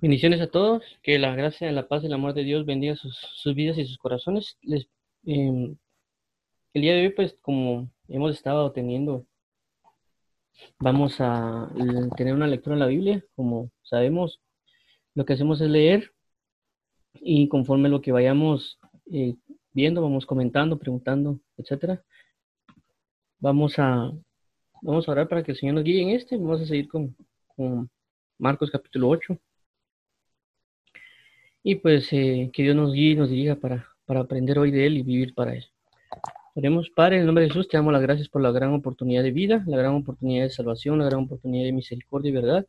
Bendiciones 0.00 0.40
a 0.40 0.46
todos, 0.46 0.82
que 1.02 1.18
la 1.18 1.34
gracia, 1.34 1.70
la 1.72 1.86
paz 1.86 2.02
y 2.02 2.06
el 2.06 2.14
amor 2.14 2.32
de 2.32 2.42
Dios 2.42 2.64
bendiga 2.64 2.96
sus, 2.96 3.54
vidas 3.54 3.76
y 3.76 3.84
sus 3.84 3.98
corazones. 3.98 4.56
Eh, 5.26 5.74
el 6.72 6.82
día 6.82 6.94
de 6.94 7.02
hoy, 7.02 7.10
pues, 7.10 7.36
como 7.42 7.90
hemos 8.08 8.34
estado 8.34 8.72
teniendo, 8.72 9.26
vamos 10.78 11.16
a 11.18 11.70
tener 12.16 12.32
una 12.32 12.46
lectura 12.46 12.76
en 12.76 12.80
la 12.80 12.86
Biblia. 12.86 13.22
Como 13.36 13.70
sabemos, 13.82 14.40
lo 15.14 15.26
que 15.26 15.34
hacemos 15.34 15.60
es 15.60 15.68
leer 15.68 16.12
y 17.14 17.48
conforme 17.48 17.90
lo 17.90 18.00
que 18.00 18.12
vayamos 18.12 18.78
eh, 19.12 19.36
viendo, 19.72 20.00
vamos 20.00 20.24
comentando, 20.24 20.78
preguntando, 20.78 21.40
etcétera. 21.58 22.02
Vamos 23.38 23.78
a, 23.78 24.10
vamos 24.80 25.06
a 25.06 25.12
orar 25.12 25.28
para 25.28 25.42
que 25.42 25.52
el 25.52 25.58
Señor 25.58 25.74
nos 25.74 25.84
guíe 25.84 26.00
en 26.00 26.08
este. 26.10 26.38
Vamos 26.38 26.62
a 26.62 26.66
seguir 26.66 26.88
con, 26.88 27.14
con 27.54 27.90
Marcos 28.38 28.70
capítulo 28.70 29.10
8. 29.10 29.38
Y 31.62 31.76
pues 31.76 32.12
eh, 32.12 32.50
que 32.52 32.62
Dios 32.62 32.74
nos 32.74 32.92
guíe 32.92 33.12
y 33.12 33.16
nos 33.16 33.28
dirija 33.28 33.56
para, 33.56 33.86
para 34.06 34.20
aprender 34.20 34.58
hoy 34.58 34.70
de 34.70 34.86
Él 34.86 34.96
y 34.96 35.02
vivir 35.02 35.34
para 35.34 35.54
Él. 35.54 35.64
Oremos, 36.54 36.90
Padre, 36.90 37.16
en 37.16 37.20
el 37.20 37.26
nombre 37.26 37.44
de 37.44 37.50
Jesús, 37.50 37.68
te 37.68 37.76
damos 37.76 37.92
las 37.92 38.02
gracias 38.02 38.28
por 38.28 38.42
la 38.42 38.50
gran 38.50 38.74
oportunidad 38.74 39.22
de 39.22 39.30
vida, 39.30 39.62
la 39.66 39.76
gran 39.76 39.94
oportunidad 39.94 40.44
de 40.44 40.50
salvación, 40.50 40.98
la 40.98 41.04
gran 41.04 41.24
oportunidad 41.24 41.64
de 41.64 41.72
misericordia 41.72 42.30
y 42.30 42.32
verdad. 42.32 42.66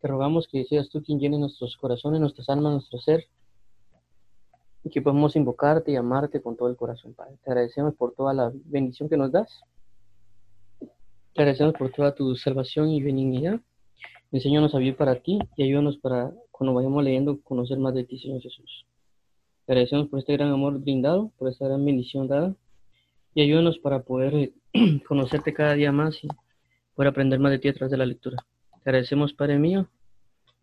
Te 0.00 0.08
rogamos 0.08 0.46
que 0.46 0.64
seas 0.64 0.88
tú 0.88 1.02
quien 1.02 1.18
llene 1.18 1.38
nuestros 1.38 1.76
corazones, 1.76 2.20
nuestras 2.20 2.48
almas, 2.48 2.72
nuestro 2.72 2.98
ser, 3.00 3.26
y 4.84 4.90
que 4.90 5.02
podamos 5.02 5.36
invocarte 5.36 5.92
y 5.92 5.96
amarte 5.96 6.40
con 6.40 6.56
todo 6.56 6.68
el 6.68 6.76
corazón, 6.76 7.14
Padre. 7.14 7.36
Te 7.44 7.50
agradecemos 7.50 7.94
por 7.94 8.14
toda 8.14 8.32
la 8.32 8.52
bendición 8.64 9.08
que 9.08 9.16
nos 9.16 9.32
das. 9.32 9.60
Te 10.78 11.42
agradecemos 11.42 11.74
por 11.74 11.90
toda 11.90 12.14
tu 12.14 12.36
salvación 12.36 12.90
y 12.90 13.02
benignidad. 13.02 13.60
Enséñanos 14.32 14.74
a 14.74 14.78
vivir 14.78 14.96
para 14.96 15.16
ti 15.16 15.38
y 15.56 15.64
ayúdanos 15.64 15.98
para 15.98 16.32
cuando 16.60 16.74
vayamos 16.74 17.02
leyendo, 17.02 17.40
conocer 17.40 17.78
más 17.78 17.94
de 17.94 18.04
ti, 18.04 18.18
Señor 18.18 18.42
Jesús. 18.42 18.84
Te 19.64 19.72
agradecemos 19.72 20.08
por 20.08 20.18
este 20.18 20.34
gran 20.34 20.50
amor 20.50 20.78
brindado, 20.78 21.32
por 21.38 21.48
esta 21.48 21.64
gran 21.64 21.82
bendición 21.82 22.28
dada, 22.28 22.54
y 23.32 23.40
ayúdanos 23.40 23.78
para 23.78 24.02
poder 24.02 24.52
conocerte 25.08 25.54
cada 25.54 25.72
día 25.72 25.90
más 25.90 26.22
y 26.22 26.28
poder 26.94 27.08
aprender 27.08 27.40
más 27.40 27.52
de 27.52 27.60
ti 27.60 27.68
a 27.68 27.72
través 27.72 27.90
de 27.92 27.96
la 27.96 28.04
lectura. 28.04 28.44
Te 28.84 28.90
agradecemos, 28.90 29.32
Padre 29.32 29.58
mío, 29.58 29.88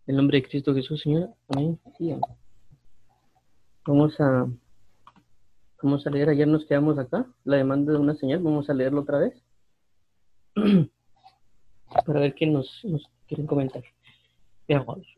en 0.05 0.13
el 0.13 0.17
nombre 0.17 0.39
de 0.39 0.47
Cristo 0.47 0.75
Jesús, 0.75 1.01
Señor. 1.01 1.31
Amén. 1.47 1.79
Vamos 3.87 4.19
a, 4.19 4.47
vamos 5.81 6.05
a 6.05 6.11
leer, 6.11 6.29
ayer 6.29 6.47
nos 6.47 6.67
quedamos 6.67 6.99
acá, 6.99 7.25
la 7.43 7.57
demanda 7.57 7.93
de 7.93 7.97
una 7.97 8.13
señal, 8.13 8.37
vamos 8.43 8.69
a 8.69 8.75
leerlo 8.75 9.01
otra 9.01 9.17
vez, 9.17 9.43
para 12.05 12.19
ver 12.19 12.35
qué 12.35 12.45
nos, 12.45 12.85
nos 12.85 13.09
quieren 13.25 13.47
comentar. 13.47 13.83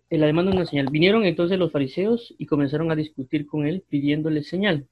La 0.09 0.25
demanda 0.25 0.51
una 0.51 0.65
señal. 0.65 0.87
Vinieron 0.89 1.23
entonces 1.23 1.59
los 1.59 1.71
fariseos 1.71 2.33
y 2.37 2.47
comenzaron 2.47 2.91
a 2.91 2.95
discutir 2.95 3.45
con 3.45 3.67
él 3.67 3.83
pidiéndole 3.87 4.43
señal 4.43 4.87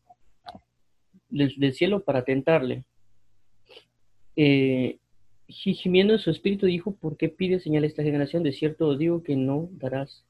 del, 1.30 1.73
cielo 1.73 2.02
para 2.02 2.23
tentarle. 2.23 2.84
Eh, 4.36 5.00
gimiendo 5.48 6.14
en 6.14 6.20
su 6.20 6.30
espíritu 6.30 6.68
dijo, 6.68 6.92
¿por 6.94 7.18
qué 7.18 7.30
pide 7.30 7.60
señal 7.60 7.84
a 7.84 7.88
esta 7.88 8.04
generación? 8.04 8.44
De 8.44 8.52
cierto 8.52 8.90
os 8.90 9.00
digo 9.00 9.23
que 9.23 9.36
no 9.36 9.70
darás, 9.72 10.23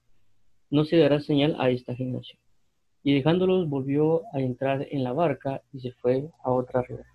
no 0.69 0.85
se 0.85 0.97
dará 0.97 1.19
señal 1.19 1.57
a 1.59 1.69
esta 1.69 1.93
generación. 1.93 2.39
Y 3.03 3.13
dejándolos 3.13 3.67
volvió 3.67 4.23
a 4.33 4.39
entrar 4.39 4.87
en 4.89 5.03
la 5.03 5.11
barca 5.11 5.61
y 5.73 5.81
se 5.81 5.91
fue 5.91 6.29
a 6.43 6.51
otra 6.51 6.81
ribera. 6.81 7.09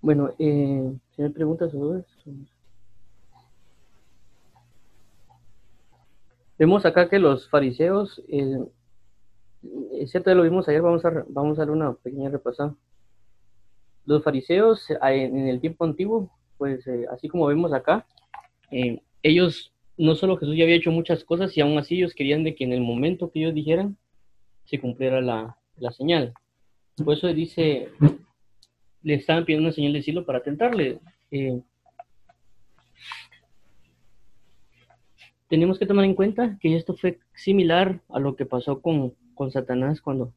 Bueno, 0.00 0.32
eh, 0.38 0.92
me 1.16 1.30
preguntas 1.30 1.72
sobre 1.72 2.00
eso. 2.00 2.30
Vemos 6.58 6.84
acá 6.86 7.08
que 7.08 7.18
los 7.18 7.48
fariseos, 7.48 8.22
eh, 8.28 8.58
es 9.92 10.10
cierto, 10.10 10.34
lo 10.34 10.42
vimos 10.42 10.68
ayer, 10.68 10.82
vamos 10.82 11.04
a, 11.04 11.24
vamos 11.28 11.58
a 11.58 11.62
dar 11.62 11.70
una 11.70 11.94
pequeña 11.94 12.30
repasada. 12.30 12.74
Los 14.06 14.22
fariseos 14.22 14.90
eh, 14.90 14.96
en 15.02 15.48
el 15.48 15.60
tiempo 15.60 15.84
antiguo, 15.84 16.30
pues 16.58 16.86
eh, 16.86 17.06
así 17.10 17.28
como 17.28 17.46
vemos 17.46 17.72
acá, 17.72 18.06
ellos, 19.22 19.72
no 19.96 20.14
solo 20.16 20.36
Jesús 20.36 20.56
ya 20.56 20.64
había 20.64 20.76
hecho 20.76 20.90
muchas 20.90 21.24
cosas 21.24 21.56
y 21.56 21.60
aún 21.60 21.78
así 21.78 21.96
ellos 21.96 22.14
querían 22.14 22.42
de 22.44 22.54
que 22.54 22.64
en 22.64 22.72
el 22.72 22.80
momento 22.80 23.30
que 23.30 23.40
ellos 23.40 23.54
dijeran, 23.54 23.96
se 24.64 24.80
cumpliera 24.80 25.20
la, 25.20 25.56
la 25.76 25.92
señal. 25.92 26.34
Por 26.96 27.14
eso 27.14 27.28
dice 27.28 27.90
le 29.04 29.14
estaban 29.14 29.44
pidiendo 29.44 29.68
una 29.68 29.74
señal 29.74 29.92
de 29.92 30.02
cielo 30.02 30.24
para 30.24 30.42
tentarle. 30.42 30.98
Eh, 31.30 31.60
tenemos 35.54 35.78
que 35.78 35.86
tomar 35.86 36.04
en 36.04 36.16
cuenta 36.16 36.58
que 36.60 36.74
esto 36.74 36.96
fue 36.96 37.20
similar 37.32 38.00
a 38.08 38.18
lo 38.18 38.34
que 38.34 38.44
pasó 38.44 38.82
con, 38.82 39.14
con 39.34 39.52
Satanás 39.52 40.00
cuando 40.00 40.34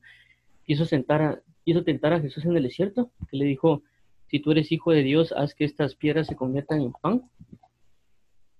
quiso, 0.63 0.85
sentar 0.85 1.22
a, 1.23 1.41
quiso 1.66 1.83
tentar 1.83 2.13
a 2.13 2.19
Jesús 2.19 2.45
en 2.45 2.55
el 2.55 2.61
desierto, 2.61 3.09
que 3.27 3.38
le 3.38 3.45
dijo, 3.45 3.81
si 4.27 4.39
tú 4.39 4.51
eres 4.51 4.72
hijo 4.72 4.91
de 4.91 5.01
Dios, 5.01 5.31
haz 5.31 5.56
que 5.56 5.66
estas 5.66 5.95
piedras 5.95 6.27
se 6.27 6.35
conviertan 6.35 6.81
en 6.81 6.91
pan. 6.91 7.23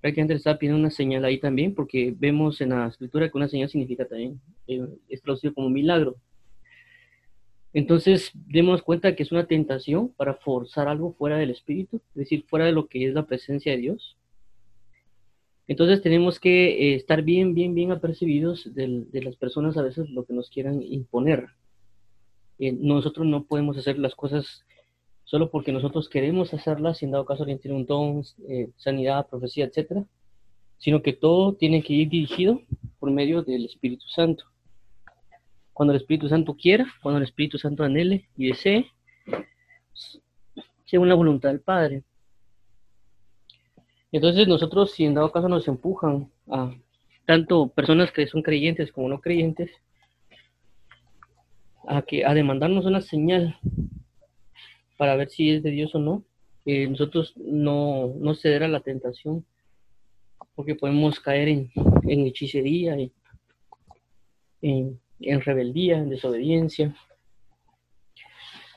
Prácticamente 0.02 0.34
le 0.34 0.38
estaba 0.40 0.58
pidiendo 0.58 0.80
una 0.80 0.90
señal 0.90 1.26
ahí 1.26 1.40
también, 1.40 1.76
porque 1.76 2.12
vemos 2.18 2.60
en 2.60 2.70
la 2.70 2.88
escritura 2.88 3.30
que 3.30 3.38
una 3.38 3.50
señal 3.50 3.70
significa 3.70 4.06
también, 4.06 4.42
eh, 4.66 4.84
es 5.10 5.22
traducido 5.22 5.54
como 5.54 5.70
milagro. 5.70 6.16
Entonces, 7.72 8.32
demos 8.34 8.82
cuenta 8.82 9.16
que 9.16 9.22
es 9.22 9.32
una 9.32 9.46
tentación 9.46 10.10
para 10.10 10.34
forzar 10.34 10.88
algo 10.88 11.14
fuera 11.14 11.38
del 11.38 11.52
espíritu, 11.52 11.98
es 11.98 12.16
decir, 12.16 12.46
fuera 12.48 12.66
de 12.66 12.72
lo 12.72 12.88
que 12.88 13.08
es 13.08 13.14
la 13.14 13.28
presencia 13.28 13.74
de 13.74 13.78
Dios. 13.78 14.17
Entonces, 15.68 16.02
tenemos 16.02 16.40
que 16.40 16.92
eh, 16.92 16.96
estar 16.96 17.24
bien, 17.24 17.54
bien, 17.54 17.76
bien 17.76 17.92
apercibidos 17.92 18.74
de, 18.74 19.06
las 19.22 19.36
personas 19.36 19.78
a 19.78 19.82
veces 19.82 20.10
lo 20.10 20.26
que 20.26 20.34
nos 20.34 20.50
quieran 20.50 20.82
imponer. 20.82 21.48
Eh, 22.60 22.72
nosotros 22.72 23.28
no 23.28 23.46
podemos 23.46 23.78
hacer 23.78 24.00
las 24.00 24.16
cosas 24.16 24.64
solo 25.26 25.52
porque 25.52 25.74
nosotros 25.74 26.08
queremos 26.10 26.54
hacerlas, 26.54 27.00
sin 27.00 27.12
dado 27.12 27.26
caso 27.26 27.44
alguien 27.44 27.60
tiene 27.60 27.76
un 27.78 27.86
don, 27.86 28.24
eh, 28.48 28.70
sanidad, 28.78 29.28
profecía, 29.28 29.66
etcétera, 29.66 30.06
sino 30.78 31.02
que 31.02 31.14
todo 31.14 31.54
tiene 31.54 31.84
que 31.84 31.94
ir 31.94 32.10
dirigido 32.10 32.62
por 33.00 33.12
medio 33.12 33.44
del 33.44 33.66
Espíritu 33.66 34.08
Santo 34.08 34.46
cuando 35.78 35.94
el 35.94 36.02
Espíritu 36.02 36.28
Santo 36.28 36.56
quiera, 36.56 36.88
cuando 37.04 37.20
el 37.20 37.24
Espíritu 37.24 37.60
Santo 37.60 37.84
anhele 37.84 38.28
y 38.36 38.48
desee, 38.48 38.88
según 40.86 41.08
la 41.08 41.14
voluntad 41.14 41.50
del 41.50 41.62
Padre. 41.62 42.02
Entonces 44.12 44.48
nosotros, 44.48 44.92
si 44.92 45.06
en 45.06 45.14
dado 45.14 45.32
caso 45.32 45.50
nos 45.50 45.68
empujan 45.68 46.32
a 46.50 46.74
tanto 47.26 47.70
personas 47.70 48.12
que 48.12 48.28
son 48.28 48.42
creyentes 48.42 48.92
como 48.92 49.10
no 49.10 49.20
creyentes, 49.20 49.72
a 51.88 52.02
que 52.02 52.26
a 52.26 52.34
demandarnos 52.34 52.86
una 52.86 53.02
señal 53.02 53.58
para 54.98 55.16
ver 55.16 55.30
si 55.30 55.52
es 55.52 55.64
de 55.64 55.72
Dios 55.72 55.94
o 55.96 56.00
no, 56.00 56.24
que 56.66 56.88
nosotros 56.88 57.34
no, 57.38 58.14
no 58.20 58.36
ceder 58.36 58.64
a 58.64 58.68
la 58.68 58.80
tentación, 58.80 59.46
porque 60.56 60.76
podemos 60.76 61.20
caer 61.20 61.48
en, 61.50 61.72
en 62.04 62.26
hechicería 62.26 63.00
y 63.00 63.12
en 64.62 65.00
en 65.20 65.42
rebeldía, 65.42 65.98
en 65.98 66.10
desobediencia. 66.10 66.96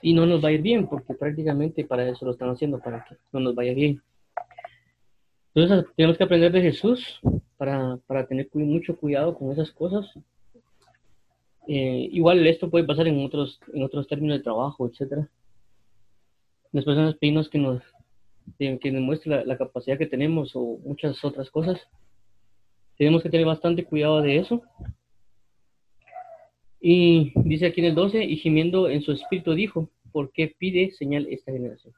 Y 0.03 0.15
no 0.15 0.25
nos 0.25 0.43
va 0.43 0.49
a 0.49 0.53
ir 0.53 0.63
bien, 0.63 0.87
porque 0.87 1.15
prácticamente 1.15 1.85
para 1.85 2.09
eso 2.09 2.25
lo 2.25 2.33
están 2.33 2.51
haciendo, 2.51 2.81
para 2.81 3.05
que 3.05 3.17
no 3.33 3.41
nos 3.41 3.55
vaya 3.55 3.75
bien. 3.75 4.03
Entonces 5.55 5.87
tenemos 5.97 6.17
que 6.17 6.25
aprender 6.25 6.53
de 6.53 6.63
Jesús 6.63 7.21
para, 7.57 7.99
para 8.07 8.27
tener 8.27 8.49
mucho 8.55 8.97
cuidado 8.97 9.35
con 9.37 9.51
esas 9.53 9.71
cosas. 9.73 10.07
Eh, 11.67 12.09
igual 12.13 12.47
esto 12.47 12.71
puede 12.71 12.85
pasar 12.85 13.09
en 13.09 13.25
otros, 13.25 13.61
en 13.73 13.83
otros 13.83 14.07
términos 14.07 14.39
de 14.39 14.45
trabajo, 14.45 14.87
etc. 14.87 15.27
Las 16.73 16.85
personas 16.85 17.15
pedimos 17.17 17.49
que 17.49 17.59
nos, 17.59 17.83
que 18.59 18.93
nos 18.93 19.27
la, 19.27 19.45
la 19.45 19.59
capacidad 19.59 19.99
que 19.99 20.07
tenemos 20.07 20.53
o 20.55 20.79
muchas 20.85 21.25
otras 21.25 21.51
cosas. 21.51 21.81
Tenemos 22.97 23.23
que 23.23 23.31
tener 23.31 23.47
bastante 23.47 23.85
cuidado 23.85 24.21
de 24.23 24.37
eso 24.37 24.63
y 26.81 27.33
dice 27.45 27.67
aquí 27.67 27.81
en 27.81 27.89
el 27.89 27.95
12, 27.95 28.25
y 28.25 28.37
gimiendo 28.37 28.89
en 28.89 29.03
su 29.03 29.13
espíritu 29.13 29.53
dijo, 29.53 29.91
¿por 30.13 30.33
qué 30.33 30.55
pide 30.59 30.91
señal 30.93 31.27
esta 31.31 31.53
generación? 31.53 31.93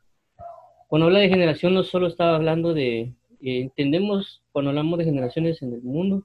Cuando 0.88 1.06
habla 1.06 1.20
de 1.20 1.28
generación 1.28 1.72
no 1.72 1.84
solo 1.84 2.08
estaba 2.08 2.34
hablando 2.34 2.74
de, 2.74 3.14
entendemos 3.42 4.42
cuando 4.52 4.70
hablamos 4.70 4.98
de 4.98 5.04
generaciones 5.04 5.62
en 5.62 5.72
el 5.74 5.82
mundo, 5.82 6.24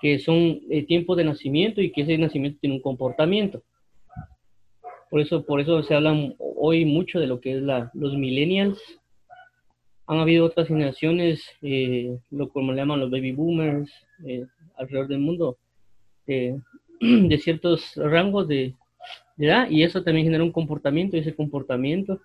que 0.00 0.18
son 0.18 0.60
eh, 0.70 0.84
tiempos 0.86 1.16
de 1.16 1.24
nacimiento 1.24 1.80
y 1.80 1.92
que 1.92 2.02
ese 2.02 2.18
nacimiento 2.18 2.58
tiene 2.60 2.76
un 2.76 2.82
comportamiento. 2.82 3.62
Por 5.10 5.20
eso, 5.20 5.44
por 5.44 5.60
eso 5.60 5.82
se 5.82 5.94
habla 5.94 6.14
hoy 6.38 6.84
mucho 6.84 7.20
de 7.20 7.26
lo 7.26 7.40
que 7.40 7.56
es 7.56 7.62
la, 7.62 7.90
los 7.94 8.16
millennials. 8.16 8.80
Han 10.06 10.18
habido 10.18 10.46
otras 10.46 10.68
generaciones, 10.68 11.44
eh, 11.62 12.18
lo 12.30 12.48
como 12.48 12.72
le 12.72 12.78
llaman 12.78 13.00
los 13.00 13.10
baby 13.10 13.32
boomers, 13.32 13.90
alrededor 14.76 15.08
del 15.08 15.20
mundo, 15.20 15.56
de 16.26 17.38
ciertos 17.38 17.94
rangos 17.96 18.48
de, 18.48 18.74
edad 19.38 19.68
y 19.68 19.82
eso 19.82 20.02
también 20.02 20.26
genera 20.26 20.44
un 20.44 20.52
comportamiento 20.52 21.16
y 21.16 21.20
ese 21.20 21.34
comportamiento 21.34 22.20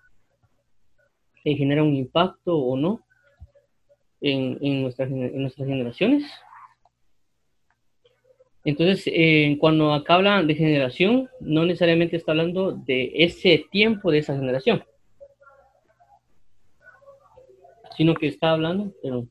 genera 1.42 1.82
un 1.82 1.96
impacto 1.96 2.56
o 2.56 2.76
no 2.76 3.00
en, 4.20 4.58
en, 4.60 4.82
nuestras, 4.82 5.10
en 5.10 5.40
nuestras 5.40 5.68
generaciones. 5.68 6.24
Entonces, 8.64 9.04
eh, 9.06 9.56
cuando 9.58 9.94
acá 9.94 10.14
habla 10.14 10.42
de 10.42 10.54
generación, 10.54 11.30
no 11.40 11.64
necesariamente 11.64 12.16
está 12.16 12.32
hablando 12.32 12.72
de 12.72 13.10
ese 13.14 13.64
tiempo 13.70 14.10
de 14.10 14.18
esa 14.18 14.34
generación, 14.34 14.84
sino 17.96 18.14
que 18.14 18.26
está 18.26 18.52
hablando, 18.52 18.92
perdón, 19.02 19.30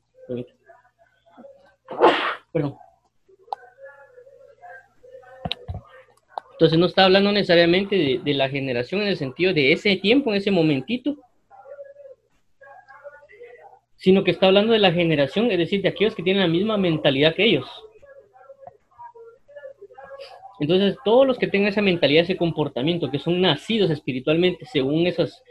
perdón. 2.52 2.76
Entonces 6.52 6.78
no 6.78 6.86
está 6.86 7.04
hablando 7.06 7.32
necesariamente 7.32 8.20
de, 8.22 8.34
la 8.34 8.50
generación 8.50 9.00
en 9.00 9.06
el 9.06 9.16
sentido 9.16 9.54
de 9.54 9.72
ese 9.72 9.96
tiempo, 9.96 10.30
en 10.30 10.36
ese 10.36 10.50
momentito, 10.50 11.16
sino 14.00 14.24
que 14.24 14.30
está 14.30 14.46
hablando 14.46 14.72
de 14.72 14.78
la 14.78 14.92
generación, 14.92 15.50
es 15.50 15.58
decir, 15.58 15.82
de 15.82 15.90
aquellos 15.90 16.14
que 16.14 16.22
tienen 16.22 16.42
la 16.42 16.48
misma 16.48 16.78
mentalidad 16.78 17.34
que 17.34 17.44
ellos. 17.44 17.68
Entonces, 20.58 20.96
todos 21.04 21.26
los 21.26 21.38
que 21.38 21.46
tengan 21.46 21.68
esa 21.68 21.82
mentalidad, 21.82 22.24
ese 22.24 22.38
comportamiento, 22.38 23.10
que 23.10 23.18
son 23.18 23.42
nacidos 23.42 23.90
espiritualmente 23.90 24.64
según 24.64 25.06
esas 25.06 25.42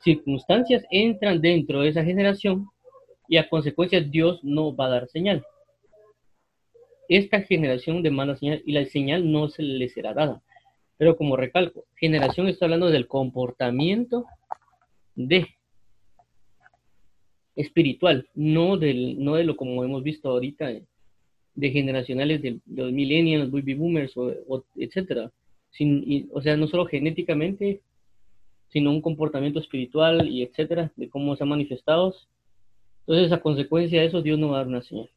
circunstancias, 0.00 0.84
entran 0.90 1.40
dentro 1.40 1.80
de 1.80 1.88
esa 1.88 2.04
generación 2.04 2.68
y 3.26 3.38
a 3.38 3.48
consecuencia 3.48 4.02
Dios 4.02 4.38
no 4.42 4.76
va 4.76 4.86
a 4.86 4.90
dar 4.90 5.08
señal. 5.08 5.42
Esta 7.08 7.40
generación 7.40 8.02
demanda 8.02 8.36
señal 8.36 8.62
y 8.66 8.72
la 8.72 8.84
señal 8.84 9.32
no 9.32 9.48
se 9.48 9.62
le 9.62 9.88
será 9.88 10.12
dada. 10.12 10.42
Pero 10.98 11.16
como 11.16 11.38
recalco, 11.38 11.86
generación 11.96 12.48
está 12.48 12.66
hablando 12.66 12.90
del 12.90 13.08
comportamiento 13.08 14.26
de 15.14 15.53
espiritual, 17.56 18.28
no, 18.34 18.76
del, 18.76 19.22
no 19.22 19.36
de 19.36 19.44
lo 19.44 19.56
como 19.56 19.84
hemos 19.84 20.02
visto 20.02 20.28
ahorita 20.28 20.72
de 21.54 21.70
generacionales 21.70 22.42
de, 22.42 22.58
los 22.66 22.92
millennials, 22.92 23.50
baby 23.50 23.74
boomers, 23.74 24.12
o, 24.16 24.64
etcétera. 24.76 25.30
Sin, 25.70 26.28
o 26.32 26.40
sea, 26.40 26.56
no 26.56 26.66
solo 26.68 26.86
genéticamente, 26.86 27.80
sino 28.68 28.90
un 28.90 29.00
comportamiento 29.00 29.60
espiritual 29.60 30.28
y 30.28 30.42
etcétera, 30.42 30.92
de 30.96 31.08
cómo 31.08 31.36
se 31.36 31.44
han 31.44 31.48
manifestado. 31.48 32.14
Entonces, 33.06 33.32
a 33.32 33.40
consecuencia 33.40 34.00
de 34.00 34.06
eso, 34.06 34.22
Dios 34.22 34.38
no 34.38 34.50
va 34.50 34.56
a 34.56 34.58
dar 34.58 34.68
una 34.68 34.82
señal. 34.82 35.10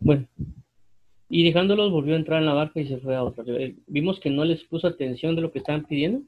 Bueno, 0.00 0.26
y 1.28 1.44
dejándolos, 1.44 1.90
volvió 1.90 2.14
a 2.14 2.18
entrar 2.18 2.40
en 2.40 2.46
la 2.46 2.54
barca 2.54 2.80
y 2.80 2.86
se 2.86 2.98
fue 2.98 3.16
a 3.16 3.24
otra. 3.24 3.44
Vimos 3.86 4.20
que 4.20 4.30
no 4.30 4.44
les 4.44 4.62
puso 4.64 4.86
atención 4.86 5.34
de 5.34 5.42
lo 5.42 5.50
que 5.50 5.58
estaban 5.58 5.84
pidiendo. 5.84 6.22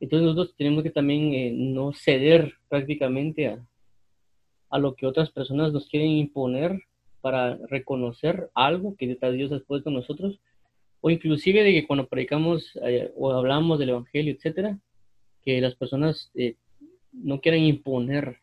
Entonces, 0.00 0.26
nosotros 0.26 0.54
tenemos 0.56 0.82
que 0.82 0.90
también 0.90 1.32
eh, 1.34 1.52
no 1.54 1.92
ceder 1.92 2.54
prácticamente 2.68 3.48
a, 3.48 3.66
a 4.70 4.78
lo 4.78 4.94
que 4.94 5.06
otras 5.06 5.30
personas 5.30 5.72
nos 5.72 5.88
quieren 5.88 6.10
imponer 6.10 6.80
para 7.20 7.56
reconocer 7.68 8.50
algo 8.54 8.94
que 8.96 9.16
Dios 9.32 9.52
ha 9.52 9.58
puesto 9.60 9.88
en 9.88 9.96
nosotros, 9.96 10.38
o 11.00 11.10
inclusive 11.10 11.62
de 11.62 11.72
que 11.72 11.86
cuando 11.86 12.06
predicamos 12.06 12.70
eh, 12.82 13.12
o 13.16 13.32
hablamos 13.32 13.78
del 13.78 13.90
Evangelio, 13.90 14.34
etcétera, 14.34 14.78
que 15.42 15.60
las 15.60 15.74
personas 15.74 16.30
eh, 16.34 16.56
no 17.12 17.40
quieran 17.40 17.62
imponer 17.62 18.38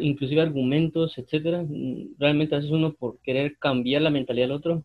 inclusive 0.00 0.40
argumentos, 0.40 1.16
etcétera. 1.16 1.64
Realmente 2.18 2.56
hace 2.56 2.72
uno 2.72 2.94
por 2.94 3.20
querer 3.20 3.56
cambiar 3.58 4.02
la 4.02 4.10
mentalidad 4.10 4.46
del 4.46 4.56
otro, 4.56 4.84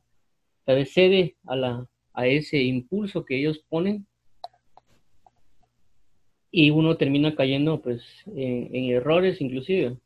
tal 0.63 0.75
vez 0.75 0.93
cede 0.93 1.35
a, 1.45 1.55
la, 1.55 1.87
a 2.13 2.27
ese 2.27 2.61
impulso 2.61 3.25
que 3.25 3.39
ellos 3.39 3.63
ponen 3.67 4.05
y 6.55 6.69
uno 6.69 6.97
termina 6.97 7.33
cayendo 7.33 7.81
pues 7.81 8.03
en, 8.27 8.91
errores 8.91 9.41
inclusive, 9.41 9.97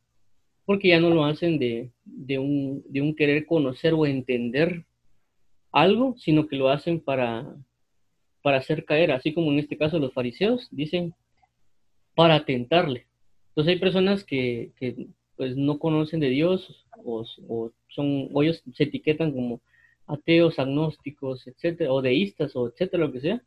porque 0.66 0.88
ya 0.88 1.00
no 1.02 1.10
lo 1.10 1.26
hacen 1.26 1.60
de, 1.60 1.92
un, 2.40 2.86
de, 2.88 3.02
un, 3.02 3.14
querer 3.14 3.46
conocer 3.46 3.94
o 3.94 4.06
entender 4.06 4.86
algo, 5.74 6.16
sino 6.18 6.48
que 6.48 6.56
lo 6.56 6.70
hacen 6.70 7.02
para, 7.02 7.54
para 8.42 8.60
hacer 8.60 8.86
caer, 8.86 9.12
así 9.12 9.34
como 9.34 9.52
en 9.52 9.60
este 9.60 9.78
caso 9.78 10.00
los 10.00 10.14
fariseos 10.14 10.70
dicen, 10.72 11.14
para 12.16 12.46
tentarle. 12.46 13.08
Entonces 13.50 13.74
hay 13.74 13.80
personas 13.80 14.24
que, 14.24 14.72
que 14.80 15.08
pues 15.36 15.58
no 15.58 15.80
conocen 15.80 16.22
de 16.22 16.30
Dios 16.30 16.86
o, 17.04 17.26
o 17.50 17.72
son, 17.90 18.30
o 18.32 18.42
ellos 18.42 18.64
se 18.74 18.86
etiquetan 18.86 19.34
como 19.34 19.60
ateos, 20.06 20.60
agnósticos, 20.60 21.46
etcétera, 21.46 21.92
o 21.92 22.02
deístas 22.02 22.56
o 22.56 22.70
etcétera, 22.70 23.06
lo 23.06 23.12
que 23.12 23.20
sea 23.20 23.42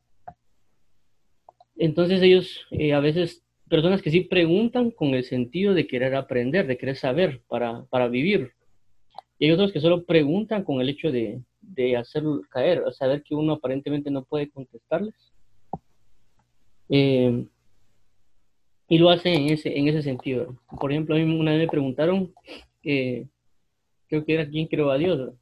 entonces 1.81 2.23
ellos 2.23 2.67
eh, 2.71 2.93
a 2.93 3.01
veces, 3.01 3.43
personas 3.69 4.03
que 4.03 4.11
sí 4.11 4.21
preguntan 4.21 4.91
con 4.91 5.15
el 5.15 5.25
sentido 5.25 5.75
de 5.75 5.87
querer 5.87 6.15
aprender, 6.15 6.67
de 6.67 6.77
querer 6.77 6.97
saber 6.97 7.43
para, 7.49 7.85
para 7.87 8.09
vivir. 8.09 8.53
Y 9.39 9.47
hay 9.47 9.53
otros 9.53 9.73
que 9.73 9.81
solo 9.81 10.05
preguntan 10.05 10.63
con 10.63 10.81
el 10.81 10.91
hecho 10.91 11.11
de, 11.11 11.41
de 11.61 11.97
hacerlo 11.97 12.43
caer, 12.51 12.81
o 12.81 12.93
saber 12.93 13.23
que 13.23 13.35
uno 13.35 13.55
aparentemente 13.55 14.11
no 14.11 14.25
puede 14.25 14.51
contestarles. 14.51 15.15
Eh, 16.91 17.47
y 18.89 18.99
lo 18.99 19.09
hacen 19.09 19.35
en 19.35 19.51
ese, 19.51 19.79
en 19.79 19.89
ese 19.89 20.03
sentido. 20.03 20.57
Por 20.81 20.91
ejemplo, 20.91 21.15
a 21.15 21.19
mí 21.19 21.25
una 21.25 21.53
vez 21.53 21.61
me 21.61 21.69
preguntaron, 21.69 22.35
eh, 22.83 23.27
creo 24.09 24.25
que 24.25 24.35
era 24.35 24.49
quién 24.49 24.67
creó 24.67 24.91
a 24.91 24.99
Dios. 24.99 25.33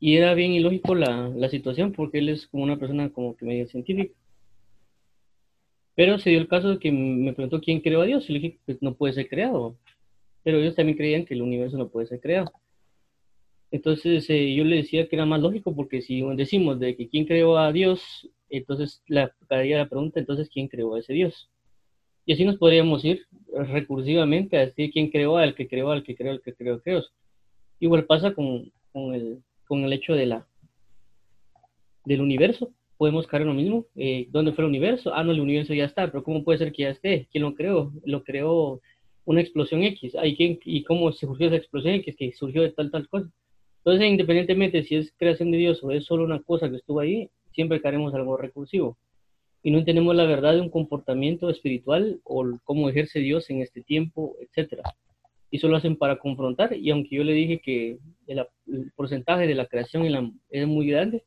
Y 0.00 0.16
era 0.16 0.34
bien 0.34 0.52
ilógico 0.52 0.94
la, 0.94 1.28
la 1.28 1.48
situación 1.48 1.92
porque 1.92 2.18
él 2.18 2.28
es 2.28 2.46
como 2.46 2.64
una 2.64 2.78
persona 2.78 3.10
como 3.10 3.36
que 3.36 3.46
medio 3.46 3.66
científica. 3.66 4.14
Pero 5.94 6.18
se 6.18 6.30
dio 6.30 6.40
el 6.40 6.48
caso 6.48 6.70
de 6.70 6.78
que 6.78 6.90
me 6.90 7.32
preguntó 7.32 7.60
quién 7.60 7.80
creó 7.80 8.02
a 8.02 8.06
Dios 8.06 8.28
y 8.28 8.32
le 8.32 8.38
dije 8.40 8.58
pues, 8.66 8.82
no 8.82 8.94
puede 8.94 9.14
ser 9.14 9.28
creado. 9.28 9.76
Pero 10.42 10.58
ellos 10.58 10.74
también 10.74 10.98
creían 10.98 11.24
que 11.24 11.34
el 11.34 11.42
universo 11.42 11.78
no 11.78 11.88
puede 11.88 12.06
ser 12.06 12.20
creado. 12.20 12.52
Entonces 13.70 14.28
eh, 14.30 14.54
yo 14.54 14.64
le 14.64 14.76
decía 14.76 15.08
que 15.08 15.16
era 15.16 15.26
más 15.26 15.40
lógico 15.40 15.74
porque 15.74 16.02
si 16.02 16.22
decimos 16.36 16.78
de 16.78 16.96
que 16.96 17.08
quién 17.08 17.24
creó 17.26 17.58
a 17.58 17.72
Dios, 17.72 18.28
entonces 18.48 19.02
la, 19.08 19.34
la 19.48 19.88
pregunta, 19.88 20.20
entonces 20.20 20.48
quién 20.48 20.68
creó 20.68 20.94
a 20.94 21.00
ese 21.00 21.12
Dios. 21.12 21.50
Y 22.26 22.32
así 22.32 22.44
nos 22.44 22.56
podríamos 22.56 23.04
ir 23.04 23.26
recursivamente 23.52 24.56
a 24.56 24.66
decir 24.66 24.90
quién 24.92 25.10
creó 25.10 25.36
al 25.36 25.54
que 25.54 25.68
creó, 25.68 25.90
al 25.90 26.02
que 26.02 26.14
creó, 26.14 26.32
al 26.32 26.40
que 26.40 26.54
creó, 26.54 26.80
creó. 26.80 27.02
Igual 27.80 28.04
pasa 28.06 28.32
con, 28.32 28.72
con 28.92 29.14
el 29.14 29.42
con 29.66 29.84
el 29.84 29.92
hecho 29.92 30.14
de 30.14 30.26
la, 30.26 30.46
del 32.04 32.20
universo. 32.20 32.72
Podemos 32.96 33.26
caer 33.26 33.42
en 33.42 33.48
lo 33.48 33.54
mismo. 33.54 33.86
Eh, 33.96 34.28
¿Dónde 34.30 34.52
fue 34.52 34.64
el 34.64 34.68
universo? 34.70 35.12
Ah, 35.14 35.24
no, 35.24 35.32
el 35.32 35.40
universo 35.40 35.74
ya 35.74 35.84
está, 35.84 36.06
pero 36.10 36.22
¿cómo 36.22 36.44
puede 36.44 36.58
ser 36.58 36.72
que 36.72 36.82
ya 36.82 36.90
esté? 36.90 37.28
¿Quién 37.30 37.42
lo 37.42 37.54
creó? 37.54 37.92
Lo 38.04 38.22
creó 38.22 38.80
una 39.24 39.40
explosión 39.40 39.82
X. 39.82 40.14
¿quién, 40.36 40.58
¿Y 40.64 40.84
cómo 40.84 41.12
se 41.12 41.26
surgió 41.26 41.48
esa 41.48 41.56
explosión 41.56 41.94
X? 41.94 42.14
Que 42.16 42.32
surgió 42.32 42.62
de 42.62 42.70
tal, 42.72 42.90
tal 42.90 43.08
cosa. 43.08 43.28
Entonces, 43.78 44.08
independientemente 44.08 44.82
si 44.84 44.96
es 44.96 45.12
creación 45.18 45.50
de 45.50 45.58
Dios 45.58 45.82
o 45.82 45.90
es 45.90 46.04
solo 46.04 46.24
una 46.24 46.42
cosa 46.42 46.70
que 46.70 46.76
estuvo 46.76 47.00
ahí, 47.00 47.28
siempre 47.52 47.80
caeremos 47.80 48.14
algo 48.14 48.36
recursivo. 48.36 48.96
Y 49.62 49.70
no 49.70 49.78
entendemos 49.78 50.14
la 50.14 50.24
verdad 50.24 50.54
de 50.54 50.60
un 50.60 50.70
comportamiento 50.70 51.50
espiritual 51.50 52.20
o 52.24 52.58
cómo 52.64 52.88
ejerce 52.88 53.20
Dios 53.20 53.48
en 53.50 53.62
este 53.62 53.82
tiempo, 53.82 54.36
etcétera 54.40 54.82
y 55.54 55.58
solo 55.60 55.76
hacen 55.76 55.94
para 55.94 56.18
confrontar. 56.18 56.76
Y 56.76 56.90
aunque 56.90 57.14
yo 57.14 57.22
le 57.22 57.32
dije 57.32 57.60
que 57.60 57.98
el, 58.26 58.44
porcentaje 58.96 59.46
de 59.46 59.54
la 59.54 59.66
creación 59.66 60.34
es 60.50 60.66
muy 60.66 60.88
grande, 60.88 61.22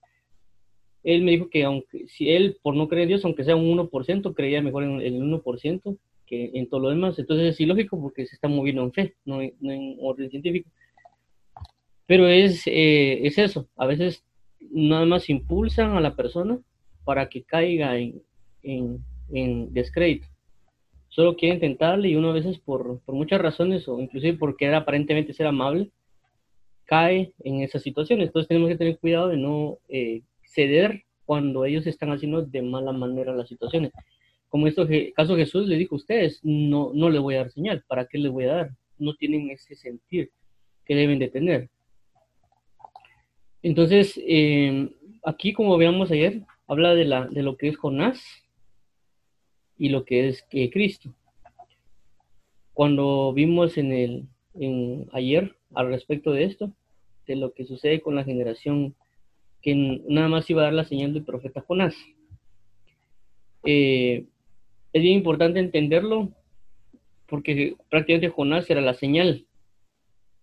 él 1.01 1.23
me 1.23 1.31
dijo 1.31 1.49
que 1.49 1.63
aunque 1.63 2.09
si 2.09 2.29
él 2.31 2.57
por 2.61 2.75
no 2.75 2.89
creer 2.89 3.03
en 3.03 3.07
Dios, 3.07 3.23
aunque 3.23 3.45
sea 3.45 3.55
un 3.55 3.77
1%, 3.77 4.33
creía 4.33 4.61
mejor 4.61 4.83
en 4.83 4.99
el 4.99 5.21
1% 5.21 5.97
que 6.25 6.51
en 6.55 6.67
todo 6.67 6.81
lo 6.81 6.89
demás. 6.89 7.17
Entonces 7.17 7.53
es 7.53 7.61
ilógico 7.61 8.01
porque 8.01 8.25
se 8.25 8.35
está 8.35 8.49
moviendo 8.49 8.83
en 8.83 8.91
fe, 8.91 9.15
no, 9.23 9.41
en 9.41 9.95
orden 10.01 10.29
científico. 10.29 10.69
Pero 12.05 12.27
es, 12.27 12.67
eh, 12.67 13.25
es 13.25 13.37
eso, 13.37 13.69
a 13.77 13.85
veces 13.85 14.25
nada 14.59 15.05
más 15.05 15.29
impulsan 15.29 15.91
a 15.91 16.01
la 16.01 16.17
persona 16.17 16.59
para 17.05 17.29
que 17.29 17.43
caiga 17.43 17.97
en, 17.97 18.21
en, 18.61 18.99
en 19.31 19.73
descrédito 19.73 20.27
solo 21.17 21.35
quiere 21.35 21.55
intentarle 21.55 22.09
y 22.09 22.15
uno 22.15 22.29
a 22.29 22.33
veces 22.33 22.59
por, 22.59 22.99
por 22.99 23.15
muchas 23.15 23.41
razones 23.41 23.87
o 23.87 23.99
inclusive 23.99 24.37
por 24.37 24.55
querer 24.55 24.75
aparentemente 24.75 25.33
ser 25.33 25.47
amable, 25.47 25.89
cae 26.85 27.33
en 27.43 27.61
esas 27.61 27.81
situaciones. 27.81 28.27
Entonces 28.27 28.47
tenemos 28.47 28.69
que 28.69 28.77
tener 28.77 28.99
cuidado 28.99 29.29
de 29.29 29.37
no 29.37 29.79
eh, 29.89 30.21
ceder 30.43 31.05
cuando 31.25 31.65
ellos 31.65 31.87
están 31.87 32.11
haciendo 32.11 32.43
de 32.43 32.61
mala 32.61 32.91
manera 32.91 33.33
las 33.33 33.49
situaciones. 33.49 33.93
Como 34.47 34.67
esto 34.67 34.87
caso 35.15 35.35
Jesús 35.35 35.67
le 35.67 35.77
dijo 35.77 35.95
a 35.95 35.97
ustedes, 35.97 36.39
no, 36.43 36.91
no 36.93 37.09
le 37.09 37.17
voy 37.17 37.33
a 37.33 37.39
dar 37.39 37.51
señal, 37.51 37.83
¿para 37.87 38.05
qué 38.05 38.19
le 38.19 38.29
voy 38.29 38.43
a 38.43 38.53
dar? 38.53 38.69
No 38.99 39.15
tienen 39.15 39.49
ese 39.49 39.73
sentir 39.73 40.29
que 40.85 40.93
deben 40.93 41.17
de 41.17 41.29
tener. 41.29 41.71
Entonces, 43.63 44.21
eh, 44.23 44.87
aquí 45.25 45.51
como 45.51 45.77
veamos 45.77 46.11
ayer, 46.11 46.43
habla 46.67 46.93
de, 46.93 47.05
la, 47.05 47.25
de 47.25 47.41
lo 47.41 47.57
que 47.57 47.69
es 47.69 47.77
Jonás, 47.77 48.23
y 49.77 49.89
lo 49.89 50.05
que 50.05 50.27
es 50.27 50.43
que 50.43 50.69
Cristo. 50.69 51.13
Cuando 52.73 53.33
vimos 53.33 53.77
en 53.77 53.91
el 53.91 54.27
en 54.59 55.07
ayer 55.13 55.55
al 55.75 55.89
respecto 55.89 56.31
de 56.31 56.45
esto, 56.45 56.71
de 57.27 57.35
lo 57.35 57.53
que 57.53 57.65
sucede 57.65 58.01
con 58.01 58.15
la 58.15 58.23
generación 58.23 58.95
que 59.61 59.75
nada 60.07 60.27
más 60.27 60.49
iba 60.49 60.61
a 60.61 60.65
dar 60.65 60.73
la 60.73 60.85
señal 60.85 61.13
del 61.13 61.25
profeta 61.25 61.61
Jonás. 61.61 61.95
Eh, 63.65 64.25
es 64.93 65.01
bien 65.01 65.15
importante 65.15 65.59
entenderlo 65.59 66.31
porque 67.27 67.75
prácticamente 67.89 68.29
Jonás 68.29 68.69
era 68.69 68.81
la 68.81 68.93
señal. 68.93 69.45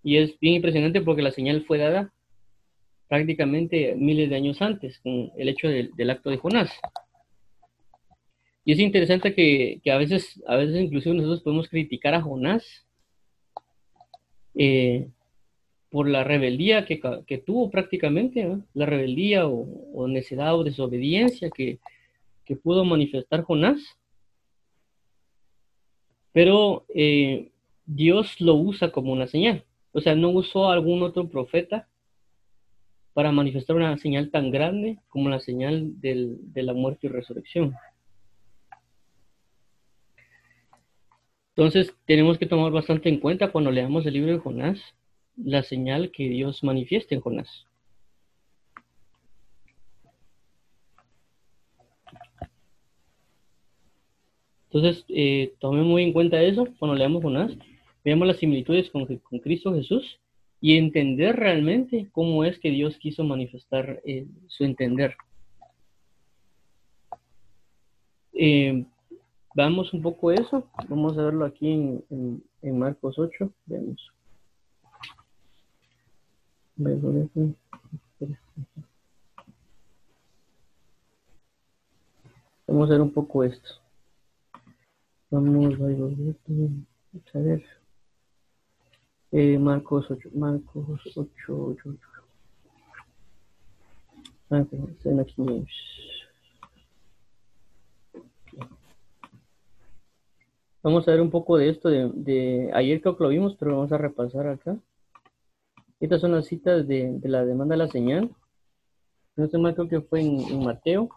Y 0.02 0.18
es 0.18 0.38
bien 0.38 0.54
impresionante 0.54 1.00
porque 1.00 1.22
la 1.22 1.30
señal 1.30 1.64
fue 1.64 1.78
dada 1.78 2.12
prácticamente 3.08 3.94
miles 3.96 4.28
de 4.28 4.36
años 4.36 4.60
antes, 4.60 4.98
con 4.98 5.30
el 5.36 5.48
hecho 5.48 5.68
del, 5.68 6.10
acto 6.10 6.30
de 6.30 6.36
Jonás. 6.36 6.70
Y 8.64 8.72
es 8.72 8.78
interesante 8.78 9.34
que, 9.34 9.80
a 9.90 9.98
veces, 9.98 10.42
a 10.46 10.56
veces 10.56 10.80
inclusive 10.80 11.14
nosotros 11.14 11.42
podemos 11.42 11.68
criticar 11.68 12.14
a 12.14 12.22
Jonás 12.22 12.86
eh, 14.54 15.08
por 15.90 16.08
la 16.08 16.24
rebeldía 16.24 16.86
que, 16.86 17.42
tuvo 17.44 17.70
prácticamente, 17.70 18.58
la 18.72 18.86
rebeldía 18.86 19.46
o, 19.46 20.08
necedad 20.08 20.56
o 20.56 20.64
desobediencia 20.64 21.50
que, 21.50 21.78
pudo 22.62 22.84
manifestar 22.84 23.42
Jonás. 23.42 23.80
Pero 26.32 26.84
eh, 26.94 27.50
Dios 27.86 28.40
lo 28.40 28.54
usa 28.54 28.90
como 28.90 29.12
una 29.12 29.26
señal. 29.26 29.64
O 29.92 30.00
sea, 30.00 30.14
no 30.14 30.30
usó 30.30 30.70
algún 30.70 31.02
otro 31.02 31.28
profeta 31.28 31.88
para 33.12 33.30
manifestar 33.30 33.76
una 33.76 33.96
señal 33.98 34.30
tan 34.30 34.50
grande 34.50 34.98
como 35.08 35.28
la 35.28 35.38
señal 35.38 36.00
de 36.00 36.62
la 36.62 36.72
muerte 36.72 37.06
y 37.06 37.10
resurrección. 37.10 37.74
Entonces, 41.56 41.94
tenemos 42.04 42.36
que 42.38 42.46
tomar 42.46 42.72
bastante 42.72 43.08
en 43.08 43.20
cuenta 43.20 43.52
cuando 43.52 43.70
leamos 43.70 44.04
el 44.06 44.14
libro 44.14 44.32
de 44.32 44.38
Jonás, 44.38 44.80
la 45.36 45.62
señal 45.62 46.10
que 46.10 46.28
Dios 46.28 46.64
manifiesta 46.64 47.14
en 47.14 47.20
Jonás. 47.20 47.66
Entonces, 54.72 55.04
eh, 55.08 55.54
tomemos 55.60 55.86
muy 55.86 56.02
en 56.02 56.12
cuenta 56.12 56.42
eso 56.42 56.66
cuando 56.80 56.96
leamos 56.96 57.22
Jonás. 57.22 57.52
Veamos 58.04 58.26
las 58.26 58.38
similitudes 58.38 58.90
con, 58.90 59.06
con 59.06 59.38
Cristo 59.38 59.72
Jesús 59.72 60.18
y 60.60 60.76
entender 60.76 61.36
realmente 61.36 62.08
cómo 62.10 62.44
es 62.44 62.58
que 62.58 62.70
Dios 62.70 62.98
quiso 62.98 63.22
manifestar 63.22 64.00
eh, 64.04 64.26
su 64.48 64.64
entender. 64.64 65.16
Eh, 68.32 68.84
Vamos 69.54 69.92
un 69.94 70.02
poco 70.02 70.32
eso. 70.32 70.68
Vamos 70.88 71.16
a 71.16 71.22
verlo 71.22 71.44
aquí 71.44 71.70
en, 71.70 72.42
en, 72.60 72.78
Marcos 72.78 73.18
8. 73.18 73.50
Veamos. 73.66 74.12
Vamos 82.66 82.88
a 82.88 82.92
ver 82.92 83.00
un 83.00 83.12
poco 83.12 83.44
esto. 83.44 83.68
Vamos 85.30 85.74
a 85.74 87.38
ver. 87.38 87.64
Eh, 89.30 89.58
Marcos 89.58 90.10
8, 90.10 90.30
Marcos 90.34 91.00
8, 91.16 91.28
8, 91.50 91.82
8. 91.84 91.98
Ah, 94.50 94.64
aquí. 95.20 95.36
Vamos 100.84 101.08
a 101.08 101.12
ver 101.12 101.22
un 101.22 101.30
poco 101.30 101.56
de 101.56 101.70
esto 101.70 101.88
de, 101.88 102.70
ayer 102.74 103.00
creo 103.00 103.16
que 103.16 103.24
lo 103.24 103.30
vimos, 103.30 103.56
pero 103.58 103.74
vamos 103.74 103.90
a 103.90 103.96
repasar 103.96 104.46
acá. 104.46 104.76
Estas 105.98 106.20
son 106.20 106.32
las 106.32 106.44
citas 106.44 106.86
de, 106.86 107.18
la 107.22 107.42
demanda 107.46 107.72
de 107.72 107.78
la 107.78 107.88
señal. 107.88 108.30
No 109.34 109.48
sé 109.48 109.56
más, 109.56 109.74
creo 109.74 109.88
que 109.88 110.02
fue 110.02 110.20
en, 110.20 110.62
Mateo. 110.62 111.08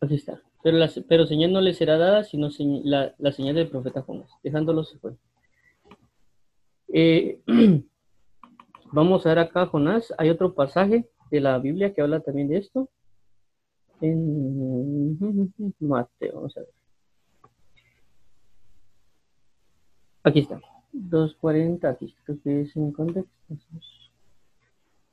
Aquí 0.00 0.16
está. 0.16 0.42
Pero, 0.64 0.76
la, 0.76 0.90
pero 1.08 1.24
señal 1.24 1.52
no 1.52 1.60
le 1.60 1.72
será 1.72 1.96
dada, 1.98 2.24
sino 2.24 2.48
la, 2.82 3.14
señal 3.30 3.54
del 3.54 3.70
profeta 3.70 4.02
Jonás. 4.02 4.28
Dejándolo 4.42 4.82
se 4.82 4.98
fue. 4.98 5.16
Eh, 6.92 7.40
vamos 8.90 9.24
a 9.24 9.28
ver 9.28 9.38
acá 9.38 9.66
Jonás. 9.66 10.12
Hay 10.18 10.30
otro 10.30 10.52
pasaje 10.52 11.08
de 11.30 11.40
la 11.40 11.56
Biblia 11.60 11.94
que 11.94 12.02
habla 12.02 12.18
también 12.18 12.48
de 12.48 12.56
esto 12.56 12.90
en 14.00 15.18
Mateo, 15.80 16.34
vamos 16.34 16.56
a 16.56 16.60
ver. 16.60 16.70
Aquí 20.24 20.40
está. 20.40 20.60
240, 20.92 21.88
aquí 21.88 22.06
está, 22.06 22.34
que 22.42 22.62
es 22.62 22.76
en 22.76 22.92
contexto. 22.92 23.30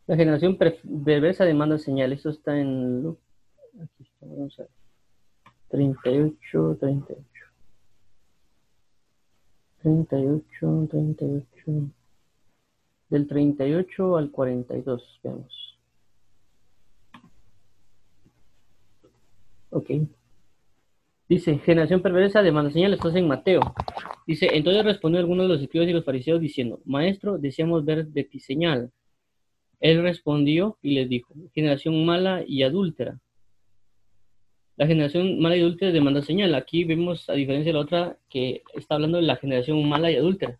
La 0.07 0.15
generación 0.15 0.57
perversa 0.57 1.45
demanda 1.45 1.77
señales. 1.77 2.19
Esto 2.19 2.29
está 2.29 2.59
en. 2.59 3.17
Aquí 3.81 4.03
está, 4.03 4.25
vamos 4.25 4.59
a 4.59 4.63
ver. 4.63 4.71
38, 5.69 6.77
38. 6.79 7.25
38, 9.81 10.87
38. 10.89 11.71
Del 13.09 13.27
38 13.27 14.17
al 14.17 14.31
42, 14.31 15.19
veamos. 15.23 15.74
Ok. 19.75 19.91
Dice, 21.27 21.59
generación 21.59 22.01
perversa 22.01 22.41
demanda 22.41 22.71
señales, 22.71 22.97
esto 22.97 23.13
en 23.13 23.27
Mateo. 23.27 23.59
Dice, 24.25 24.47
entonces 24.53 24.85
respondió 24.85 25.19
alguno 25.19 25.43
de 25.43 25.49
los 25.49 25.61
escribas 25.61 25.89
y 25.89 25.91
los 25.91 26.05
fariseos 26.05 26.39
diciendo, 26.39 26.79
Maestro, 26.85 27.37
deseamos 27.37 27.83
ver 27.83 28.07
de 28.07 28.23
ti 28.23 28.39
señal. 28.39 28.93
Él 29.81 30.01
respondió 30.01 30.77
y 30.81 30.91
les 30.91 31.09
dijo, 31.09 31.33
generación 31.53 32.05
mala 32.05 32.41
y 32.47 32.63
adúltera. 32.63 33.19
La 34.77 34.87
generación 34.87 35.41
mala 35.41 35.57
y 35.57 35.59
adúltera 35.59 35.91
demanda 35.91 36.21
señal. 36.21 36.55
Aquí 36.55 36.85
vemos, 36.85 37.29
a 37.29 37.33
diferencia 37.33 37.71
de 37.71 37.73
la 37.73 37.83
otra, 37.83 38.17
que 38.29 38.63
está 38.75 38.95
hablando 38.95 39.17
de 39.17 39.23
la 39.23 39.35
generación 39.35 39.85
mala 39.89 40.09
y 40.09 40.15
adúltera. 40.15 40.57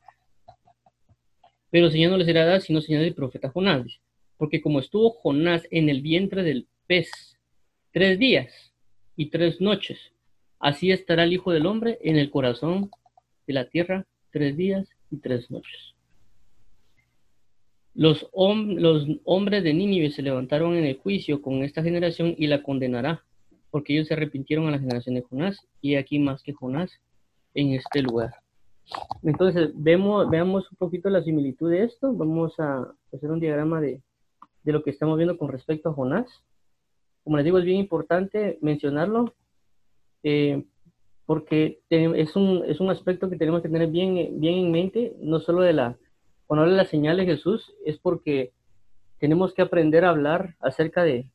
Pero 1.72 1.89
señal 1.89 2.12
no 2.12 2.17
les 2.17 2.27
será 2.27 2.43
dada 2.43 2.60
sino 2.60 2.81
señal 2.81 3.03
del 3.03 3.15
profeta 3.15 3.50
Jonás. 3.50 4.01
Porque 4.36 4.60
como 4.60 4.81
estuvo 4.81 5.12
Jonás 5.12 5.65
en 5.72 5.88
el 5.88 6.01
vientre 6.01 6.43
del 6.43 6.67
pez 6.86 7.38
tres 7.93 8.19
días 8.19 8.64
y 9.15 9.29
tres 9.29 9.62
noches. 9.62 10.00
Así 10.60 10.91
estará 10.91 11.24
el 11.24 11.34
Hijo 11.34 11.51
del 11.51 11.65
Hombre 11.65 12.00
en 12.01 12.17
el 12.17 12.31
corazón 12.31 12.89
de 13.48 13.53
la 13.53 13.69
tierra 13.69 14.05
tres 14.31 14.57
días 14.57 14.88
y 15.12 15.17
tres 15.17 15.50
noches. 15.51 15.93
Los, 17.93 18.27
los 18.34 19.07
hombres 19.24 19.63
de 19.63 19.74
Nínive 19.74 20.12
se 20.12 20.22
levantaron 20.22 20.75
en 20.75 20.84
el 20.84 20.98
juicio 20.98 21.41
con 21.41 21.63
esta 21.63 21.81
generación 21.81 22.36
y 22.38 22.48
la 22.48 22.62
condenará, 22.62 23.24
porque 23.72 23.93
ellos 23.93 24.07
se 24.07 24.15
arrepintieron 24.15 24.67
a 24.67 24.72
la 24.72 24.79
generación 24.79 25.15
de 25.15 25.22
Jonás, 25.22 25.65
y 25.81 25.95
aquí 25.95 26.19
más 26.19 26.43
que 26.43 26.51
Jonás 26.51 26.91
en 27.53 27.74
este 27.74 28.01
lugar. 28.01 28.34
Entonces, 29.24 29.72
vemos, 29.74 30.29
veamos 30.29 30.69
un 30.72 30.77
poquito 30.77 31.10
la 31.10 31.24
similitud 31.24 31.72
de 31.72 31.84
esto. 31.84 32.13
Vamos 32.13 32.60
a 32.60 32.86
hacer 33.13 33.31
un 33.31 33.39
diagrama 33.39 33.79
de, 33.81 34.01
de 34.63 34.72
lo 34.72 34.84
que 34.84 34.91
estamos 34.91 35.17
viendo 35.17 35.38
con 35.38 35.50
respecto 35.50 35.89
a 35.89 35.93
Jonás 35.93 36.27
como 37.25 37.38
les 37.38 37.44
digo, 37.44 37.58
es 37.58 37.65
bien 37.65 37.79
importante 37.79 38.60
mencionarlo, 38.62 39.34
eh, 40.22 40.63
porque 41.25 41.79
es 41.89 42.36
un, 42.36 42.63
es 42.67 42.79
un 42.79 42.91
aspecto 42.91 43.32
que 43.32 43.36
tenemos 43.36 43.63
que 43.63 43.70
tener 43.70 43.89
bien, 43.89 44.39
bien 44.39 44.60
en 44.60 44.72
mente, 44.72 45.15
no 45.20 45.39
solo 45.39 45.63
de 45.63 45.74
la, 45.74 45.98
cuando 46.46 46.62
habla 46.62 46.75
de 46.75 46.84
la 46.84 46.88
señal 46.88 47.17
de 47.17 47.25
Jesús, 47.25 47.74
es 47.84 47.98
porque 47.98 48.53
tenemos 49.17 49.55
que 49.55 49.63
aprender 49.63 50.05
a 50.05 50.10
hablar 50.10 50.55
acerca 50.60 51.03
de, 51.03 51.27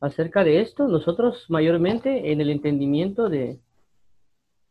acerca 0.00 0.42
de 0.42 0.60
esto, 0.60 0.88
nosotros 0.88 1.46
mayormente 1.48 2.32
en 2.32 2.40
el 2.40 2.50
entendimiento 2.50 3.28
de, 3.28 3.60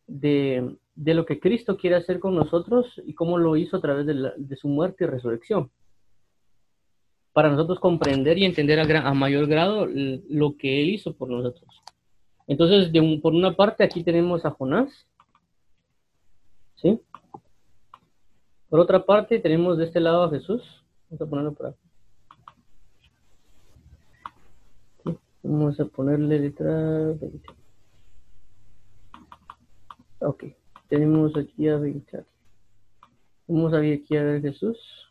de, 0.07 0.75
de, 0.95 1.13
lo 1.13 1.25
que 1.25 1.39
Cristo 1.39 1.77
quiere 1.77 1.95
hacer 1.95 2.19
con 2.19 2.35
nosotros 2.35 3.01
y 3.05 3.13
cómo 3.13 3.37
lo 3.37 3.55
hizo 3.55 3.77
a 3.77 3.81
través 3.81 4.05
de, 4.05 4.33
de 4.35 4.55
su 4.57 4.67
muerte 4.67 5.05
y 5.05 5.07
resurrección 5.07 5.71
para 7.35 7.49
nosotros 7.49 7.81
comprender 7.81 8.37
y 8.37 8.45
entender 8.45 8.79
a, 8.79 9.13
mayor 9.13 9.45
grado 9.47 9.85
lo 9.85 10.55
que 10.55 10.81
Él 10.81 10.91
hizo 10.91 11.11
por 11.11 11.29
nosotros. 11.29 11.83
Entonces, 12.47 12.89
por 13.21 13.33
una 13.33 13.57
parte, 13.57 13.83
aquí 13.83 14.05
tenemos 14.05 14.45
a 14.45 14.51
Jonás. 14.51 15.05
¿Sí? 16.75 17.01
Por 18.69 18.79
otra 18.79 19.05
parte, 19.05 19.39
tenemos 19.39 19.77
de 19.77 19.83
este 19.83 19.99
lado 19.99 20.23
a 20.23 20.29
Jesús. 20.29 20.63
Vamos 21.09 21.21
a 21.21 21.29
ponerlo 21.29 21.53
por 21.53 21.67
aquí. 21.67 21.89
Vamos 25.43 25.77
a 25.81 25.85
ponerle 25.87 26.39
detrás. 26.39 27.17
Ok. 30.19 30.45
Tenemos 30.87 31.35
aquí 31.35 31.67
a 31.67 31.75
20. 31.75 32.23
Vamos 33.47 33.73
a 33.73 33.79
ver 33.79 33.99
aquí 34.01 34.15
a 34.15 34.23
ver 34.23 34.41
Jesús. 34.41 35.04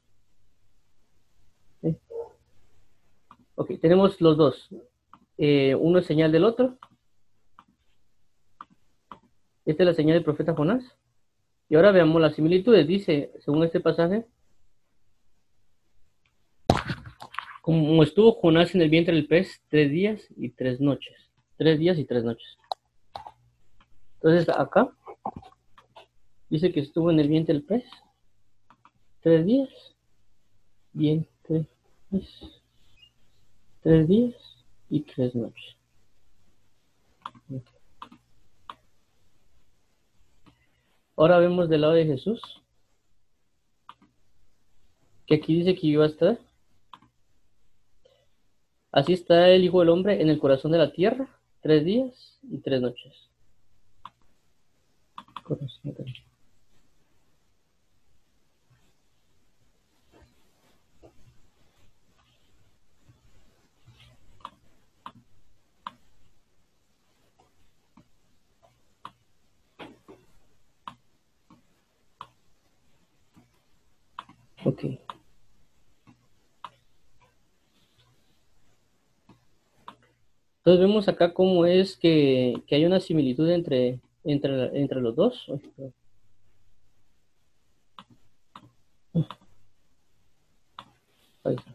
Ok, 3.57 3.73
tenemos 3.81 4.21
los 4.21 4.37
dos. 4.37 4.69
Eh, 5.39 5.75
uno 5.75 5.99
es 5.99 6.07
señal 6.07 6.33
del 6.33 6.45
otro. 6.45 6.79
Esta 9.65 9.83
es 9.83 9.87
la 9.87 9.95
señal 9.95 10.15
del 10.15 10.25
profeta 10.25 10.55
Jonás. 10.55 10.85
Y 11.69 11.77
ahora 11.77 11.93
veamos 11.93 12.21
las 12.21 12.35
similitudes. 12.35 12.87
Dice, 12.87 13.33
según 13.41 13.65
este 13.65 13.81
pasaje, 13.81 14.27
como 17.63 18.03
estuvo 18.03 18.33
Jonás 18.33 18.75
en 18.75 18.83
el 18.83 18.91
vientre 18.91 19.15
del 19.15 19.27
pez 19.27 19.63
tres 19.69 19.91
días 19.91 20.27
y 20.37 20.51
tres 20.51 20.81
noches. 20.81 21.15
Tres 21.57 21.79
días 21.79 21.99
y 21.99 22.05
tres 22.05 22.25
noches. 22.25 22.59
Entonces 24.17 24.49
acá 24.49 24.91
dice 26.51 26.73
que 26.73 26.81
estuvo 26.81 27.11
en 27.11 27.21
el 27.21 27.29
vientre 27.29 27.55
del 27.55 27.65
pez 27.65 27.85
tres 29.21 29.47
días. 29.47 29.71
Vientre, 30.93 31.67
tres 33.85 34.09
días 34.09 34.35
y 34.91 35.03
tres 35.03 35.33
noches. 35.37 35.77
Ahora 41.17 41.39
vemos 41.39 41.69
del 41.69 41.83
lado 41.83 41.93
de 41.93 42.07
Jesús, 42.07 42.41
que 45.27 45.37
aquí 45.37 45.55
dice 45.59 45.77
que 45.77 45.87
iba 45.87 46.05
a 46.05 46.09
estar 46.09 46.39
Así 48.95 49.13
está 49.13 49.49
el 49.49 49.65
Hijo 49.65 49.81
del 49.81 49.89
Hombre 49.89 50.23
en 50.23 50.29
el 50.29 50.39
corazón 50.39 50.71
de 50.71 50.79
la 50.79 50.93
tierra, 50.93 51.29
tres 51.61 51.85
días 51.85 52.39
y 52.45 52.59
tres 52.59 52.81
noches. 52.81 53.13
Ok. 55.49 55.61
Entonces 80.65 80.81
vemos 80.87 81.09
acá 81.09 81.35
cómo 81.35 81.67
es 81.67 81.95
que, 81.99 82.55
hay 82.71 82.87
una 82.87 82.99
similitud 82.99 83.51
entre, 83.51 84.01
entre, 84.25 84.99
los 85.03 85.15
dos. 85.15 85.47
Entonces 91.45 91.67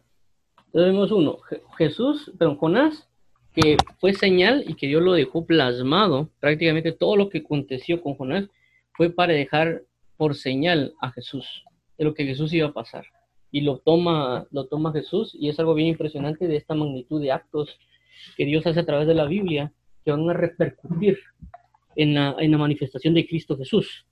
vemos 0.74 1.12
uno, 1.12 1.38
Jesús, 1.77 2.31
pero 2.39 2.55
Jonás, 2.55 3.08
que 3.53 3.77
fue 4.00 4.13
señal 4.13 4.63
y 4.67 4.74
que 4.74 4.88
Dios 4.88 5.03
lo 5.03 5.13
dejó 5.13 5.46
plasmado, 5.46 6.31
prácticamente 6.39 6.91
todo 6.91 7.15
lo 7.15 7.29
que 7.29 7.39
aconteció 7.39 8.01
con 8.01 8.15
Jonás 8.15 8.50
fue 8.93 9.12
para 9.12 9.34
dejar 9.34 9.84
por 10.17 10.34
señal 10.34 10.96
a 11.00 11.12
Jesús, 11.12 11.63
de 11.96 12.05
lo 12.05 12.15
que 12.15 12.25
Jesús 12.25 12.51
iba 12.53 12.69
a 12.69 12.74
pasar. 12.74 13.05
Y 13.51 13.62
lo 13.62 13.77
toma, 13.77 14.48
lo 14.50 14.65
toma 14.65 14.91
Jesús 14.93 15.36
y 15.39 15.50
es 15.50 15.60
algo 15.60 15.75
bien 15.75 15.89
impresionante 15.89 16.48
de 16.48 16.55
esta 16.55 16.74
magnitud 16.74 17.22
de 17.22 17.31
actos 17.31 17.77
que 18.35 18.45
Dios 18.45 18.65
hace 18.65 18.79
a 18.79 18.85
través 18.85 19.07
de 19.07 19.15
la 19.15 19.25
Biblia 19.25 19.71
que 20.03 20.11
van 20.11 20.29
a 20.29 20.33
repercutir 20.33 21.19
en 21.95 22.13
la, 22.13 22.35
en 22.39 22.51
la 22.51 22.57
manifestación 22.57 23.13
de 23.13 23.27
Cristo 23.27 23.57
Jesús. 23.57 24.05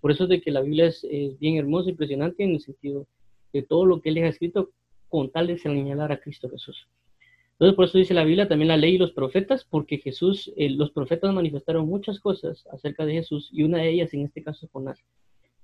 Por 0.00 0.10
eso 0.10 0.24
es 0.24 0.30
de 0.30 0.40
que 0.40 0.50
la 0.50 0.62
Biblia 0.62 0.86
es, 0.86 1.06
bien 1.38 1.56
hermosa 1.56 1.90
impresionante 1.90 2.42
en 2.42 2.52
el 2.52 2.60
sentido 2.60 3.06
de 3.52 3.62
todo 3.62 3.84
lo 3.84 4.00
que 4.00 4.10
Él 4.10 4.18
ha 4.18 4.28
escrito 4.28 4.70
con 5.08 5.30
tal 5.30 5.48
de 5.48 5.58
señalar 5.58 6.12
a 6.12 6.20
Cristo 6.20 6.48
Jesús. 6.48 6.88
Entonces, 7.52 7.76
por 7.76 7.84
eso 7.84 7.98
dice 7.98 8.14
la 8.14 8.24
Biblia 8.24 8.48
también 8.48 8.68
la 8.68 8.78
ley 8.78 8.94
y 8.94 8.98
los 8.98 9.12
profetas, 9.12 9.66
porque 9.68 9.98
Jesús, 9.98 10.50
eh, 10.56 10.70
los 10.70 10.92
profetas 10.92 11.34
manifestaron 11.34 11.86
muchas 11.86 12.18
cosas 12.18 12.66
acerca 12.72 13.04
de 13.04 13.14
Jesús, 13.14 13.50
y 13.52 13.64
una 13.64 13.78
de 13.78 13.90
ellas 13.90 14.14
en 14.14 14.22
este 14.22 14.42
caso 14.42 14.64
es 14.64 14.72
Jonás, 14.72 15.04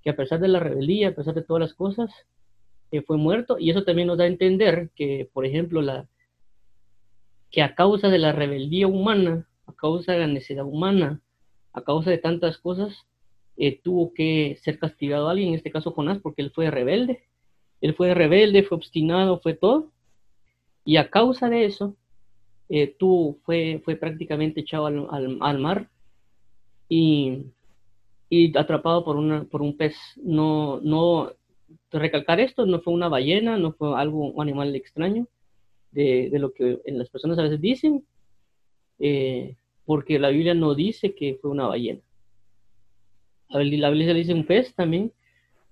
que 0.03 0.11
a 0.11 0.17
pesar 0.17 0.41
de 0.41 0.49
la 0.49 0.61
rebeldía, 0.61 1.09
a 1.09 1.15
pesar 1.15 1.35
de 1.35 1.43
todas 1.43 1.63
las 1.63 1.73
cosas, 1.73 2.11
eh, 2.91 3.01
fue 3.01 3.17
muerto, 3.17 3.57
y 3.59 3.71
eso 3.71 3.85
también 3.85 4.09
nos 4.09 4.19
da 4.19 4.25
a 4.25 4.29
entender 4.29 4.91
que, 4.95 5.31
por 5.33 5.47
ejemplo, 5.47 5.81
la, 5.81 6.07
que 7.57 7.63
a 7.63 7.75
causa 7.75 8.11
de 8.11 8.19
la 8.19 8.33
rebeldía 8.33 8.87
humana, 8.87 9.49
a 9.67 9.73
causa 9.73 10.13
de 10.13 10.19
la 10.19 10.27
necesidad 10.27 10.67
humana, 10.67 11.23
a 11.73 11.81
causa 11.81 12.11
de 12.11 12.19
tantas 12.19 12.59
cosas, 12.59 13.07
eh, 13.57 13.81
tuvo 13.83 14.13
que 14.13 14.59
ser 14.63 14.79
castigado 14.79 15.31
alguien, 15.31 15.49
en 15.49 15.55
este 15.55 15.71
caso 15.71 15.93
Jonás, 15.93 16.19
porque 16.19 16.43
él 16.43 16.51
fue 16.55 16.71
rebelde. 16.71 17.23
Él 17.81 17.95
fue 17.95 18.13
rebelde, 18.13 18.63
fue 18.63 18.77
obstinado, 18.77 19.41
fue 19.41 19.55
todo. 19.55 19.91
Y 20.85 20.99
a 20.99 21.09
causa 21.09 21.49
de 21.49 21.65
eso, 21.65 21.97
eh, 22.69 22.95
tú 22.99 23.39
fue, 23.47 23.81
fue 23.87 23.97
prácticamente 23.97 24.61
echado 24.61 24.85
al, 24.85 25.59
mar 25.59 25.89
y, 26.91 27.47
y, 28.29 28.55
atrapado 28.59 29.03
por, 29.03 29.17
una, 29.17 29.45
por 29.45 29.63
un 29.63 29.79
pez. 29.79 29.97
No, 30.23 30.79
no, 30.83 31.33
recalcar 31.91 32.39
esto, 32.39 32.67
no 32.67 32.83
fue 32.83 32.93
una 32.93 33.09
ballena, 33.09 33.57
no 33.57 33.73
fue 33.73 33.99
algo, 33.99 34.31
un 34.31 34.43
animal 34.43 34.77
extraño, 34.77 35.27
de, 35.93 36.31
lo 36.39 36.53
que 36.53 36.81
las 36.87 37.09
personas 37.09 37.39
a 37.39 37.43
veces 37.43 37.61
dicen, 37.61 38.05
eh, 38.99 39.57
porque 39.85 40.19
la 40.19 40.31
Biblia 40.31 40.55
no 40.55 40.75
dice 40.75 41.15
que 41.15 41.39
fue 41.41 41.51
una 41.51 41.67
ballena. 41.67 42.01
La 43.49 43.91
Biblia 43.91 44.15
dice 44.15 44.35
un 44.35 44.45
pez 44.45 44.75
también. 44.75 45.13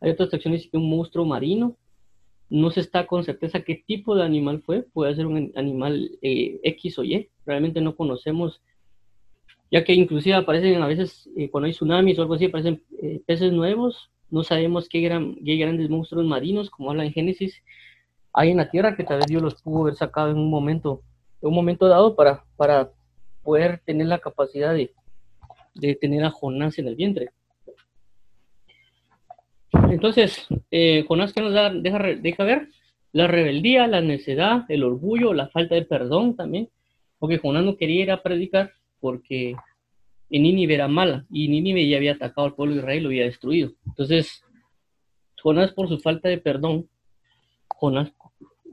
Hay 0.01 0.11
otras 0.11 0.31
secciones 0.31 0.69
que 0.69 0.77
un 0.77 0.89
monstruo 0.89 1.25
marino. 1.25 1.77
No 2.49 2.71
se 2.71 2.81
está 2.81 3.07
con 3.07 3.25
certeza 3.25 3.63
qué 3.63 3.83
tipo 3.87 4.15
de 4.15 4.23
animal 4.23 4.63
fue. 4.63 4.83
Puede 4.83 5.15
ser 5.17 5.27
un 5.27 5.53
animal 5.57 6.11
eh, 6.23 6.61
X 6.63 6.99
o 6.99 7.05
Y. 7.05 7.29
Realmente 7.45 7.81
no 7.81 7.97
conocemos. 7.97 8.63
Ya 9.71 9.83
que 9.83 9.93
inclusive 9.93 10.37
aparecen 10.37 10.81
a 10.81 10.87
veces, 10.87 11.29
eh, 11.37 11.51
cuando 11.51 11.67
hay 11.67 11.73
tsunamis 11.73 12.19
o 12.19 12.23
algo 12.23 12.35
así, 12.35 12.45
aparecen 12.45 12.83
peces 13.27 13.53
nuevos. 13.53 14.11
No 14.31 14.45
sabemos 14.45 14.89
qué, 14.89 15.01
gran, 15.01 15.35
qué 15.45 15.57
grandes 15.57 15.91
monstruos 15.91 16.25
marinos, 16.25 16.71
como 16.71 16.91
habla 16.91 17.05
en 17.05 17.13
Génesis, 17.13 17.63
hay 18.35 18.51
en 18.51 18.57
la 18.57 18.69
tierra 18.69 18.97
que 18.97 19.05
tal 19.05 19.19
vez 19.19 19.27
Dios 19.27 19.41
los 19.41 19.63
pudo 19.63 19.83
haber 19.83 19.95
sacado 19.95 20.31
en 20.31 20.37
un 20.37 20.51
momento, 20.51 21.03
en 21.41 21.49
un 21.49 21.55
momento 21.55 21.87
dado 21.87 22.17
para, 22.17 22.45
para 22.57 22.91
poder 23.43 23.81
tener 23.85 24.09
la 24.09 24.19
capacidad 24.19 24.75
de, 24.75 24.93
de 25.75 25.95
tener 25.95 26.25
a 26.25 26.31
Jonás 26.31 26.79
en 26.79 26.89
el 26.89 26.97
vientre. 26.97 27.31
Entonces, 29.91 30.47
eh, 30.71 31.05
Jonás 31.07 31.33
que 31.33 31.41
nos 31.41 31.53
da, 31.53 31.71
deja, 31.71 31.99
deja 31.99 32.45
ver 32.45 32.69
la 33.13 33.29
rebeldía, 33.29 33.87
la 33.87 34.01
necedad, 34.01 34.65
el 34.69 34.83
orgullo, 34.83 35.33
la 35.33 35.49
falta 35.49 35.77
de 35.77 35.85
perdón 35.85 36.35
también, 36.35 36.69
porque 37.21 37.39
Jonás 37.39 37.65
no 37.65 37.77
quería 37.77 38.03
ir 38.03 38.11
a 38.11 38.23
predicar 38.23 38.73
porque 38.99 39.55
en 40.31 40.43
Nínive 40.43 40.75
era 40.75 40.89
mala 40.89 41.25
y 41.31 41.49
Nínive 41.49 41.89
ya 41.89 41.99
había 41.99 42.15
atacado 42.15 42.49
al 42.49 42.55
pueblo 42.55 42.75
de 42.75 42.81
Israel 42.81 43.03
lo 43.05 43.09
había 43.11 43.25
destruido. 43.25 43.73
Entonces, 43.87 44.43
Jonás 45.41 45.73
por 45.73 45.89
su 45.89 46.01
falta 46.01 46.29
de 46.29 46.39
perdón, 46.39 46.89
Jonás 47.69 48.13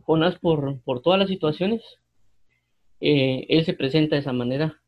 Jonás 0.01 0.37
por, 0.39 0.79
por 0.81 1.01
todas 1.01 1.19
las 1.19 1.29
situaciones, 1.29 1.81
eh, 2.99 3.47
él 3.49 3.65
se 3.65 3.73
presenta 3.73 4.15
de 4.15 4.21
esa 4.21 4.33
manera 4.33 4.79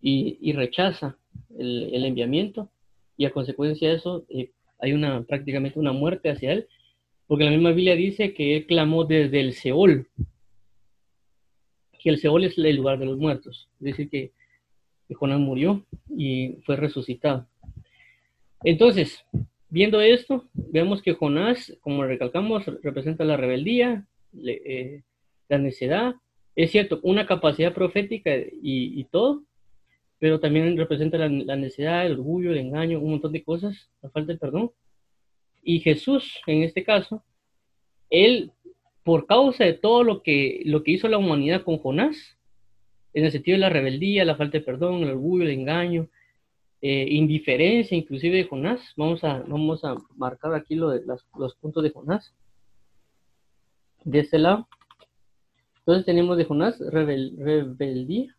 y, 0.00 0.52
rechaza 0.52 1.16
el, 1.58 2.04
enviamiento 2.04 2.68
y 3.16 3.24
a 3.24 3.30
consecuencia 3.30 3.88
de 3.88 3.96
eso 3.96 4.26
eh, 4.28 4.50
hay 4.78 4.92
una 4.92 5.22
prácticamente 5.22 5.78
una 5.78 5.92
muerte 5.92 6.28
hacia 6.28 6.52
él, 6.52 6.68
porque 7.26 7.44
la 7.44 7.50
misma 7.50 7.70
Biblia 7.70 7.94
dice 7.94 8.34
que 8.34 8.56
él 8.56 8.66
clamó 8.66 9.04
desde 9.04 9.40
el 9.40 9.54
Seol, 9.54 10.08
que 11.98 12.10
el 12.10 12.18
Seol 12.18 12.44
es 12.44 12.58
el 12.58 12.76
lugar 12.76 12.98
de 12.98 13.06
los 13.06 13.16
muertos, 13.16 13.68
es 13.80 13.84
decir, 13.84 14.10
que, 14.10 14.32
que 15.08 15.14
Jonás 15.14 15.38
murió 15.38 15.86
y 16.10 16.56
fue 16.66 16.76
resucitado. 16.76 17.46
Entonces, 18.64 19.24
viendo 19.70 20.00
esto, 20.00 20.44
vemos 20.52 21.00
que 21.00 21.14
Jonás, 21.14 21.76
como 21.80 22.04
recalcamos, 22.04 22.66
representa 22.82 23.24
la 23.24 23.36
rebeldía, 23.36 24.06
eh, 24.44 25.02
la 25.48 25.58
necedad, 25.58 26.14
es 26.54 26.70
cierto, 26.70 27.00
una 27.02 27.26
capacidad 27.26 27.72
profética 27.72 28.30
y, 28.62 29.04
todo, 29.04 29.42
pero 30.18 30.38
también 30.38 30.76
representa 30.76 31.18
la, 31.18 31.56
necedad, 31.56 32.06
el 32.06 32.12
orgullo, 32.12 32.52
el 32.52 32.58
engaño, 32.58 33.00
un 33.00 33.12
montón 33.12 33.32
de 33.32 33.42
cosas, 33.42 33.90
la 34.02 34.10
falta 34.10 34.32
de 34.32 34.38
perdón. 34.38 34.70
Y 35.62 35.80
Jesús, 35.80 36.40
en 36.46 36.62
este 36.62 36.84
caso, 36.84 37.24
él, 38.10 38.52
por 39.02 39.26
causa 39.26 39.64
de 39.64 39.72
todo 39.72 40.04
lo 40.04 40.22
que, 40.22 40.62
lo 40.64 40.82
que 40.82 40.92
hizo 40.92 41.08
la 41.08 41.18
humanidad 41.18 41.62
con 41.62 41.78
Jonás, 41.78 42.38
en 43.14 43.24
el 43.24 43.32
sentido 43.32 43.56
de 43.56 43.60
la 43.60 43.70
rebeldía, 43.70 44.24
la 44.24 44.36
falta 44.36 44.58
de 44.58 44.64
perdón, 44.64 45.02
el 45.02 45.10
orgullo, 45.10 45.44
el 45.44 45.50
engaño, 45.50 46.08
eh, 46.82 47.06
indiferencia 47.10 47.96
inclusive 47.96 48.36
de 48.36 48.44
Jonás, 48.44 48.92
vamos 48.96 49.24
a, 49.24 49.38
vamos 49.46 49.84
a 49.84 49.96
marcar 50.16 50.54
aquí 50.54 50.74
lo 50.74 50.90
de 50.90 51.02
los 51.06 51.54
puntos 51.56 51.82
de 51.82 51.90
Jonás 51.90 52.34
de 54.04 54.20
este 54.20 54.38
lado. 54.38 54.68
Entonces 55.78 56.06
tenemos 56.06 56.36
de 56.36 56.44
Jonás 56.44 56.78
rebeldía, 56.78 58.36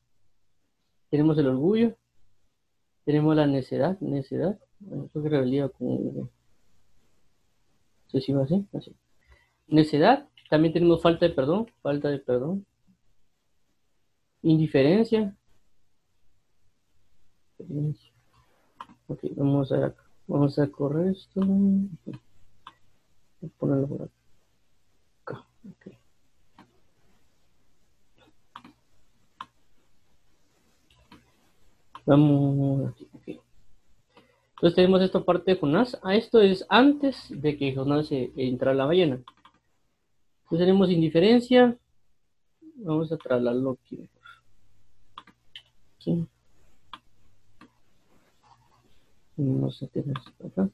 tenemos 1.09 1.37
el 1.37 1.47
orgullo, 1.47 1.95
tenemos 3.03 3.35
la 3.35 3.47
necedad, 3.47 3.99
necedad, 3.99 4.57
creo 5.11 5.23
que 5.23 5.29
rebeldía 5.29 5.67
como, 5.69 6.29
no 8.13 8.19
sé 8.19 8.33
así, 8.33 8.65
así. 8.73 8.95
Necedad, 9.67 10.29
también 10.49 10.73
tenemos 10.73 11.01
falta 11.01 11.27
de 11.27 11.33
perdón, 11.33 11.67
falta 11.81 12.09
de 12.09 12.19
perdón, 12.19 12.65
indiferencia, 14.41 15.35
ok, 19.07 19.19
vamos 19.35 19.71
a, 19.73 19.93
vamos 20.27 20.57
a 20.59 20.67
correr 20.67 21.09
esto, 21.09 21.41
ponerlo 23.57 23.87
por 23.87 24.01
acá. 24.03 24.22
Okay. 25.71 25.97
Vamos 32.05 32.91
aquí, 32.91 33.07
okay. 33.13 33.39
Entonces 34.55 34.75
tenemos 34.75 35.01
esta 35.01 35.23
parte 35.23 35.53
de 35.53 35.59
Jonás. 35.59 35.97
Ah, 36.03 36.15
esto 36.15 36.41
es 36.41 36.65
antes 36.69 37.27
de 37.29 37.57
que 37.57 37.73
Jonás 37.73 38.09
entra 38.11 38.71
a 38.71 38.73
la 38.73 38.85
ballena. 38.85 39.15
Entonces 40.43 40.67
tenemos 40.67 40.89
indiferencia. 40.89 41.77
Vamos 42.75 43.11
a 43.11 43.17
trasladarlo 43.17 43.71
aquí. 43.71 44.09
aquí. 45.95 46.27
Vamos 49.37 49.81
a 49.81 49.87
tener 49.87 50.17
acá. 50.17 50.69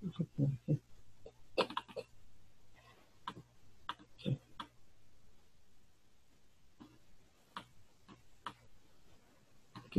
Vamos 0.00 0.20
a 0.20 0.24
tener 0.36 0.50
acá. 0.68 0.93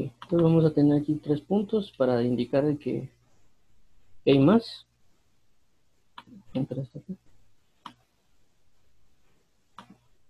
Entonces 0.04 0.42
vamos 0.42 0.66
a 0.66 0.74
tener 0.74 1.02
aquí 1.02 1.16
tres 1.16 1.42
puntos 1.42 1.92
para 1.98 2.22
indicar 2.24 2.78
que, 2.78 3.10
hay 4.26 4.40
más. 4.40 4.86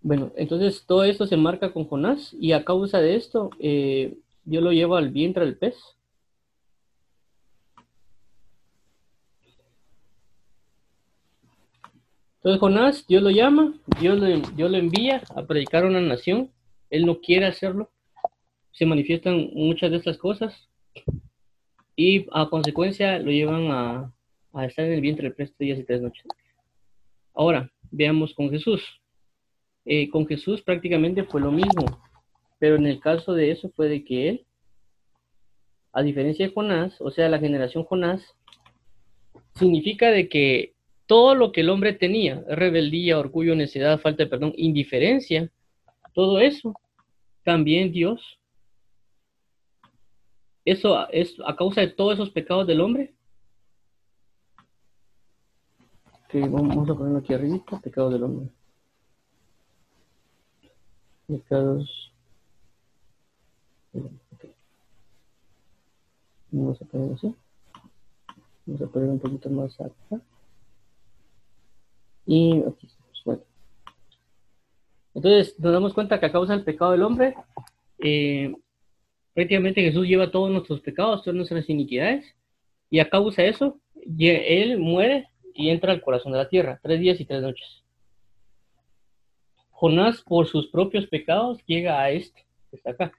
Bueno, 0.02 0.32
entonces 0.36 0.84
todo 0.86 1.04
esto 1.04 1.26
se 1.26 1.38
marca 1.38 1.72
con 1.72 1.86
Jonás 1.86 2.36
y 2.40 2.52
a 2.52 2.66
causa 2.66 3.00
de 3.00 3.16
esto, 3.16 3.50
eh, 3.60 4.18
Dios 4.44 4.64
lo 4.64 4.72
lleva 4.72 5.00
al 5.00 5.10
vientre 5.10 5.46
del 5.46 5.58
pez. 5.58 5.76
Entonces 12.38 12.60
Jonás, 12.60 13.08
Dios 13.08 13.24
lo 13.24 13.32
llama, 13.32 13.74
Dios 14.00 14.20
lo, 14.20 14.28
Dios 14.28 14.70
lo 14.70 14.78
envía 14.78 15.24
a 15.36 15.44
predicar 15.44 15.84
a 15.84 15.88
una 15.88 16.02
nación. 16.02 16.52
Él 16.92 17.08
no 17.08 17.20
quiere 17.20 17.48
hacerlo. 17.48 17.90
Se 18.76 18.86
manifiestan 18.86 19.50
muchas 19.54 19.90
de 19.90 19.98
estas 19.98 20.18
cosas 20.18 20.70
y 21.96 22.28
a 22.32 22.50
consecuencia 22.50 23.20
lo 23.20 23.32
llevan 23.32 23.72
a, 23.72 24.14
a 24.54 24.66
estar 24.66 24.86
en 24.86 24.94
el 24.94 25.02
vientre 25.02 25.32
pez 25.32 25.54
tres 25.56 25.58
días 25.58 25.80
y 25.80 25.84
tres 25.84 26.02
noches. 26.02 26.26
Ahora, 27.34 27.72
veamos 27.90 28.34
con 28.34 28.50
Jesús. 28.50 28.82
Eh, 29.86 30.10
con 30.10 30.26
Jesús 30.28 30.62
prácticamente 30.62 31.24
fue 31.24 31.42
lo 31.42 31.52
mismo, 31.52 31.86
pero 32.60 32.76
en 32.76 32.88
el 32.88 33.00
caso 33.00 33.34
de 33.34 33.52
eso 33.52 33.70
fue 33.76 33.88
de 33.88 34.04
que 34.04 34.30
él, 34.30 34.46
a 35.94 36.02
diferencia 36.02 36.48
de 36.48 36.54
Jonás, 36.54 37.00
o 37.00 37.12
sea, 37.12 37.30
la 37.30 37.40
generación 37.40 37.84
Jonás, 37.84 38.36
significa 39.54 40.10
de 40.12 40.28
que 40.28 40.74
todo 41.06 41.36
lo 41.36 41.52
que 41.52 41.62
el 41.62 41.70
hombre 41.70 41.94
tenía, 41.94 42.44
rebeldía, 42.50 43.20
orgullo, 43.20 43.56
necedad, 43.56 44.00
falta 44.00 44.24
de 44.24 44.30
perdón, 44.30 44.54
indiferencia, 44.58 45.52
todo 46.14 46.40
eso, 46.40 46.74
también 47.44 47.92
Dios, 47.92 48.40
eso 50.66 51.08
es 51.10 51.36
a 51.46 51.56
causa 51.56 51.82
de 51.82 51.90
todos 51.90 52.16
esos 52.16 52.32
pecados 52.32 52.66
del 52.66 52.82
hombre. 52.82 53.14
Que 56.30 56.40
vamos 56.42 56.90
a 56.90 56.96
ponerlo 56.96 57.20
aquí 57.20 57.34
arriba, 57.36 57.64
pecado 57.84 58.10
del 58.10 58.24
hombre. 58.24 58.50
Pecados. 61.28 62.12
Ok. 63.94 64.46
Vamos 66.52 66.82
a 66.82 66.86
poner 66.86 67.14
así. 67.14 67.36
Vamos 68.66 68.82
a 68.82 68.88
poner 68.88 69.10
un 69.10 69.20
poquito 69.20 69.50
más 69.52 69.80
acá. 69.80 70.22
Y 72.26 72.58
aquí 72.64 72.88
estamos. 72.88 73.22
Bueno. 73.24 73.42
Entonces 75.14 75.60
nos 75.60 75.74
damos 75.74 75.94
cuenta 75.94 76.20
que 76.20 76.26
a 76.26 76.32
causa 76.32 76.54
del 76.54 76.66
pecado 76.66 76.92
del 76.92 77.04
hombre, 77.04 77.36
eh, 78.00 78.54
prácticamente 79.36 79.82
Jesús 79.82 80.08
lleva 80.08 80.32
todos 80.32 80.50
nuestros 80.50 80.80
pecados, 80.80 81.22
todas 81.22 81.36
nuestras 81.36 81.70
iniquidades, 81.70 82.26
y 82.90 83.00
a 83.00 83.10
causa 83.10 83.44
de 83.44 83.50
eso, 83.50 83.80
Él 84.18 84.80
muere 84.80 85.28
y 85.54 85.70
entra 85.70 85.92
al 85.92 86.02
corazón 86.02 86.32
de 86.32 86.40
la 86.40 86.50
tierra, 86.50 86.80
tres 86.82 87.00
días 87.00 87.20
y 87.20 87.26
tres 87.26 87.42
noches. 87.42 87.84
Jonás, 89.72 90.22
por 90.22 90.48
sus 90.48 90.68
propios 90.68 91.06
pecados, 91.08 91.60
llega 91.66 92.02
a 92.02 92.10
este, 92.10 92.46
que 92.70 92.78
está 92.78 92.92
acá. 92.92 93.12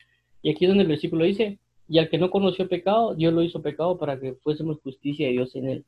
Y 0.42 0.50
aquí 0.50 0.64
es 0.64 0.70
donde 0.70 0.84
el 0.84 0.88
versículo 0.88 1.24
dice, 1.24 1.58
y 1.86 1.98
al 1.98 2.08
que 2.08 2.18
no 2.18 2.30
conoció 2.30 2.66
pecado, 2.66 3.14
Dios 3.14 3.34
lo 3.34 3.42
hizo 3.42 3.60
pecado 3.60 3.98
para 3.98 4.18
que 4.18 4.32
fuésemos 4.34 4.80
justicia 4.80 5.26
de 5.26 5.32
Dios 5.32 5.54
en 5.54 5.68
él. 5.68 5.84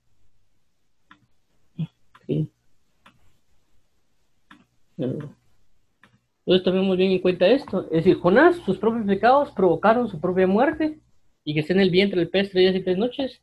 Sí. 2.27 2.51
Entonces 6.49 6.65
tomemos 6.65 6.97
bien 6.97 7.13
en 7.13 7.19
cuenta 7.19 7.47
esto. 7.47 7.83
Es 7.91 8.05
decir, 8.05 8.15
Jonás, 8.21 8.57
sus 8.65 8.79
propios 8.79 9.05
pecados 9.05 9.51
provocaron 9.51 10.09
su 10.09 10.19
propia 10.19 10.47
muerte 10.47 10.99
y 11.45 11.53
que 11.53 11.61
esté 11.61 11.75
en 11.75 11.81
el 11.81 11.91
vientre 11.91 12.21
del 12.21 12.31
pez 12.31 12.51
tres 12.51 12.63
días 12.63 12.75
y 12.75 12.83
tres 12.83 12.97
noches. 12.97 13.43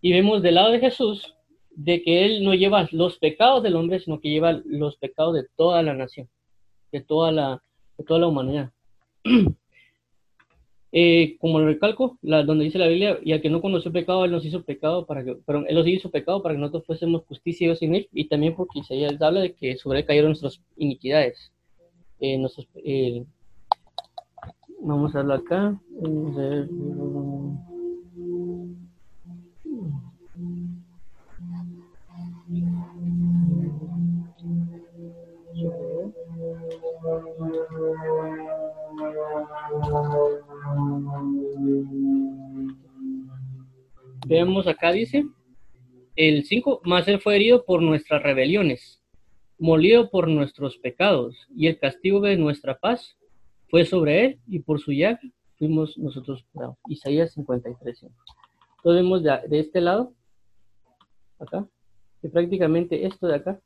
Y 0.00 0.12
vemos 0.12 0.40
del 0.40 0.54
lado 0.54 0.70
de 0.70 0.78
Jesús 0.78 1.34
de 1.70 2.00
que 2.00 2.24
él 2.24 2.44
no 2.44 2.54
lleva 2.54 2.86
los 2.92 3.18
pecados 3.18 3.64
del 3.64 3.74
hombre, 3.74 3.98
sino 3.98 4.20
que 4.20 4.30
lleva 4.30 4.52
los 4.64 4.96
pecados 4.98 5.34
de 5.34 5.48
toda 5.56 5.82
la 5.82 5.94
nación, 5.94 6.28
de 6.92 7.00
toda 7.00 7.32
la, 7.32 7.60
de 7.96 8.04
toda 8.04 8.20
la 8.20 8.28
humanidad. 8.28 8.70
Eh, 10.90 11.36
como 11.38 11.60
lo 11.60 11.66
recalco, 11.66 12.16
donde 12.22 12.64
dice 12.64 12.78
la 12.78 12.86
Biblia, 12.86 13.18
y 13.22 13.32
al 13.32 13.42
que 13.42 13.50
no 13.50 13.60
conoció 13.60 13.92
pecado, 13.92 14.24
él 14.24 14.30
nos 14.30 14.46
hizo 14.46 14.62
pecado 14.62 15.04
para 15.04 15.22
que, 15.22 15.34
perdón, 15.34 15.66
él 15.68 15.74
nos 15.74 15.86
hizo 15.86 16.10
pecado 16.10 16.42
para 16.42 16.54
que 16.54 16.60
nosotros 16.62 16.86
fuésemos 16.86 17.26
justicia 17.26 17.66
y 17.66 17.68
Dios 17.68 17.82
él, 17.82 18.08
y 18.10 18.28
también 18.28 18.56
porque 18.56 18.78
Isaías 18.78 19.20
habla 19.20 19.42
de 19.42 19.52
que 19.52 19.76
sobre 19.76 19.98
él 19.98 20.06
cayeron 20.06 20.30
nuestras 20.30 20.62
iniquidades. 20.78 21.52
Eh, 22.20 22.44
eh, 22.84 23.24
vamos 24.80 25.14
a 25.14 25.18
verlo 25.18 25.34
acá. 25.34 25.80
Veamos 44.26 44.66
acá, 44.66 44.92
dice 44.92 45.24
el 46.18 46.44
5, 46.44 46.80
más 46.84 47.06
él 47.06 47.20
fue 47.20 47.36
herido 47.36 47.64
por 47.64 47.80
nuestras 47.80 48.20
rebeliones, 48.20 48.97
molido 49.58 50.10
por 50.10 50.28
nuestros 50.28 50.78
pecados, 50.78 51.36
y 51.54 51.66
el 51.66 51.78
castigo 51.78 52.20
de 52.20 52.36
nuestra 52.36 52.78
paz 52.78 53.16
fue 53.68 53.84
sobre 53.84 54.24
él, 54.24 54.40
y 54.46 54.60
por 54.60 54.80
su 54.80 54.92
llaga 54.92 55.20
fuimos 55.58 55.98
nosotros 55.98 56.44
curados. 56.52 56.76
Isaías 56.88 57.32
53. 57.32 57.98
5. 57.98 58.12
Entonces 58.78 59.02
vemos 59.02 59.22
de, 59.22 59.48
de 59.48 59.60
este 59.60 59.80
lado, 59.80 60.14
acá, 61.38 61.66
que 62.22 62.28
prácticamente 62.28 63.06
esto 63.06 63.26
de 63.26 63.34
acá 63.34 63.60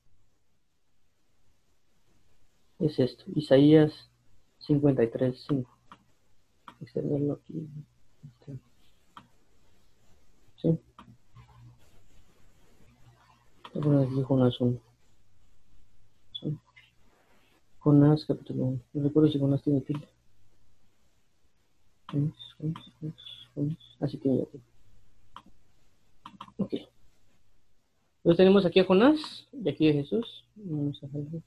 es 2.79 2.99
esto, 2.99 3.25
Isaías 3.35 4.11
53, 4.59 5.45
5. 5.49 5.79
Extenderlo 6.81 7.35
aquí. 7.35 7.69
¿Sí? 10.57 10.79
Voy 13.75 13.81
a 13.81 13.81
poner 13.81 14.09
aquí 14.09 14.23
Jonás 14.23 14.61
1. 14.61 14.92
Jonás 17.83 18.25
capítulo 18.25 18.65
1. 18.65 18.81
No 18.93 19.03
recuerdo 19.03 19.29
si 19.31 19.41
Jonás 19.41 19.61
tiene 19.63 19.81
tilde. 19.81 20.07
Así 24.01 24.17
tiene 24.19 24.47
tilde. 24.47 24.65
Ok. 26.59 26.75
Entonces 28.19 28.37
tenemos 28.37 28.65
aquí 28.65 28.79
a 28.79 28.85
Jonás 28.85 29.49
y 29.53 29.69
aquí 29.69 29.91
a 29.91 29.95
Jesús. 29.95 30.45
Vamos 30.55 31.03
a 31.03 31.07
ver. 31.09 31.43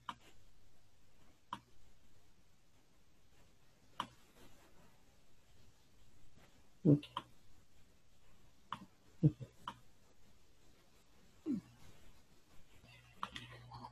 Ok. 6.83 7.01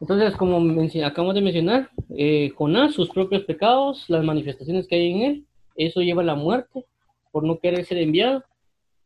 Entonces, 0.02 0.36
como 0.36 0.58
acabamos 1.06 1.34
de 1.36 1.42
mencionar, 1.42 1.90
eh, 2.16 2.50
Jonás, 2.56 2.94
sus 2.94 3.10
propios 3.10 3.44
pecados, 3.44 4.10
las 4.10 4.24
manifestaciones 4.24 4.88
que 4.88 4.96
hay 4.96 5.12
en 5.12 5.22
él, 5.22 5.46
eso 5.76 6.02
lleva 6.02 6.22
a 6.22 6.26
la 6.26 6.36
muerte 6.36 6.86
por 7.32 7.44
no 7.44 7.60
querer 7.60 7.86
ser 7.86 7.98
enviado. 7.98 8.44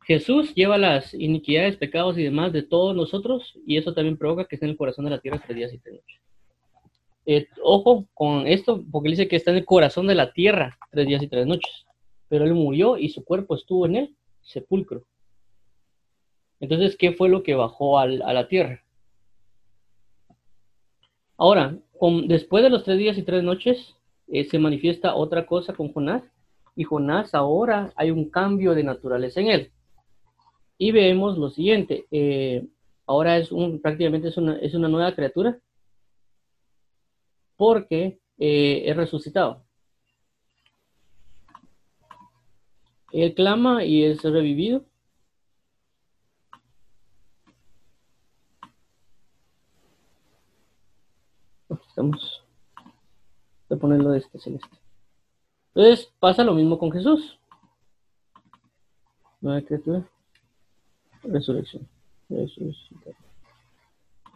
Jesús 0.06 0.54
lleva 0.56 0.78
las 0.78 1.14
iniquidades, 1.14 1.76
pecados 1.78 2.18
y 2.18 2.24
demás 2.24 2.54
de 2.54 2.64
todos 2.64 2.96
nosotros, 2.96 3.58
y 3.66 3.78
eso 3.78 3.94
también 3.94 4.18
provoca 4.18 4.46
que 4.46 4.56
esté 4.56 4.66
en 4.66 4.72
el 4.72 4.78
corazón 4.78 5.06
de 5.06 5.12
la 5.12 5.20
tierra 5.20 5.42
tres 5.46 5.58
días 5.58 5.74
y 5.74 5.80
tres 5.80 5.96
noches. 5.96 6.20
Eh, 7.26 7.48
ojo 7.62 8.06
con 8.14 8.48
esto, 8.48 8.84
porque 8.90 9.10
dice 9.10 9.28
que 9.28 9.36
está 9.36 9.52
en 9.52 9.58
el 9.58 9.66
corazón 9.66 10.08
de 10.08 10.16
la 10.16 10.32
tierra 10.32 10.78
tres 10.92 11.08
días 11.08 11.22
y 11.22 11.28
tres 11.28 11.46
noches, 11.46 11.86
pero 12.30 12.46
él 12.46 12.54
murió 12.54 12.98
y 12.98 13.10
su 13.10 13.24
cuerpo 13.26 13.56
estuvo 13.56 13.86
en 13.86 13.96
el 13.98 14.16
sepulcro. 14.42 15.04
Entonces, 16.62 16.96
¿qué 16.96 17.12
fue 17.12 17.28
lo 17.28 17.44
que 17.44 17.54
bajó 17.56 18.00
al- 18.00 18.22
a 18.22 18.34
la 18.34 18.48
tierra? 18.48 18.82
Ahora, 21.38 21.78
después 22.28 22.64
de 22.64 22.70
los 22.70 22.84
tres 22.84 22.98
días 22.98 23.18
y 23.18 23.24
tres 23.24 23.44
noches, 23.44 23.96
eh, 24.28 24.46
se 24.46 24.60
manifiesta 24.60 25.16
otra 25.16 25.46
cosa 25.46 25.74
con 25.74 25.92
Jonás, 25.94 26.24
y 26.76 26.84
Jonás 26.84 27.34
ahora 27.34 27.92
hay 27.96 28.12
un 28.12 28.30
cambio 28.30 28.76
de 28.76 28.84
naturaleza 28.84 29.40
en 29.42 29.48
él. 29.48 29.72
Y 30.78 30.92
vemos 30.92 31.38
lo 31.38 31.50
siguiente, 31.50 32.06
eh, 32.12 32.68
ahora 33.08 33.38
es 33.38 33.52
un, 33.52 33.82
prácticamente 33.82 34.28
es 34.28 34.38
una, 34.38 34.58
es 34.58 34.76
una 34.76 34.88
nueva 34.88 35.16
criatura 35.16 35.60
porque 37.56 38.20
eh, 38.38 38.84
es 38.86 38.96
resucitado. 38.96 39.64
Él 43.12 43.34
clama 43.34 43.84
y 43.84 44.04
es 44.04 44.22
revivido. 44.22 44.84
Estamos 51.98 52.44
a 53.72 53.76
ponerlo 53.76 54.12
de 54.12 54.20
este 54.20 54.38
celeste. 54.38 54.78
Entonces 55.74 56.14
pasa 56.20 56.44
lo 56.44 56.54
mismo 56.54 56.78
con 56.78 56.92
Jesús. 56.92 57.40
Nueva 59.42 59.64
criatura. 59.64 60.08
Resurrección. 61.24 61.88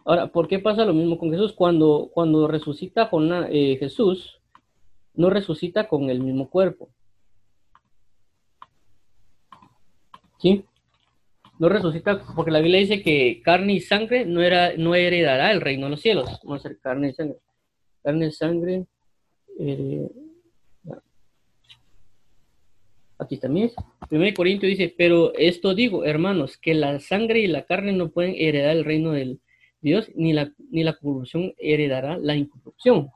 Ahora, 0.05 0.25
¿por 0.25 0.47
qué 0.47 0.57
pasa 0.57 0.85
lo 0.85 0.93
mismo 0.93 1.19
con 1.19 1.29
Jesús? 1.29 1.53
Cuando, 1.53 2.09
cuando 2.11 2.47
resucita 2.47 3.11
con 3.11 3.31
eh, 3.31 3.77
Jesús, 3.77 4.41
no 5.13 5.29
resucita 5.29 5.87
con 5.87 6.09
el 6.09 6.19
mismo 6.19 6.49
cuerpo. 6.49 6.89
¿Sí? 10.39 10.65
No 11.59 11.69
resucita, 11.69 12.23
porque 12.35 12.49
la 12.49 12.59
Biblia 12.59 12.79
dice 12.79 13.03
que 13.03 13.39
carne 13.45 13.73
y 13.73 13.81
sangre 13.81 14.25
no, 14.25 14.41
era, 14.41 14.75
no 14.77 14.95
heredará 14.95 15.51
el 15.51 15.61
reino 15.61 15.85
de 15.85 15.91
los 15.91 16.01
cielos. 16.01 16.27
Vamos 16.43 16.65
a 16.65 16.69
ser 16.69 16.79
carne 16.79 17.09
y 17.09 17.13
sangre. 17.13 17.37
Carne 18.03 18.27
y 18.27 18.31
sangre. 18.31 18.85
aquí 23.19 23.37
también 23.37 23.67
es. 23.67 23.75
1 24.09 24.33
Corintios 24.35 24.69
dice, 24.69 24.93
pero 24.97 25.33
esto 25.35 25.73
digo, 25.75 26.03
hermanos, 26.03 26.57
que 26.57 26.73
la 26.73 26.99
sangre 26.99 27.39
y 27.39 27.47
la 27.47 27.65
carne 27.65 27.93
no 27.93 28.09
pueden 28.09 28.35
heredar 28.37 28.75
el 28.75 28.83
reino 28.83 29.11
de 29.11 29.37
Dios, 29.81 30.09
ni 30.15 30.33
la, 30.33 30.51
ni 30.69 30.83
la 30.83 30.97
corrupción 30.97 31.53
heredará 31.57 32.17
la 32.17 32.35
incorrupción. 32.35 33.09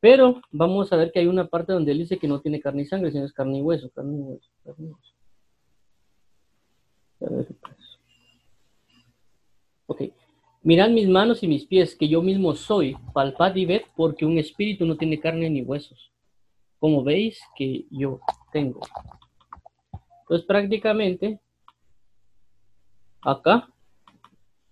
Pero 0.00 0.40
vamos 0.50 0.92
a 0.92 0.96
ver 0.96 1.12
que 1.12 1.20
hay 1.20 1.26
una 1.26 1.46
parte 1.46 1.72
donde 1.72 1.92
él 1.92 1.98
dice 1.98 2.18
que 2.18 2.26
no 2.28 2.40
tiene 2.40 2.60
carne 2.60 2.82
y 2.82 2.86
sangre, 2.86 3.12
sino 3.12 3.24
es 3.24 3.32
carne 3.32 3.58
y 3.58 3.62
hueso, 3.62 3.90
carne 3.90 4.16
y 4.16 4.20
hueso, 4.22 4.50
carne 4.64 4.86
y 4.86 4.90
hueso. 4.90 5.14
Ok. 9.86 10.02
Mirad 10.62 10.90
mis 10.90 11.08
manos 11.08 11.42
y 11.42 11.48
mis 11.48 11.66
pies, 11.66 11.94
que 11.94 12.08
yo 12.08 12.22
mismo 12.22 12.54
soy, 12.54 12.96
palpad 13.14 13.54
y 13.56 13.64
ved, 13.64 13.82
porque 13.96 14.26
un 14.26 14.38
espíritu 14.38 14.84
no 14.84 14.96
tiene 14.96 15.18
carne 15.18 15.48
ni 15.48 15.62
huesos, 15.62 16.12
como 16.78 17.02
veis 17.02 17.40
que 17.56 17.86
yo 17.90 18.20
tengo. 18.52 18.80
Entonces 20.22 20.46
prácticamente, 20.46 21.40
acá 23.22 23.68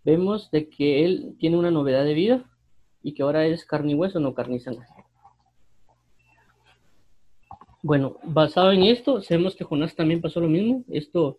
vemos 0.05 0.51
de 0.51 0.68
que 0.68 1.05
él 1.05 1.37
tiene 1.38 1.57
una 1.57 1.70
novedad 1.70 2.05
de 2.05 2.14
vida 2.14 2.44
y 3.03 3.14
que 3.14 3.22
ahora 3.22 3.46
es 3.46 3.64
carne 3.64 3.92
y 3.92 3.94
hueso, 3.94 4.20
no 4.20 4.35
carne 4.35 4.57
y 4.57 4.61
sangre. 4.61 4.87
Bueno, 7.83 8.18
basado 8.24 8.72
en 8.72 8.83
esto, 8.83 9.22
sabemos 9.22 9.57
que 9.57 9.64
Jonás 9.64 9.94
también 9.94 10.20
pasó 10.20 10.40
lo 10.40 10.48
mismo. 10.48 10.85
Esto 10.88 11.38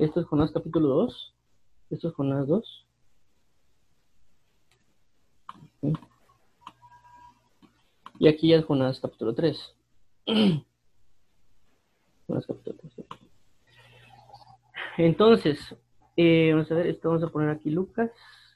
esto 0.00 0.20
es 0.20 0.26
Jonás 0.26 0.50
capítulo 0.50 0.88
2. 0.88 1.34
Esto 1.90 2.08
es 2.08 2.14
Jonás 2.14 2.48
2. 2.48 2.86
Y 5.82 5.94
aquí 8.28 8.48
ya 8.48 8.56
es 8.56 8.64
Jonás 8.64 8.98
capítulo 9.00 9.34
3. 9.34 9.76
Jonás 12.26 12.46
capítulo 12.46 12.76
3. 12.76 12.92
Entonces, 14.98 15.74
eh, 16.16 16.50
vamos 16.52 16.70
a 16.70 16.74
ver, 16.74 16.88
esto 16.88 17.08
vamos 17.08 17.24
a 17.24 17.28
poner 17.28 17.48
aquí 17.50 17.70
Lucas. 17.70 18.10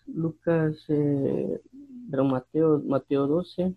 Lucas, 0.07 0.85
eh, 0.89 1.61
Mateo, 2.11 2.83
Mateo 2.85 3.27
12. 3.27 3.75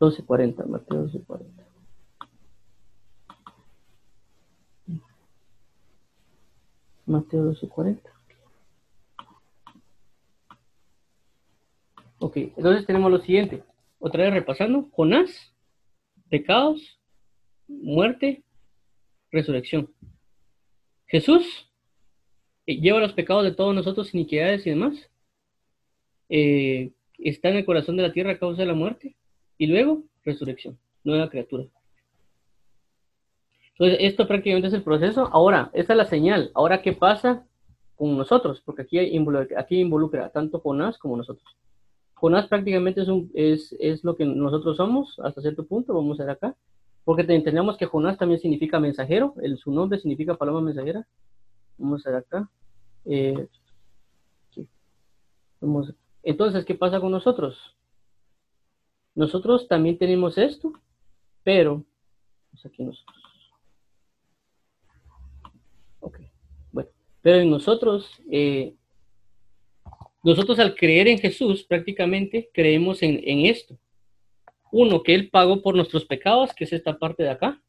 12.40, 0.00 0.66
Mateo 0.66 1.06
12.40. 1.06 1.64
Mateo 7.06 7.52
12:40. 7.52 8.13
Ok, 12.24 12.38
entonces 12.38 12.86
tenemos 12.86 13.10
lo 13.10 13.18
siguiente. 13.18 13.62
Otra 13.98 14.24
vez 14.24 14.32
repasando. 14.32 14.88
Jonás, 14.92 15.54
pecados, 16.30 16.98
muerte, 17.68 18.42
resurrección. 19.30 19.92
Jesús 21.04 21.70
eh, 22.64 22.80
lleva 22.80 23.00
los 23.00 23.12
pecados 23.12 23.44
de 23.44 23.52
todos 23.52 23.74
nosotros, 23.74 24.14
iniquidades 24.14 24.66
y 24.66 24.70
demás. 24.70 25.10
Eh, 26.30 26.92
está 27.18 27.50
en 27.50 27.56
el 27.56 27.66
corazón 27.66 27.98
de 27.98 28.04
la 28.04 28.12
tierra 28.14 28.30
a 28.32 28.38
causa 28.38 28.62
de 28.62 28.68
la 28.68 28.74
muerte. 28.74 29.14
Y 29.58 29.66
luego, 29.66 30.02
resurrección, 30.24 30.78
nueva 31.04 31.28
criatura. 31.28 31.64
Entonces, 33.72 33.98
esto 34.00 34.26
prácticamente 34.26 34.68
es 34.68 34.74
el 34.74 34.82
proceso. 34.82 35.28
Ahora, 35.30 35.70
esta 35.74 35.92
es 35.92 35.96
la 35.98 36.06
señal. 36.06 36.50
Ahora, 36.54 36.80
¿qué 36.80 36.94
pasa 36.94 37.46
con 37.96 38.16
nosotros? 38.16 38.62
Porque 38.64 38.80
aquí 38.80 38.98
involucra, 38.98 39.60
aquí 39.60 39.78
involucra 39.78 40.30
tanto 40.30 40.60
Jonás 40.60 40.96
como 40.96 41.18
nosotros. 41.18 41.54
Jonás 42.24 42.48
prácticamente 42.48 43.02
es, 43.34 44.02
lo 44.02 44.16
que 44.16 44.24
nosotros 44.24 44.78
somos 44.78 45.20
hasta 45.22 45.42
cierto 45.42 45.66
punto. 45.66 45.92
Vamos 45.92 46.18
a 46.18 46.24
ver 46.24 46.32
acá. 46.32 46.56
Porque 47.04 47.20
entendemos 47.28 47.76
que 47.76 47.84
Jonás 47.84 48.16
también 48.16 48.40
significa 48.40 48.80
mensajero. 48.80 49.34
El, 49.42 49.58
su 49.58 49.70
nombre 49.70 49.98
significa 49.98 50.34
paloma 50.34 50.62
mensajera. 50.62 51.06
Vamos 51.76 52.06
a 52.06 52.10
ver 52.10 52.18
acá. 52.20 52.48
Eh, 53.04 53.46
entonces, 56.22 56.64
¿qué 56.64 56.74
pasa 56.74 56.98
con 56.98 57.12
nosotros? 57.12 57.76
Nosotros 59.14 59.68
también 59.68 59.98
tenemos 59.98 60.38
esto, 60.38 60.72
pero 61.42 61.84
pues 62.50 62.64
aquí 62.64 62.84
nosotros. 62.84 63.22
Pero 67.20 67.38
en 67.38 67.50
nosotros, 67.50 68.08
eh, 68.30 68.74
nosotros 70.24 70.58
al 70.58 70.74
creer 70.74 71.06
en 71.06 71.18
Jesús, 71.18 71.64
prácticamente 71.64 72.50
creemos 72.52 73.02
en, 73.02 73.20
esto. 73.44 73.78
Uno, 74.72 75.02
que 75.02 75.14
Él 75.14 75.28
pagó 75.28 75.60
por 75.60 75.76
nuestros 75.76 76.06
pecados, 76.06 76.54
que 76.54 76.64
es 76.64 76.72
esta 76.72 76.98
parte 76.98 77.22
de 77.22 77.30
acá. 77.30 77.62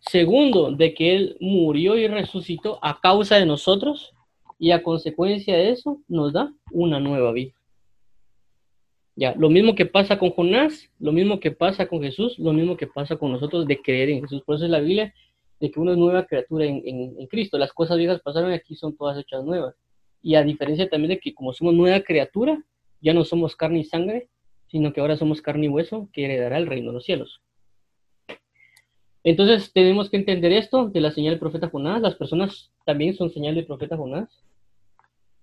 Segundo, 0.00 0.72
de 0.72 0.94
que 0.94 1.14
Él 1.14 1.36
murió 1.40 1.96
y 1.98 2.08
resucitó 2.08 2.78
a 2.82 2.98
causa 2.98 3.36
de 3.36 3.44
nosotros 3.44 4.14
y 4.58 4.70
a 4.70 4.82
consecuencia 4.82 5.54
de 5.54 5.70
eso 5.70 6.00
nos 6.08 6.32
da 6.32 6.50
una 6.72 6.98
nueva 6.98 7.30
vida. 7.32 7.52
Ya, 9.14 9.34
lo 9.36 9.50
mismo 9.50 9.74
que 9.74 9.86
pasa 9.86 10.18
con 10.18 10.30
Jonás, 10.30 10.90
lo 10.98 11.12
mismo 11.12 11.38
que 11.40 11.50
pasa 11.50 11.86
con 11.86 12.02
Jesús, 12.02 12.38
lo 12.38 12.54
mismo 12.54 12.76
que 12.76 12.86
pasa 12.86 13.16
con 13.16 13.30
nosotros 13.30 13.66
de 13.66 13.80
creer 13.80 14.08
en 14.08 14.22
Jesús. 14.22 14.42
Por 14.42 14.56
eso 14.56 14.64
es 14.64 14.70
la 14.70 14.80
Biblia 14.80 15.14
de 15.60 15.70
que 15.70 15.78
uno 15.78 15.92
es 15.92 15.98
nueva 15.98 16.24
criatura 16.24 16.64
en, 16.64 17.26
Cristo. 17.26 17.58
Las 17.58 17.72
cosas 17.72 17.98
viejas 17.98 18.20
pasaron 18.22 18.50
aquí 18.52 18.74
son 18.74 18.96
todas 18.96 19.18
hechas 19.18 19.44
nuevas. 19.44 19.74
Y 20.24 20.34
a 20.34 20.42
diferencia 20.42 20.88
también 20.88 21.10
de 21.10 21.20
que 21.20 21.34
como 21.34 21.52
somos 21.52 21.74
nueva 21.74 22.00
criatura, 22.00 22.60
ya 23.00 23.14
no 23.14 23.24
somos 23.24 23.54
carne 23.54 23.80
y 23.80 23.84
sangre, 23.84 24.28
sino 24.66 24.92
que 24.92 25.00
ahora 25.00 25.16
somos 25.16 25.42
carne 25.42 25.66
y 25.66 25.68
hueso 25.68 26.08
que 26.12 26.24
heredará 26.24 26.58
el 26.58 26.66
reino 26.66 26.88
de 26.88 26.94
los 26.94 27.04
cielos. 27.04 27.42
Entonces 29.22 29.72
tenemos 29.72 30.10
que 30.10 30.16
entender 30.16 30.50
esto 30.52 30.88
de 30.88 31.00
la 31.00 31.12
señal 31.12 31.34
del 31.34 31.40
profeta 31.40 31.68
Jonás. 31.68 32.00
Las 32.00 32.16
personas 32.16 32.72
también 32.84 33.14
son 33.14 33.30
señal 33.30 33.54
del 33.54 33.66
profeta 33.66 33.96
Jonás. 33.96 34.42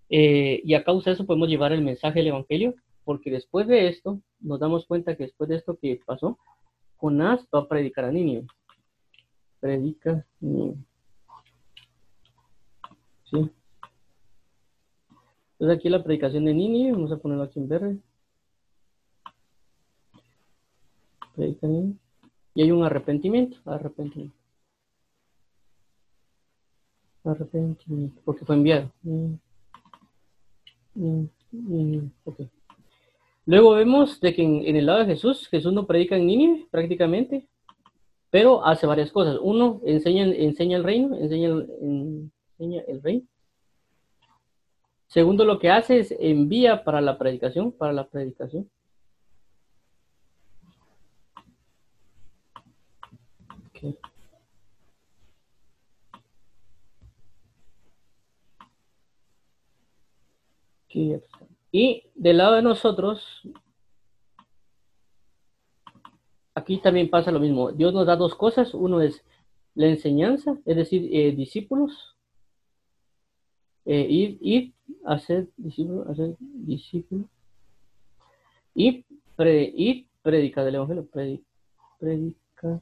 Eh, 0.10 0.62
y 0.66 0.74
a 0.74 0.84
causa 0.84 1.12
de 1.12 1.14
eso 1.14 1.26
podemos 1.26 1.48
llevar 1.48 1.72
el 1.72 1.82
mensaje 1.82 2.20
del 2.20 2.28
Evangelio, 2.28 2.76
porque 3.06 3.32
después 3.32 3.68
de 3.68 3.88
esto 3.88 4.20
nos 4.40 4.60
damos 4.60 4.86
cuenta 4.86 5.16
que 5.16 5.24
después 5.24 5.48
de 5.50 5.58
esto 5.58 5.78
que 5.80 6.02
pasó, 6.06 6.38
Jonás 6.98 7.48
va 7.54 7.60
a 7.60 7.68
predicar 7.68 8.06
a 8.06 8.12
Nínive 8.12 8.48
predica 9.62 10.26
¿Sí? 13.30 13.50
Entonces 15.62 15.78
aquí 15.78 15.90
la 15.90 16.04
predicación 16.04 16.46
de 16.46 16.56
Nini, 16.56 16.92
vamos 16.92 17.12
a 17.12 17.18
ponerlo 17.18 17.44
aquí 17.44 17.60
en 17.60 17.68
verde. 17.68 17.98
Y 22.56 22.64
hay 22.64 22.72
un 22.72 22.84
arrepentimiento, 22.84 23.58
arrepentimiento. 23.66 24.36
Arrepentimiento, 27.24 28.20
porque 28.26 28.44
fue 28.44 28.56
enviado. 28.56 28.90
Luego 33.46 33.72
vemos 33.76 34.20
de 34.20 34.34
que 34.34 34.42
en, 34.42 34.76
el 34.76 34.88
lado 34.88 35.02
de 35.02 35.06
Jesús, 35.06 35.48
Jesús 35.48 35.72
no 35.72 35.86
predica 35.86 36.18
en 36.18 36.26
Nínive 36.26 36.68
prácticamente, 36.72 37.48
pero 38.32 38.66
hace 38.66 38.88
varias 38.88 39.12
cosas. 39.12 39.38
Uno, 39.40 39.80
enseña, 39.86 40.26
enseña 40.26 40.78
el 40.78 40.84
reino, 40.84 41.16
enseña 41.18 41.50
el, 41.50 42.32
enseña 42.58 42.82
el 42.88 43.04
reino. 43.04 43.28
Segundo, 45.12 45.44
lo 45.44 45.60
que 45.60 45.70
hace 45.70 46.00
es 46.00 46.16
envía 46.20 46.86
para 46.86 47.02
la 47.02 47.18
predicación, 47.18 47.74
para 47.74 47.92
la 47.92 48.08
predicación. 48.08 48.70
Y 61.74 62.04
del 62.16 62.38
lado 62.38 62.56
de 62.56 62.62
nosotros, 62.62 63.42
aquí 66.56 66.78
también 66.78 67.10
pasa 67.10 67.32
lo 67.32 67.40
mismo. 67.42 67.74
Dios 67.74 67.94
nos 67.94 68.06
da 68.06 68.16
dos 68.16 68.36
cosas. 68.36 68.74
Uno 68.74 69.02
es 69.02 69.26
la 69.76 69.88
enseñanza, 69.88 70.58
es 70.66 70.76
decir, 70.78 71.10
eh, 71.12 71.34
discípulos. 71.34 72.16
Eh, 73.84 74.08
ir, 74.10 74.38
ir 74.42 74.74
hacer 75.06 75.48
discípulos, 75.58 76.08
hacer 76.08 76.36
discípulos. 76.40 77.26
Y, 78.74 79.06
pre, 79.36 79.64
y 79.76 80.08
predicar 80.22 80.66
del 80.66 80.76
Evangelio, 80.76 81.08
predicar. 82.00 82.82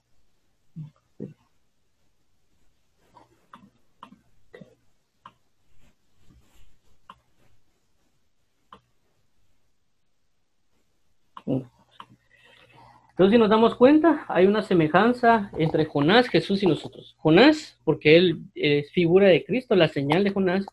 Entonces, 13.20 13.36
si 13.36 13.38
nos 13.38 13.50
damos 13.50 13.76
cuenta, 13.76 14.24
hay 14.30 14.46
una 14.46 14.62
semejanza 14.62 15.52
entre 15.58 15.84
Jonás, 15.84 16.30
Jesús 16.30 16.64
y 16.64 16.68
nosotros. 16.68 17.18
Jonás, 17.18 17.78
porque 17.84 18.16
él 18.16 18.44
es 18.56 18.90
figura 18.92 19.28
de 19.28 19.44
Cristo, 19.44 19.76
la 19.76 19.90
señal 19.90 20.24
de 20.24 20.32
Jonás, 20.32 20.66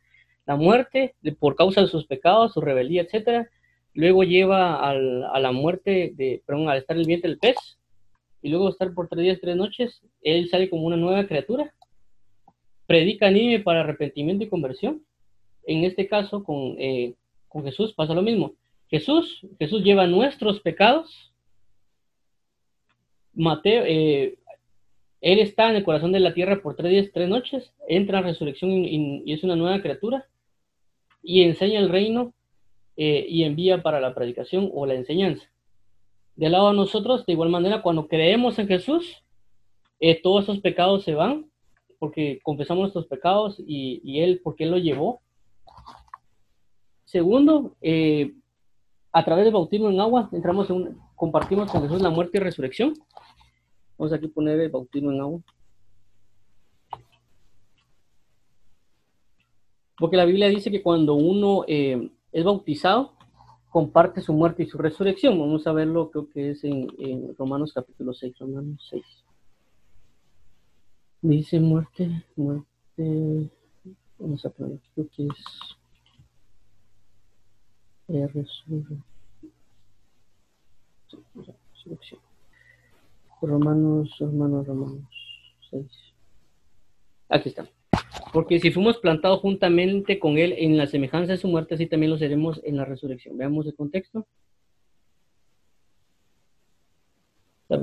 la 0.47 0.57
muerte 0.57 1.15
por 1.39 1.57
causa 1.57 1.83
de 1.83 1.89
sus 1.89 2.07
pecados, 2.07 2.53
su 2.53 2.61
rebeldía, 2.61 3.03
etcétera. 3.03 3.51
Luego 3.95 4.25
lleva 4.25 4.89
a 4.89 5.41
la 5.41 5.53
muerte, 5.53 6.13
de, 6.15 6.43
perdón, 6.47 6.69
al 6.69 6.79
estar 6.79 6.97
en 6.97 7.03
el 7.03 7.07
vientre 7.07 7.31
del 7.31 7.39
pez, 7.39 7.57
y 8.43 8.51
luego 8.51 8.69
estar 8.69 8.93
por 8.95 9.09
tres 9.09 9.23
días, 9.23 9.39
tres 9.41 9.57
noches, 9.57 10.03
él 10.23 10.49
sale 10.49 10.71
como 10.71 10.87
una 10.87 10.97
nueva 10.97 11.27
criatura. 11.27 11.75
Predica 12.87 13.27
anime 13.27 13.61
para 13.61 13.81
arrepentimiento 13.81 14.45
y 14.45 14.49
conversión. 14.49 15.03
En 15.65 15.85
este 15.85 16.07
caso, 16.07 16.45
con, 16.45 16.77
eh, 16.79 17.15
con 17.49 17.65
Jesús 17.65 17.93
pasa 17.95 18.15
lo 18.15 18.23
mismo. 18.23 18.55
Jesús, 18.89 19.45
Jesús 19.59 19.83
lleva 19.83 20.07
nuestros 20.07 20.61
pecados 20.61 21.33
Mateo, 23.37 23.85
eh, 23.87 24.39
él 25.21 25.39
está 25.39 25.69
en 25.69 25.77
el 25.77 25.85
corazón 25.85 26.13
de 26.13 26.21
la 26.21 26.35
tierra 26.35 26.63
por 26.63 26.75
tres 26.75 26.91
días, 26.91 27.11
tres 27.13 27.29
noches, 27.29 27.73
entra 27.87 28.19
a 28.19 28.23
resurrección 28.23 28.71
y, 28.71 29.31
es 29.33 29.45
una 29.45 29.57
nueva 29.57 29.81
criatura 29.83 30.27
y 31.27 31.43
enseña 31.43 31.81
el 31.81 31.89
reino 31.89 32.33
eh, 32.97 33.27
y 33.29 33.43
envía 33.43 33.83
para 33.83 34.01
la 34.01 34.15
predicación 34.15 34.71
o 34.73 34.87
la 34.87 34.95
enseñanza. 34.95 35.45
De 36.37 36.49
lado 36.49 36.69
a 36.69 36.73
nosotros, 36.73 37.27
de 37.27 37.33
igual 37.33 37.49
manera, 37.49 37.83
cuando 37.83 38.07
creemos 38.07 38.59
en 38.59 38.69
Jesús, 38.69 39.23
eh, 39.99 40.21
todos 40.23 40.45
esos 40.45 40.61
pecados 40.61 41.03
se 41.03 41.15
van 41.15 41.51
porque 41.99 42.39
confesamos 42.43 42.83
nuestros 42.83 43.07
pecados 43.07 43.57
y, 43.59 44.21
Él, 44.21 44.41
porque 44.45 44.65
Él 44.65 44.71
lo 44.71 44.79
llevó. 44.79 45.21
Segundo, 47.07 47.75
a 49.13 49.25
través 49.25 49.45
del 49.45 49.55
bautismo 49.55 49.91
en 49.91 49.99
agua, 49.99 50.29
entramos 50.33 50.69
en 50.71 50.97
compartimos 51.17 51.73
con 51.73 51.83
Jesús 51.83 52.03
la 52.03 52.11
muerte 52.11 52.37
y 52.37 52.41
resurrección. 52.41 52.95
Vamos 53.99 54.13
aquí 54.13 54.27
a 54.27 54.29
poner 54.29 54.61
el 54.61 54.69
bautismo 54.69 55.11
en 55.11 55.21
agua. 55.21 55.41
Porque 59.99 60.17
la 60.17 60.25
Biblia 60.25 60.49
dice 60.49 60.71
que 60.71 60.83
cuando 60.83 61.15
uno 61.15 61.65
eh, 61.67 62.11
es 62.33 62.45
bautizado, 62.45 63.13
comparte 63.71 64.21
su 64.21 64.33
muerte 64.33 64.63
y 64.63 64.67
su 64.67 64.79
resurrección. 64.79 65.39
Vamos 65.39 65.67
a 65.67 65.73
verlo, 65.73 66.11
creo 66.11 66.29
que 66.31 66.51
es 66.51 66.65
en, 66.65 67.35
Romanos 67.37 67.73
capítulo 67.75 68.13
6, 68.13 68.39
Romanos 68.39 68.87
6. 68.91 69.05
Dice 71.23 71.61
muerte, 71.61 72.25
muerte, 72.37 73.51
vamos 74.19 74.45
a 74.45 74.51
poner, 74.51 74.79
creo 74.95 75.09
que 75.15 75.25
es 75.25 75.77
eh, 78.09 78.27
resurrección. 78.29 79.03
Romanos, 83.41 84.17
Romanos, 84.19 84.67
Romanos 84.67 85.05
6. 85.71 85.87
Aquí 87.29 87.49
está. 87.51 87.69
Porque 88.37 88.61
si 88.61 88.71
fuimos 88.71 88.99
plantados 88.99 89.41
juntamente 89.41 90.19
con 90.19 90.37
Él 90.37 90.55
en 90.59 90.77
la 90.77 90.87
semejanza 90.87 91.33
de 91.33 91.39
su 91.39 91.49
muerte, 91.49 91.75
así 91.75 91.87
también 91.87 92.11
lo 92.11 92.19
seremos 92.19 92.61
en 92.65 92.77
la 92.77 92.85
resurrección. 92.85 93.39
Veamos 93.39 93.67
el 93.67 93.75
contexto. 93.75 94.27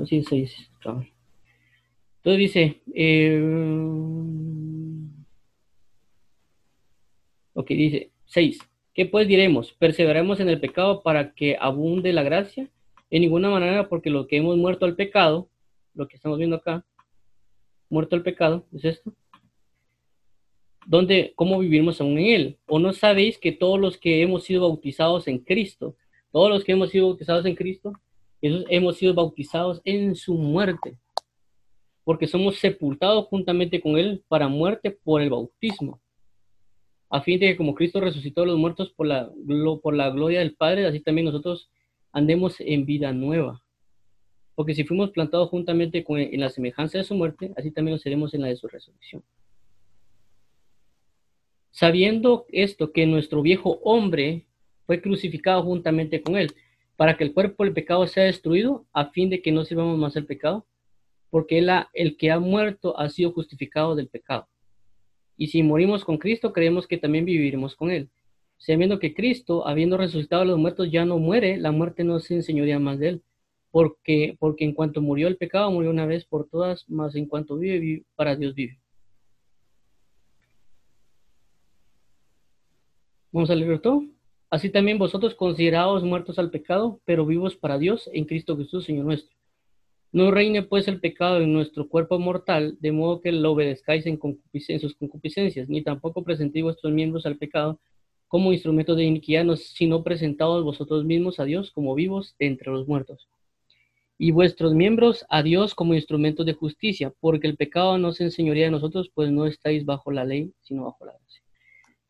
Sí, 0.06 0.22
6. 0.22 0.70
Entonces 0.78 2.38
dice, 2.38 2.80
eh, 2.94 3.42
ok, 7.54 7.68
dice 7.70 8.12
6. 8.26 8.60
¿Qué 8.94 9.06
pues 9.06 9.26
diremos? 9.26 9.72
¿Perseveremos 9.72 10.38
en 10.38 10.50
el 10.50 10.60
pecado 10.60 11.02
para 11.02 11.34
que 11.34 11.56
abunde 11.60 12.12
la 12.12 12.22
gracia? 12.22 12.70
En 13.10 13.22
ninguna 13.22 13.50
manera, 13.50 13.88
porque 13.88 14.08
lo 14.08 14.28
que 14.28 14.36
hemos 14.36 14.56
muerto 14.56 14.84
al 14.84 14.94
pecado, 14.94 15.48
lo 15.94 16.06
que 16.06 16.14
estamos 16.14 16.38
viendo 16.38 16.54
acá, 16.54 16.84
muerto 17.90 18.14
al 18.14 18.22
pecado, 18.22 18.68
es 18.72 18.84
esto. 18.84 19.12
¿Dónde, 20.86 21.32
¿Cómo 21.36 21.58
vivimos 21.58 22.00
aún 22.00 22.18
en 22.18 22.26
él? 22.26 22.58
¿O 22.66 22.78
no 22.78 22.92
sabéis 22.92 23.38
que 23.38 23.52
todos 23.52 23.80
los 23.80 23.96
que 23.96 24.22
hemos 24.22 24.44
sido 24.44 24.62
bautizados 24.62 25.28
en 25.28 25.38
Cristo, 25.38 25.96
todos 26.30 26.50
los 26.50 26.64
que 26.64 26.72
hemos 26.72 26.90
sido 26.90 27.08
bautizados 27.08 27.46
en 27.46 27.54
Cristo, 27.54 27.92
esos 28.40 28.64
hemos 28.68 28.96
sido 28.96 29.14
bautizados 29.14 29.80
en 29.84 30.14
su 30.14 30.34
muerte? 30.34 30.98
Porque 32.04 32.26
somos 32.26 32.56
sepultados 32.56 33.26
juntamente 33.26 33.80
con 33.80 33.96
él 33.96 34.22
para 34.28 34.48
muerte 34.48 34.90
por 34.90 35.22
el 35.22 35.30
bautismo 35.30 36.00
a 37.14 37.20
fin 37.20 37.38
de 37.38 37.46
que 37.46 37.56
como 37.56 37.76
Cristo 37.76 38.00
resucitó 38.00 38.42
a 38.42 38.46
los 38.46 38.58
muertos 38.58 38.90
por 38.90 39.06
la, 39.06 39.30
por 39.80 39.94
la 39.94 40.10
gloria 40.10 40.40
del 40.40 40.56
Padre, 40.56 40.84
así 40.84 40.98
también 40.98 41.26
nosotros 41.26 41.70
andemos 42.10 42.56
en 42.58 42.86
vida 42.86 43.12
nueva. 43.12 43.62
Porque 44.56 44.74
si 44.74 44.82
fuimos 44.82 45.12
plantados 45.12 45.48
juntamente 45.48 46.02
con, 46.02 46.18
en 46.18 46.40
la 46.40 46.50
semejanza 46.50 46.98
de 46.98 47.04
su 47.04 47.14
muerte, 47.14 47.52
así 47.56 47.70
también 47.70 47.94
lo 47.94 47.98
seremos 47.98 48.34
en 48.34 48.40
la 48.40 48.48
de 48.48 48.56
su 48.56 48.66
resurrección. 48.66 49.22
Sabiendo 51.74 52.46
esto, 52.50 52.92
que 52.92 53.04
nuestro 53.04 53.42
viejo 53.42 53.80
hombre 53.82 54.46
fue 54.86 55.02
crucificado 55.02 55.62
juntamente 55.62 56.22
con 56.22 56.36
él, 56.36 56.52
para 56.96 57.16
que 57.16 57.24
el 57.24 57.34
cuerpo 57.34 57.64
del 57.64 57.74
pecado 57.74 58.06
sea 58.06 58.24
destruido, 58.24 58.86
a 58.92 59.10
fin 59.10 59.28
de 59.28 59.42
que 59.42 59.52
no 59.52 59.64
sirvamos 59.64 59.98
más 59.98 60.16
al 60.16 60.24
pecado, 60.24 60.66
porque 61.28 61.66
el 61.92 62.16
que 62.16 62.30
ha 62.30 62.38
muerto 62.38 62.98
ha 62.98 63.10
sido 63.10 63.32
justificado 63.32 63.94
del 63.94 64.08
pecado. 64.08 64.48
Y 65.36 65.48
si 65.48 65.62
morimos 65.62 66.04
con 66.04 66.16
Cristo, 66.16 66.52
creemos 66.52 66.86
que 66.86 66.96
también 66.96 67.24
viviremos 67.24 67.76
con 67.76 67.90
él 67.90 68.08
sabiendo 68.64 68.98
que 68.98 69.14
Cristo, 69.14 69.66
habiendo 69.66 69.96
resucitado 69.96 70.42
a 70.42 70.46
los 70.46 70.58
muertos, 70.58 70.90
ya 70.90 71.04
no 71.04 71.18
muere, 71.18 71.58
la 71.58 71.72
muerte 71.72 72.04
no 72.04 72.18
se 72.20 72.36
enseñoría 72.36 72.78
más 72.78 72.98
de 72.98 73.08
él, 73.08 73.22
porque, 73.70 74.36
porque 74.38 74.64
en 74.64 74.72
cuanto 74.72 75.02
murió 75.02 75.28
el 75.28 75.36
pecado, 75.36 75.70
murió 75.70 75.90
una 75.90 76.06
vez 76.06 76.24
por 76.24 76.48
todas, 76.48 76.88
más 76.88 77.14
en 77.14 77.26
cuanto 77.26 77.58
vive, 77.58 78.04
para 78.14 78.36
Dios 78.36 78.54
vive. 78.54 78.80
Vamos 83.34 83.50
a 83.50 83.56
leer 83.56 83.80
todo. 83.80 84.04
Así 84.48 84.70
también 84.70 84.96
vosotros 84.96 85.34
considerados 85.34 86.04
muertos 86.04 86.38
al 86.38 86.52
pecado, 86.52 87.00
pero 87.04 87.26
vivos 87.26 87.56
para 87.56 87.78
Dios 87.78 88.08
en 88.12 88.26
Cristo 88.26 88.56
Jesús, 88.56 88.84
Señor 88.84 89.06
nuestro. 89.06 89.36
No 90.12 90.30
reine 90.30 90.62
pues 90.62 90.86
el 90.86 91.00
pecado 91.00 91.40
en 91.40 91.52
nuestro 91.52 91.88
cuerpo 91.88 92.20
mortal, 92.20 92.78
de 92.78 92.92
modo 92.92 93.20
que 93.20 93.32
lo 93.32 93.50
obedezcáis 93.50 94.06
en, 94.06 94.20
en 94.52 94.78
sus 94.78 94.94
concupiscencias, 94.94 95.68
ni 95.68 95.82
tampoco 95.82 96.22
presentéis 96.22 96.62
vuestros 96.62 96.92
miembros 96.92 97.26
al 97.26 97.36
pecado 97.36 97.80
como 98.28 98.52
instrumentos 98.52 98.96
de 98.96 99.02
iniquidad, 99.02 99.44
sino 99.56 100.04
presentados 100.04 100.62
vosotros 100.62 101.04
mismos 101.04 101.40
a 101.40 101.44
Dios 101.44 101.72
como 101.72 101.96
vivos 101.96 102.36
entre 102.38 102.70
los 102.70 102.86
muertos. 102.86 103.26
Y 104.16 104.30
vuestros 104.30 104.74
miembros 104.74 105.26
a 105.28 105.42
Dios 105.42 105.74
como 105.74 105.94
instrumentos 105.94 106.46
de 106.46 106.52
justicia, 106.52 107.12
porque 107.18 107.48
el 107.48 107.56
pecado 107.56 107.98
no 107.98 108.12
se 108.12 108.22
enseñoría 108.22 108.66
de 108.66 108.70
nosotros, 108.70 109.10
pues 109.12 109.32
no 109.32 109.44
estáis 109.46 109.84
bajo 109.84 110.12
la 110.12 110.24
ley, 110.24 110.52
sino 110.62 110.84
bajo 110.84 111.04
la 111.04 111.14
gracia. 111.14 111.43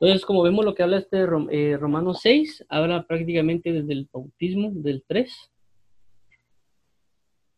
Entonces, 0.04 0.26
como 0.26 0.42
vemos 0.42 0.66
lo 0.66 0.74
que 0.74 0.82
habla 0.82 0.98
este 0.98 1.26
eh, 1.50 1.78
Romano 1.78 2.12
6, 2.12 2.66
habla 2.68 3.04
prácticamente 3.04 3.72
desde 3.72 3.94
el 3.94 4.06
bautismo 4.12 4.70
del 4.74 5.02
3 5.06 5.32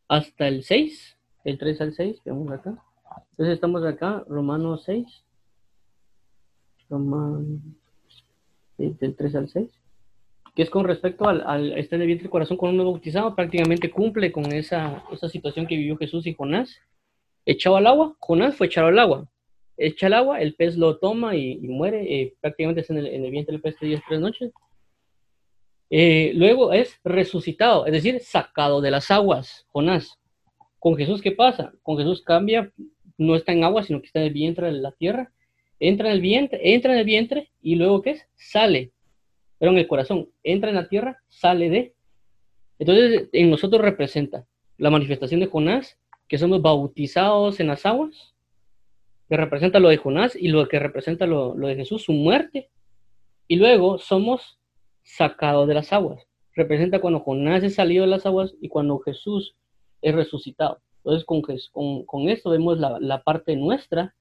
hasta 0.06 0.46
el 0.46 0.62
6, 0.62 1.16
el 1.42 1.58
3 1.58 1.80
al 1.80 1.94
6, 1.94 2.22
veamos 2.24 2.52
acá. 2.52 2.80
Entonces 3.32 3.52
estamos 3.52 3.84
acá, 3.84 4.22
Romano 4.28 4.78
6. 4.78 5.24
Romano 6.88 7.44
del 8.78 9.16
3 9.16 9.34
al 9.34 9.48
6, 9.48 9.68
que 10.54 10.62
es 10.62 10.70
con 10.70 10.84
respecto 10.84 11.28
al, 11.28 11.72
estar 11.76 11.96
en 11.96 12.02
el 12.02 12.06
vientre 12.06 12.26
del 12.26 12.30
corazón 12.30 12.58
con 12.58 12.70
un 12.70 12.76
nuevo 12.76 12.92
bautizado, 12.92 13.34
prácticamente 13.34 13.90
cumple 13.90 14.30
con 14.30 14.52
esa, 14.52 15.02
esa 15.10 15.28
situación 15.28 15.66
que 15.66 15.76
vivió 15.76 15.96
Jesús 15.96 16.24
y 16.28 16.34
Jonás. 16.34 16.78
Echado 17.44 17.76
al 17.76 17.88
agua, 17.88 18.14
Jonás 18.20 18.54
fue 18.54 18.68
echado 18.68 18.86
al 18.86 19.00
agua. 19.00 19.26
Echa 19.76 20.06
al 20.06 20.14
agua, 20.14 20.40
el 20.40 20.54
pez 20.54 20.76
lo 20.76 20.98
toma 20.98 21.36
y, 21.36 21.58
muere, 21.58 22.02
eh, 22.02 22.34
prácticamente 22.40 22.80
está 22.80 22.94
en 22.94 23.00
el, 23.00 23.06
en 23.08 23.24
el, 23.24 23.30
vientre 23.30 23.52
del 23.52 23.62
pez 23.62 23.76
tres 23.78 23.90
días, 23.90 24.02
tres 24.08 24.20
noches. 24.20 24.52
Eh, 25.90 26.32
luego 26.34 26.72
es 26.72 26.98
resucitado, 27.04 27.86
es 27.86 27.92
decir, 27.92 28.18
sacado 28.20 28.80
de 28.80 28.90
las 28.90 29.10
aguas, 29.10 29.66
Jonás. 29.68 30.18
Con 30.78 30.96
Jesús, 30.96 31.20
¿qué 31.20 31.32
pasa? 31.32 31.72
Con 31.82 31.96
Jesús 31.98 32.22
cambia, 32.22 32.72
no 33.18 33.34
está 33.34 33.52
en 33.52 33.64
agua, 33.64 33.82
sino 33.82 34.00
que 34.00 34.06
está 34.06 34.20
en 34.20 34.26
el 34.26 34.32
vientre 34.32 34.66
de 34.66 34.72
la 34.72 34.92
tierra 34.92 35.32
entra 35.80 36.08
en 36.08 36.14
el 36.14 36.20
vientre, 36.20 36.74
entra 36.74 36.92
en 36.92 36.98
el 37.00 37.04
vientre 37.04 37.50
y 37.62 37.74
luego 37.76 38.02
¿qué 38.02 38.10
es? 38.10 38.28
Sale. 38.34 38.92
pero 39.58 39.72
en 39.72 39.78
el 39.78 39.88
corazón, 39.88 40.28
entra 40.42 40.70
en 40.70 40.76
la 40.76 40.88
tierra, 40.88 41.22
sale 41.28 41.70
de. 41.70 41.94
Entonces, 42.78 43.28
en 43.32 43.50
nosotros 43.50 43.80
representa 43.80 44.46
la 44.76 44.90
manifestación 44.90 45.40
de 45.40 45.46
Jonás, 45.46 45.98
que 46.28 46.36
somos 46.36 46.60
bautizados 46.60 47.58
en 47.60 47.68
las 47.68 47.86
aguas, 47.86 48.34
que 49.28 49.36
representa 49.36 49.80
lo 49.80 49.88
de 49.88 49.96
Jonás 49.96 50.36
y 50.36 50.48
lo 50.48 50.68
que 50.68 50.78
representa 50.78 51.26
lo, 51.26 51.56
lo 51.56 51.68
de 51.68 51.76
Jesús, 51.76 52.04
su 52.04 52.12
muerte. 52.12 52.70
Y 53.48 53.56
luego 53.56 53.98
somos 53.98 54.58
sacados 55.02 55.68
de 55.68 55.74
las 55.74 55.92
aguas. 55.92 56.26
Representa 56.54 57.00
cuando 57.00 57.20
Jonás 57.20 57.62
es 57.62 57.74
salido 57.74 58.04
de 58.04 58.10
las 58.10 58.26
aguas 58.26 58.54
y 58.60 58.68
cuando 58.68 58.98
Jesús 58.98 59.56
es 60.02 60.14
resucitado. 60.14 60.80
Entonces, 60.98 61.24
con, 61.24 61.42
con, 61.72 62.04
con 62.04 62.28
esto 62.28 62.50
vemos 62.50 62.78
la, 62.78 62.98
la, 62.98 63.22
parte 63.22 63.54
nuestra 63.54 64.14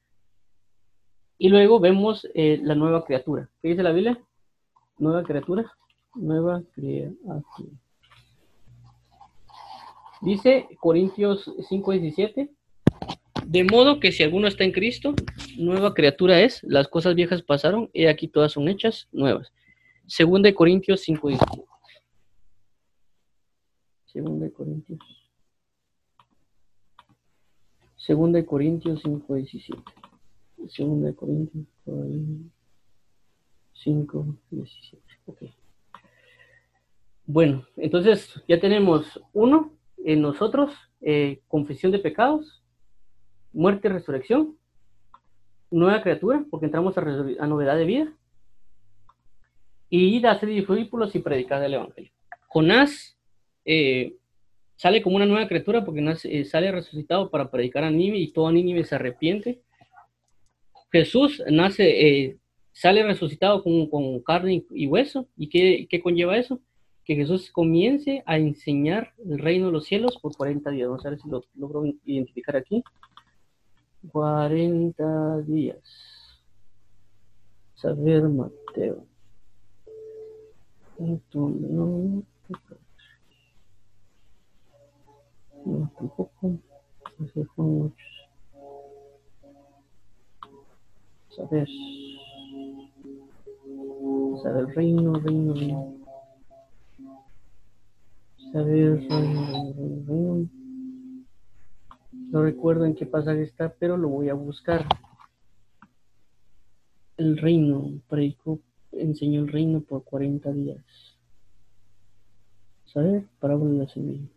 y 1.38 1.50
luego 1.50 1.80
vemos 1.80 2.28
eh, 2.36 2.60
la 2.62 2.76
nueva 2.76 3.04
criatura. 3.06 3.50
¿Qué 3.62 3.70
dice 3.70 3.84
la 3.84 3.92
Biblia? 3.92 4.20
Nueva 5.00 5.24
criatura. 5.24 5.72
Nueva 6.14 6.62
criatura. 6.74 7.42
Dice 10.22 10.68
Corintios 10.80 11.48
5:17. 11.70 12.50
De 13.46 13.64
modo 13.64 14.00
que 14.00 14.12
si 14.12 14.24
alguno 14.24 14.48
está 14.48 14.64
en 14.64 14.72
Cristo, 14.72 15.14
nueva 15.58 15.94
criatura 15.94 16.42
es, 16.42 16.64
las 16.64 16.88
cosas 16.88 17.14
viejas 17.14 17.44
pasaron 17.44 17.90
y 17.94 18.08
aquí 18.08 18.28
todas 18.28 18.52
son 18.52 18.68
hechas 18.68 19.08
nuevas. 19.12 19.54
Segunda 20.08 20.50
de 20.50 20.56
Corintios 20.56 21.02
5:17. 21.08 21.64
Segunda 24.08 24.46
de 24.46 24.52
Corintios. 24.52 25.00
Segunda 27.96 28.40
de 28.40 28.46
Corintios 28.46 29.04
5:17. 29.04 29.84
Segunda 30.68 31.08
de 31.10 31.16
Corintios 31.16 31.66
5:17. 33.74 35.02
Ok. 35.28 35.44
Bueno, 37.28 37.66
entonces 37.78 38.44
ya 38.48 38.60
tenemos 38.60 39.22
uno 39.34 39.72
en 40.04 40.22
nosotros, 40.22 40.74
eh, 41.02 41.42
confesión 41.48 41.92
de 41.92 42.00
pecados, 42.00 42.64
muerte 43.56 43.88
y 43.88 43.92
resurrección, 43.92 44.58
nueva 45.72 46.02
criatura, 46.02 46.46
porque 46.52 46.68
entramos 46.68 46.98
a, 46.98 47.02
novedad 47.48 47.78
de 47.78 47.86
vida, 47.86 48.14
y 49.90 50.24
a 50.26 50.32
hacer 50.32 50.50
discípulos 50.50 51.16
y 51.16 51.20
predicar 51.20 51.64
el 51.64 51.74
Evangelio. 51.74 52.12
Jonás 52.48 53.18
eh, 53.64 54.16
sale 54.76 55.02
como 55.02 55.16
una 55.16 55.26
nueva 55.26 55.48
criatura 55.48 55.86
porque 55.86 56.02
nace, 56.02 56.40
eh, 56.40 56.46
sale 56.46 56.72
resucitado 56.72 57.30
para 57.30 57.50
predicar 57.50 57.84
a 57.84 57.92
Nínive 57.92 58.18
y 58.18 58.32
todo 58.32 58.52
Nínive 58.52 58.84
se 58.84 58.96
arrepiente. 58.96 59.62
Jesús 60.92 61.42
nace, 61.50 62.08
eh, 62.08 62.38
sale 62.72 63.04
resucitado 63.04 63.64
con, 63.64 63.88
con, 63.90 64.22
carne 64.22 64.66
y 64.70 64.88
hueso. 64.88 65.28
¿Y 65.38 65.50
qué, 65.50 65.88
qué, 65.90 66.02
conlleva 66.02 66.38
eso? 66.38 66.60
Que 67.06 67.16
Jesús 67.16 67.52
comience 67.52 68.24
a 68.26 68.38
enseñar 68.38 69.14
el 69.30 69.40
reino 69.40 69.68
de 69.68 69.74
los 69.74 69.86
cielos 69.86 70.18
por 70.22 70.36
40 70.36 70.70
días. 70.72 70.90
Vamos 70.90 71.06
a 71.06 71.10
ver 71.12 71.20
si 71.20 71.30
lo 71.30 71.44
logro 71.56 71.86
identificar 72.06 72.56
aquí. 72.56 72.84
40 74.12 75.42
días. 75.42 75.78
Saber 77.76 78.24
Mateo. 78.30 79.06
No, 85.66 85.92
tampoco. 85.98 86.60
Así 87.20 87.44
son 87.56 87.80
muchos. 87.80 87.98
Saber. 91.36 91.68
Saber 94.42 94.66
reino, 94.76 95.14
reino, 95.20 95.54
reino. 95.54 95.96
Saber 98.52 99.00
reino, 99.10 99.74
reino, 99.74 100.04
reino. 100.08 100.65
No 102.32 102.42
recuerdo 102.44 102.86
en 102.86 102.96
qué 102.96 103.06
pasaje 103.06 103.44
está, 103.44 103.74
pero 103.74 103.98
lo 103.98 104.10
voy 104.10 104.30
a 104.30 104.34
buscar. 104.34 104.86
El 107.18 107.38
reino, 107.38 108.02
predicó, 108.10 108.60
enseñó 108.92 109.42
el 109.42 109.48
reino 109.48 109.82
por 109.82 110.04
40 110.04 110.52
días. 110.52 110.84
¿Saber? 112.86 113.26
Parábola 113.40 113.72
de 113.72 113.78
la 113.80 113.88
semilla. 113.88 114.28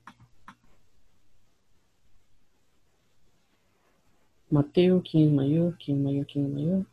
Mateo, 4.51 5.03
¿quién 5.03 5.29
es 5.29 5.35
mayor? 5.35 5.77
¿Quién 5.85 5.99
es 5.99 6.05
mayor? 6.05 6.27
¿Quién 6.27 6.47
es 6.47 6.53
mayor? 6.53 6.87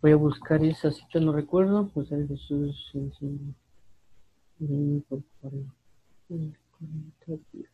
Voy 0.00 0.10
a 0.10 0.16
buscar 0.16 0.64
esa 0.64 0.90
cita, 0.90 1.20
no 1.20 1.32
recuerdo. 1.32 1.88
Pues 1.88 2.10
el 2.10 2.26
Jesús 2.26 2.90
enseñó. 2.94 3.54
por 5.08 5.22
40 5.38 6.58
días. 7.52 7.70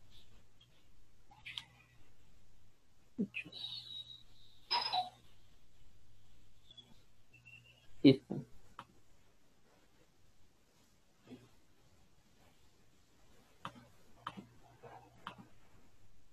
Listo. 8.03 8.45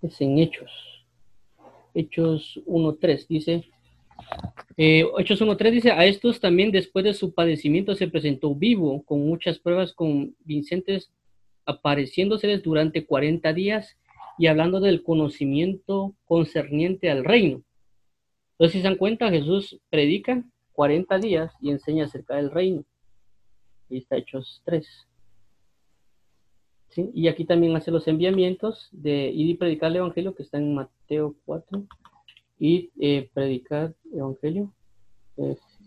Es 0.02 0.20
en 0.20 0.38
Hechos. 0.38 0.95
Hechos 1.96 2.60
1.3 2.66 3.26
dice, 3.26 3.64
eh, 4.76 5.04
Hechos 5.18 5.40
1.3 5.40 5.70
dice, 5.70 5.90
a 5.92 6.04
estos 6.04 6.40
también 6.40 6.70
después 6.70 7.04
de 7.04 7.14
su 7.14 7.32
padecimiento 7.32 7.94
se 7.94 8.08
presentó 8.08 8.54
vivo 8.54 9.02
con 9.04 9.26
muchas 9.26 9.58
pruebas 9.58 9.94
convincentes 9.94 11.10
apareciéndoseles 11.64 12.62
durante 12.62 13.06
40 13.06 13.52
días 13.54 13.96
y 14.38 14.46
hablando 14.46 14.80
del 14.80 15.02
conocimiento 15.02 16.14
concerniente 16.26 17.10
al 17.10 17.24
reino. 17.24 17.62
Entonces, 18.52 18.72
si 18.72 18.78
se 18.78 18.88
dan 18.88 18.96
cuenta, 18.96 19.30
Jesús 19.30 19.80
predica 19.90 20.44
40 20.72 21.18
días 21.18 21.52
y 21.60 21.70
enseña 21.70 22.04
acerca 22.04 22.36
del 22.36 22.50
reino. 22.50 22.84
Y 23.88 23.98
está 23.98 24.16
Hechos 24.16 24.62
3. 24.64 24.86
Y 27.14 27.28
aquí 27.28 27.44
también 27.44 27.76
hace 27.76 27.90
los 27.90 28.06
enviamientos 28.08 28.88
de 28.92 29.30
ir 29.30 29.48
y 29.48 29.54
predicar 29.54 29.90
el 29.90 29.96
Evangelio, 29.96 30.34
que 30.34 30.42
está 30.42 30.58
en 30.58 30.74
Mateo 30.74 31.34
4. 31.44 31.84
Y 32.58 32.90
eh, 33.00 33.30
predicar 33.32 33.94
Evangelio. 34.12 34.72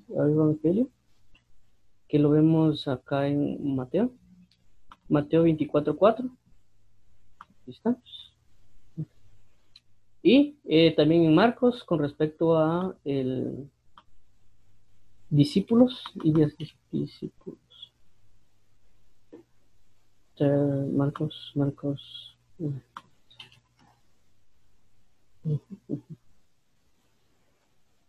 Evangelio. 0.10 0.90
Que 2.08 2.20
lo 2.20 2.30
vemos 2.30 2.88
acá 2.88 3.28
en 3.28 3.76
Mateo. 3.76 4.12
Mateo 5.08 5.44
24, 5.44 5.96
4. 5.96 6.30
Aquí 7.40 7.72
estamos. 7.72 8.36
Y 10.22 10.58
eh, 10.66 10.94
también 10.96 11.24
en 11.24 11.34
Marcos 11.34 11.84
con 11.84 12.00
respecto 12.00 12.58
a 12.58 12.96
el 13.06 13.70
discípulos 15.30 16.04
y 16.24 16.34
discípulos. 16.92 17.60
Marcos, 20.42 21.52
Marcos. 21.56 22.38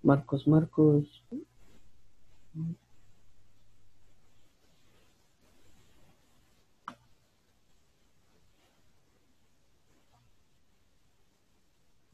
Marcos, 0.02 0.46
Marcos. 0.46 1.22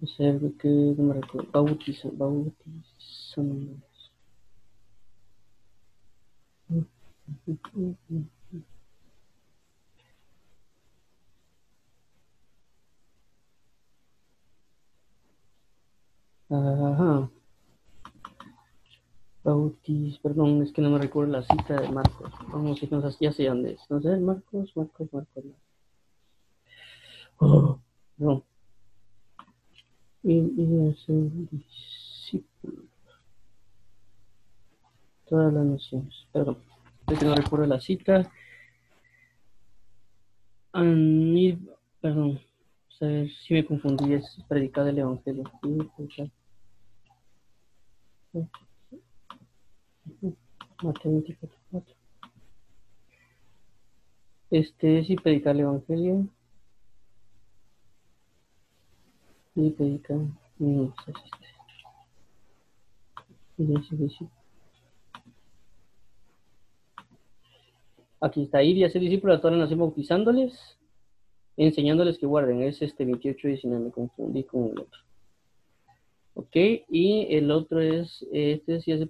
Observe 0.01 0.53
que 0.59 0.69
no 0.69 1.05
me 1.05 1.15
recuerdo. 1.15 1.51
Ajá. 16.51 17.31
Bautis, 19.45 20.19
perdón, 20.19 20.63
es 20.63 20.73
que 20.73 20.83
no 20.83 20.91
me 20.91 20.99
recuerdo 20.99 21.33
la 21.33 21.43
cita 21.43 21.81
de 21.81 21.89
Marcos. 21.89 22.33
Vamos, 22.49 22.79
si 22.79 22.87
nos 22.89 23.19
ya 23.21 23.33
sé 23.33 23.47
dónde 23.47 23.73
es. 23.73 23.81
No 23.91 24.01
sé, 24.01 24.17
Marcos, 24.17 24.77
Marcos, 24.77 25.13
Marcos. 25.13 25.45
Oh, 27.39 27.79
no 28.17 28.43
y, 30.27 30.39
y 30.57 30.89
hacer 30.91 31.31
discípulos. 31.51 32.87
Todas 35.29 35.53
las 35.53 35.65
naciones, 35.65 36.27
perdón. 36.33 36.59
que 37.07 37.25
no 37.25 37.35
recuerdo 37.35 37.67
la 37.67 37.81
cita. 37.81 38.31
perdón, 42.01 42.41
ver 43.05 43.31
si 43.31 43.55
me 43.55 43.67
confundí, 43.67 44.15
es 44.15 44.25
predicar 44.49 44.89
el 44.89 44.99
Evangelio. 44.99 45.45
24. 50.83 51.57
Este, 54.51 55.05
sí, 55.05 55.17
predicar 55.17 55.55
el 55.55 55.61
Evangelio. 55.61 56.27
Y 59.55 59.71
predicar. 59.71 60.19
No, 60.59 60.95
es 61.07 61.09
este. 61.09 61.47
Aquí 68.21 68.43
está, 68.43 68.63
ir 68.63 68.77
y 68.77 68.85
hacer 68.85 69.01
discípulos 69.01 69.39
a 69.39 69.41
toda 69.41 69.53
la 69.53 69.61
nación 69.61 69.79
bautizándoles, 69.79 70.79
enseñándoles 71.57 72.19
que 72.19 72.27
guarden. 72.27 72.63
Es 72.63 72.83
este 72.83 73.05
28 73.05 73.49
19, 73.49 73.85
me 73.85 73.91
confundí 73.91 74.45
con 74.45 74.65
el 74.65 74.81
otro. 74.81 75.01
Ok, 76.35 76.57
y 76.91 77.27
el 77.31 77.51
otro 77.51 77.81
es, 77.81 78.27
este 78.31 78.81
sí 78.81 78.93
hace 78.93 79.07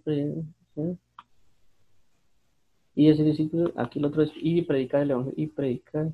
y 2.94 3.10
ese 3.10 3.24
discípulo, 3.24 3.72
aquí 3.76 3.98
el 3.98 4.06
otro 4.06 4.22
es 4.22 4.30
y 4.36 4.62
predicar 4.62 5.02
el 5.02 5.10
evangelio, 5.10 5.44
y 5.44 5.46
predicar 5.48 6.12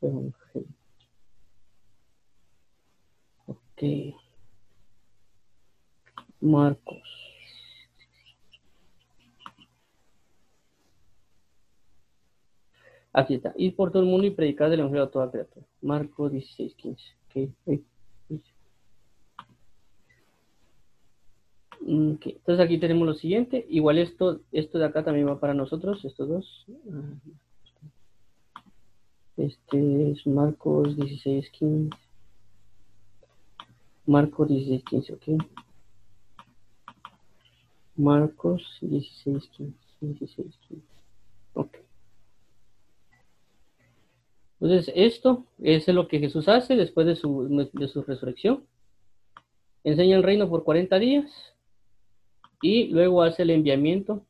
el 0.00 0.08
evangelio. 0.08 0.68
Ok. 3.46 4.14
Marcos. 6.40 7.29
Aquí 13.12 13.34
está. 13.34 13.52
Ir 13.56 13.74
por 13.74 13.90
todo 13.90 14.02
el 14.02 14.08
mundo 14.08 14.26
y 14.26 14.30
predicar 14.30 14.72
el 14.72 14.80
evangelio 14.80 15.04
a 15.04 15.10
toda 15.10 15.30
criatura. 15.30 15.66
Marcos 15.82 16.32
16, 16.32 16.74
15. 16.74 17.02
Okay. 17.32 17.52
Entonces 21.86 22.64
aquí 22.64 22.78
tenemos 22.78 23.06
lo 23.06 23.14
siguiente. 23.14 23.66
Igual 23.68 23.98
esto, 23.98 24.40
esto 24.52 24.78
de 24.78 24.84
acá 24.84 25.02
también 25.02 25.26
va 25.26 25.40
para 25.40 25.54
nosotros, 25.54 26.04
estos 26.04 26.28
dos. 26.28 26.66
Este 29.36 30.10
es 30.10 30.26
Marcos 30.26 30.94
16, 30.96 31.50
15. 31.50 31.96
Marcos 34.06 34.48
16, 34.48 34.84
15, 34.84 35.12
ok. 35.14 35.22
Marcos 37.96 38.78
16, 38.82 39.48
15. 39.48 39.74
16, 40.00 40.58
15. 40.68 40.82
Ok. 41.54 41.76
Entonces, 44.60 44.92
esto 44.94 45.46
es 45.62 45.88
lo 45.88 46.06
que 46.06 46.18
Jesús 46.18 46.46
hace 46.48 46.76
después 46.76 47.06
de 47.06 47.16
su, 47.16 47.68
de 47.72 47.88
su 47.88 48.02
resurrección. 48.02 48.64
Enseña 49.84 50.16
el 50.16 50.22
reino 50.22 50.50
por 50.50 50.64
40 50.64 50.98
días 50.98 51.54
y 52.60 52.88
luego 52.88 53.22
hace 53.22 53.42
el 53.42 53.50
enviamiento. 53.50 54.22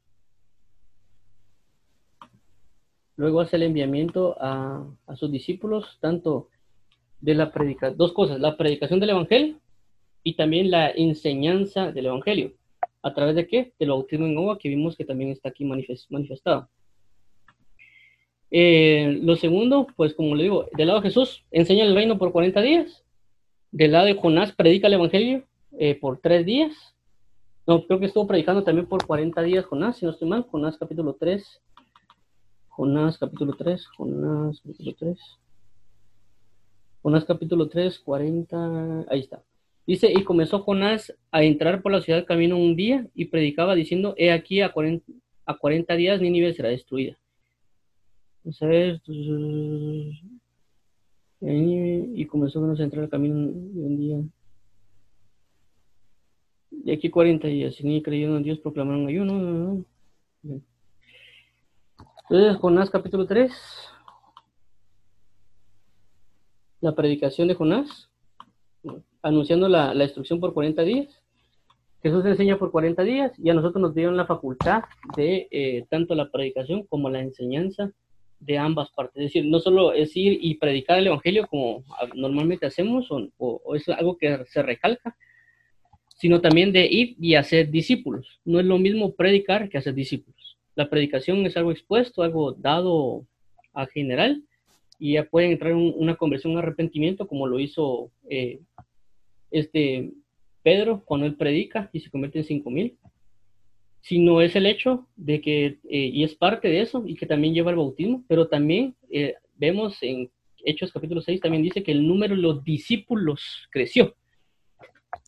Luego 3.17 3.41
hace 3.41 3.57
el 3.57 3.65
enviamiento 3.65 4.37
a, 4.41 4.87
sus 5.17 5.33
discípulos, 5.33 5.99
tanto 6.01 6.49
de 7.21 7.35
la 7.35 7.53
predicación, 7.53 7.99
dos 7.99 8.13
cosas, 8.13 8.41
la 8.41 8.57
predicación 8.57 9.01
del 9.01 9.11
Evangelio 9.11 9.57
y 10.23 10.37
también 10.37 10.71
la 10.71 10.91
enseñanza 10.91 11.91
del 11.91 12.07
Evangelio. 12.07 12.53
¿A 13.03 13.13
través 13.13 13.35
de 13.35 13.49
qué? 13.49 13.73
Del 13.79 13.91
bautismo 13.91 14.27
en 14.27 14.39
agua 14.39 14.59
que 14.59 14.69
vimos 14.69 14.97
que 14.97 15.05
también 15.05 15.31
está 15.31 15.49
aquí 15.49 15.65
manifestado. 15.65 16.69
Eh, 18.51 19.19
lo 19.23 19.37
segundo, 19.37 19.87
pues 19.97 20.15
como 20.15 20.35
le 20.35 20.45
digo, 20.45 20.67
del 20.77 20.89
lado 20.89 21.01
de 21.01 21.09
Jesús, 21.09 21.45
enseña 21.51 21.85
el 21.85 21.95
reino 21.95 22.19
por 22.19 22.33
40 22.33 22.61
días. 22.61 23.05
Del 23.71 23.93
lado 23.93 24.07
de 24.07 24.15
Jonás, 24.15 24.53
predica 24.53 24.89
el 24.89 24.95
Evangelio 24.95 25.45
eh, 25.79 25.95
por 25.95 26.19
tres 26.19 26.45
días. 26.45 26.73
No, 27.67 27.87
creo 27.87 28.01
que 28.01 28.07
estuvo 28.07 28.27
predicando 28.27 28.65
también 28.65 28.87
por 28.87 29.07
40 29.07 29.43
días 29.43 29.65
Jonás, 29.65 29.99
si 29.99 30.05
no 30.05 30.11
estoy 30.11 30.29
mal, 30.29 30.43
Jonás 30.51 30.77
capítulo 30.77 31.15
3. 31.15 31.63
Jonás 32.69 33.19
capítulo 33.19 33.55
3, 33.57 33.87
Jonás 33.97 34.61
capítulo 34.61 34.95
3. 34.99 35.19
Jonás 37.03 37.25
capítulo 37.25 37.69
3, 37.69 37.99
40, 38.01 39.07
ahí 39.09 39.21
está. 39.21 39.43
Dice, 39.87 40.13
y 40.13 40.23
comenzó 40.25 40.61
Jonás 40.61 41.15
a 41.31 41.43
entrar 41.43 41.83
por 41.83 41.93
la 41.93 42.01
ciudad 42.01 42.27
camino 42.27 42.57
un 42.57 42.77
día 42.77 43.07
y 43.15 43.27
predicaba 43.27 43.75
diciendo, 43.75 44.15
he 44.17 44.33
aquí 44.33 44.61
a 44.61 44.73
40, 44.73 45.13
a 45.47 45.57
40 45.57 45.95
días 45.95 46.21
Nínive 46.21 46.53
será 46.53 46.69
destruida. 46.69 47.19
Y 51.41 52.27
comenzó 52.27 52.65
a 52.65 52.83
entrar 52.83 53.05
al 53.05 53.11
camino 53.11 53.35
un 53.37 53.97
día 53.97 54.21
y 56.71 56.93
aquí 56.93 57.11
40 57.11 57.47
días, 57.49 57.77
ni 57.83 58.03
creyeron 58.03 58.39
en 58.39 58.43
Dios, 58.43 58.59
proclamaron 58.61 59.07
ayuno. 59.07 59.85
Entonces, 62.29 62.57
Jonás 62.61 62.91
capítulo 62.91 63.27
3. 63.27 63.53
La 66.81 66.95
predicación 66.95 67.49
de 67.49 67.55
Jonás, 67.55 68.09
anunciando 69.23 69.69
la, 69.69 69.93
la 69.93 70.05
instrucción 70.05 70.41
por 70.41 70.55
40 70.55 70.83
días. 70.83 71.23
Jesús 72.03 72.25
enseña 72.25 72.59
por 72.59 72.71
40 72.71 73.03
días 73.03 73.33
y 73.39 73.51
a 73.51 73.55
nosotros 73.55 73.83
nos 73.83 73.95
dieron 73.95 74.17
la 74.17 74.25
facultad 74.25 74.85
de 75.17 75.49
eh, 75.51 75.87
tanto 75.91 76.15
la 76.15 76.31
predicación 76.31 76.87
como 76.87 77.11
la 77.11 77.21
enseñanza 77.21 77.93
de 78.41 78.59
ambas 78.59 78.91
partes. 78.91 79.17
Es 79.17 79.33
decir, 79.33 79.45
no 79.45 79.61
solo 79.61 79.93
es 79.93 80.17
ir 80.17 80.39
y 80.41 80.55
predicar 80.55 80.99
el 80.99 81.07
Evangelio 81.07 81.47
como 81.47 81.85
normalmente 82.15 82.67
hacemos 82.67 83.09
o, 83.11 83.75
es 83.75 83.89
algo 83.89 84.17
que 84.17 84.45
se 84.47 84.63
recalca, 84.63 85.17
sino 86.17 86.41
también 86.41 86.73
de 86.73 86.87
ir 86.87 87.17
y 87.21 87.35
hacer 87.35 87.71
discípulos. 87.71 88.41
No 88.45 88.59
es 88.61 88.67
lo 88.67 88.79
mismo 88.79 89.15
predicar 89.15 89.69
que 89.69 89.79
hacer 89.79 89.95
discípulos. 89.95 90.59
La 90.75 90.89
predicación 90.89 91.45
es 91.47 91.57
algo 91.57 91.71
expuesto, 91.71 92.23
algo 92.23 92.53
dado 92.53 93.27
a 93.73 93.87
general, 93.87 94.43
y 94.99 95.15
ya 95.15 95.25
pueden 95.25 95.53
entrar 95.53 95.73
en 95.73 95.95
una 95.97 96.17
conversión, 96.17 96.53
un 96.53 96.59
arrepentimiento, 96.59 97.27
como 97.27 97.47
lo 97.47 97.59
hizo 97.59 98.11
eh, 98.29 98.61
este 99.51 100.13
Pedro 100.63 101.03
cuando 101.07 101.27
él 101.27 101.37
predica 101.37 101.89
y 101.93 102.01
se 102.01 102.11
convierte 102.11 102.39
en 102.39 102.45
cinco 102.45 102.71
mil. 102.71 102.99
Sino 104.03 104.41
es 104.41 104.57
el 104.57 104.67
hecho 104.67 105.09
de 105.17 105.41
que, 105.41 105.67
eh, 105.67 106.11
y 106.13 106.25
es 106.25 106.35
parte 106.35 106.69
de 106.69 106.81
eso, 106.81 107.05
y 107.07 107.17
que 107.17 107.27
también 107.27 107.55
lleva 107.55 107.71
el 107.71 107.77
bautismo, 107.77 108.25
pero 108.29 108.49
también 108.49 108.97
eh, 109.11 109.35
vemos 109.57 110.03
en 110.03 110.31
Hechos 110.65 110.93
capítulo 110.93 111.21
6, 111.21 111.41
también 111.41 111.63
dice 111.63 111.83
que 111.83 111.93
el 111.93 112.07
número 112.07 112.35
de 112.35 112.43
los 112.43 112.63
discípulos 112.65 113.69
creció 113.71 114.15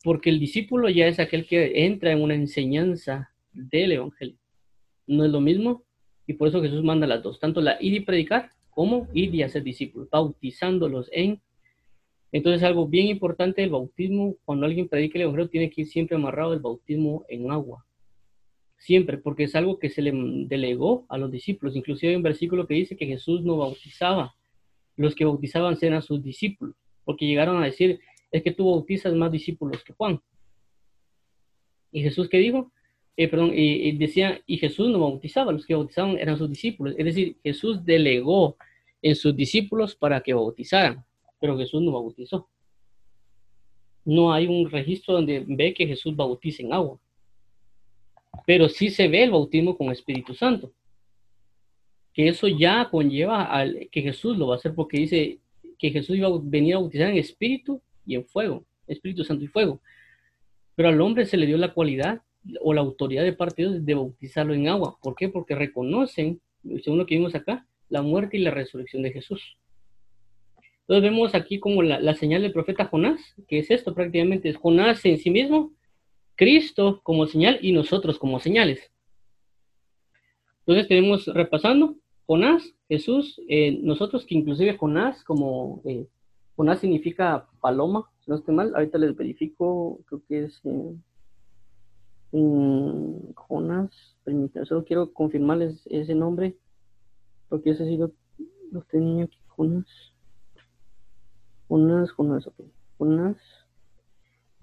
porque 0.02 0.30
el 0.30 0.40
discípulo 0.40 0.88
ya 0.88 1.06
es 1.06 1.18
aquel 1.18 1.46
que 1.46 1.84
entra 1.84 2.12
en 2.12 2.22
una 2.22 2.34
enseñanza 2.34 3.30
del 3.52 3.92
Evangelio. 3.92 4.38
No 5.06 5.24
es 5.24 5.30
lo 5.30 5.40
mismo, 5.40 5.84
y 6.26 6.34
por 6.34 6.48
eso 6.48 6.62
Jesús 6.62 6.82
manda 6.82 7.06
las 7.06 7.22
dos, 7.22 7.40
tanto 7.40 7.60
la 7.60 7.76
ir 7.80 7.94
y 7.94 8.00
predicar 8.00 8.50
como 8.70 9.08
ir 9.12 9.34
y 9.34 9.42
hacer 9.42 9.62
discípulos, 9.62 10.08
bautizándolos 10.10 11.08
en. 11.12 11.40
Entonces, 12.32 12.62
algo 12.62 12.86
bien 12.86 13.08
importante, 13.08 13.62
el 13.62 13.70
bautismo, 13.70 14.36
cuando 14.44 14.66
alguien 14.66 14.88
predica 14.88 15.18
el 15.18 15.22
Evangelio, 15.22 15.50
tiene 15.50 15.70
que 15.70 15.82
ir 15.82 15.86
siempre 15.88 16.16
amarrado 16.16 16.54
el 16.54 16.60
bautismo 16.60 17.24
en 17.28 17.50
agua. 17.50 17.84
Siempre, 18.82 19.16
porque 19.16 19.44
es 19.44 19.54
algo 19.54 19.78
que 19.78 19.90
se 19.90 20.02
le 20.02 20.10
delegó 20.48 21.06
a 21.08 21.16
los 21.16 21.30
discípulos. 21.30 21.76
Inclusive 21.76 22.10
hay 22.10 22.16
un 22.16 22.24
versículo 22.24 22.66
que 22.66 22.74
dice 22.74 22.96
que 22.96 23.06
Jesús 23.06 23.44
no 23.44 23.56
bautizaba. 23.56 24.34
Los 24.96 25.14
que 25.14 25.24
bautizaban 25.24 25.78
eran 25.80 26.02
sus 26.02 26.20
discípulos, 26.20 26.74
porque 27.04 27.24
llegaron 27.24 27.62
a 27.62 27.66
decir, 27.66 28.00
es 28.32 28.42
que 28.42 28.50
tú 28.50 28.68
bautizas 28.68 29.14
más 29.14 29.30
discípulos 29.30 29.84
que 29.84 29.92
Juan. 29.92 30.20
¿Y 31.92 32.02
Jesús 32.02 32.28
qué 32.28 32.38
dijo? 32.38 32.72
Eh, 33.16 33.28
perdón, 33.28 33.52
y, 33.54 33.92
decía, 33.92 34.42
y 34.48 34.58
Jesús 34.58 34.88
no 34.88 34.98
bautizaba, 34.98 35.52
los 35.52 35.64
que 35.64 35.76
bautizaban 35.76 36.18
eran 36.18 36.36
sus 36.36 36.50
discípulos. 36.50 36.96
Es 36.98 37.04
decir, 37.04 37.36
Jesús 37.44 37.84
delegó 37.84 38.56
en 39.00 39.14
sus 39.14 39.36
discípulos 39.36 39.94
para 39.94 40.20
que 40.22 40.34
bautizaran, 40.34 41.04
pero 41.40 41.56
Jesús 41.56 41.80
no 41.82 41.92
bautizó. 41.92 42.48
No 44.04 44.32
hay 44.32 44.48
un 44.48 44.68
registro 44.68 45.14
donde 45.14 45.44
ve 45.46 45.72
que 45.72 45.86
Jesús 45.86 46.16
bautiza 46.16 46.64
en 46.64 46.72
agua. 46.72 46.98
Pero 48.46 48.68
sí 48.68 48.90
se 48.90 49.08
ve 49.08 49.24
el 49.24 49.30
bautismo 49.30 49.76
con 49.76 49.90
Espíritu 49.90 50.34
Santo. 50.34 50.72
Que 52.12 52.28
eso 52.28 52.48
ya 52.48 52.88
conlleva 52.90 53.44
al, 53.44 53.88
que 53.90 54.02
Jesús 54.02 54.36
lo 54.36 54.48
va 54.48 54.54
a 54.54 54.58
hacer 54.58 54.74
porque 54.74 54.98
dice 54.98 55.38
que 55.78 55.90
Jesús 55.90 56.16
iba 56.16 56.28
a 56.28 56.40
venir 56.42 56.74
a 56.74 56.78
bautizar 56.78 57.10
en 57.10 57.16
espíritu 57.16 57.80
y 58.06 58.14
en 58.14 58.24
fuego, 58.24 58.64
Espíritu 58.86 59.24
Santo 59.24 59.44
y 59.44 59.48
fuego. 59.48 59.80
Pero 60.74 60.88
al 60.88 61.00
hombre 61.00 61.26
se 61.26 61.36
le 61.36 61.46
dio 61.46 61.56
la 61.56 61.72
cualidad 61.72 62.22
o 62.60 62.74
la 62.74 62.80
autoridad 62.80 63.22
de 63.24 63.32
parte 63.32 63.62
de 63.62 63.68
Dios 63.68 63.84
de 63.84 63.94
bautizarlo 63.94 64.54
en 64.54 64.68
agua. 64.68 64.98
¿Por 65.02 65.14
qué? 65.14 65.28
Porque 65.28 65.54
reconocen, 65.54 66.40
según 66.82 66.98
lo 66.98 67.06
que 67.06 67.16
vimos 67.16 67.34
acá, 67.34 67.66
la 67.88 68.02
muerte 68.02 68.36
y 68.36 68.40
la 68.40 68.50
resurrección 68.50 69.02
de 69.02 69.12
Jesús. 69.12 69.56
Entonces 70.82 71.10
vemos 71.10 71.34
aquí 71.34 71.60
como 71.60 71.82
la, 71.82 72.14
señal 72.14 72.42
del 72.42 72.52
profeta 72.52 72.86
Jonás, 72.86 73.20
que 73.48 73.58
es 73.58 73.70
esto 73.70 73.94
prácticamente, 73.94 74.48
es 74.48 74.56
Jonás 74.56 75.04
en 75.04 75.18
sí 75.18 75.30
mismo, 75.30 75.72
Cristo 76.36 77.00
como 77.02 77.26
señal 77.26 77.58
y 77.62 77.72
nosotros 77.72 78.18
como 78.18 78.40
señales. 78.40 78.90
Entonces 80.60 80.88
tenemos 80.88 81.26
repasando, 81.26 81.96
Jonás, 82.26 82.74
Jesús, 82.88 83.40
eh, 83.48 83.78
nosotros 83.82 84.24
que 84.24 84.36
inclusive 84.36 84.76
Jonás, 84.76 85.24
como 85.24 85.82
eh, 85.84 86.06
Jonás 86.56 86.78
significa 86.78 87.48
paloma, 87.60 88.08
si 88.20 88.30
no 88.30 88.36
estoy 88.36 88.54
mal, 88.54 88.72
ahorita 88.74 88.98
les 88.98 89.16
verifico, 89.16 90.00
creo 90.06 90.22
que 90.28 90.44
es 90.44 90.62
Jonás, 93.34 93.90
solo 94.64 94.84
quiero 94.84 95.12
confirmarles 95.12 95.82
ese 95.86 96.14
nombre, 96.14 96.56
porque 97.48 97.70
ese 97.70 97.84
sí 97.86 97.96
lo, 97.98 98.12
tenía 98.90 99.24
aquí, 99.24 99.38
Jonás. 99.48 99.86
Jonás, 101.68 102.10
Jonás, 102.12 102.46
ok. 102.46 102.60
Jonás. 102.98 103.36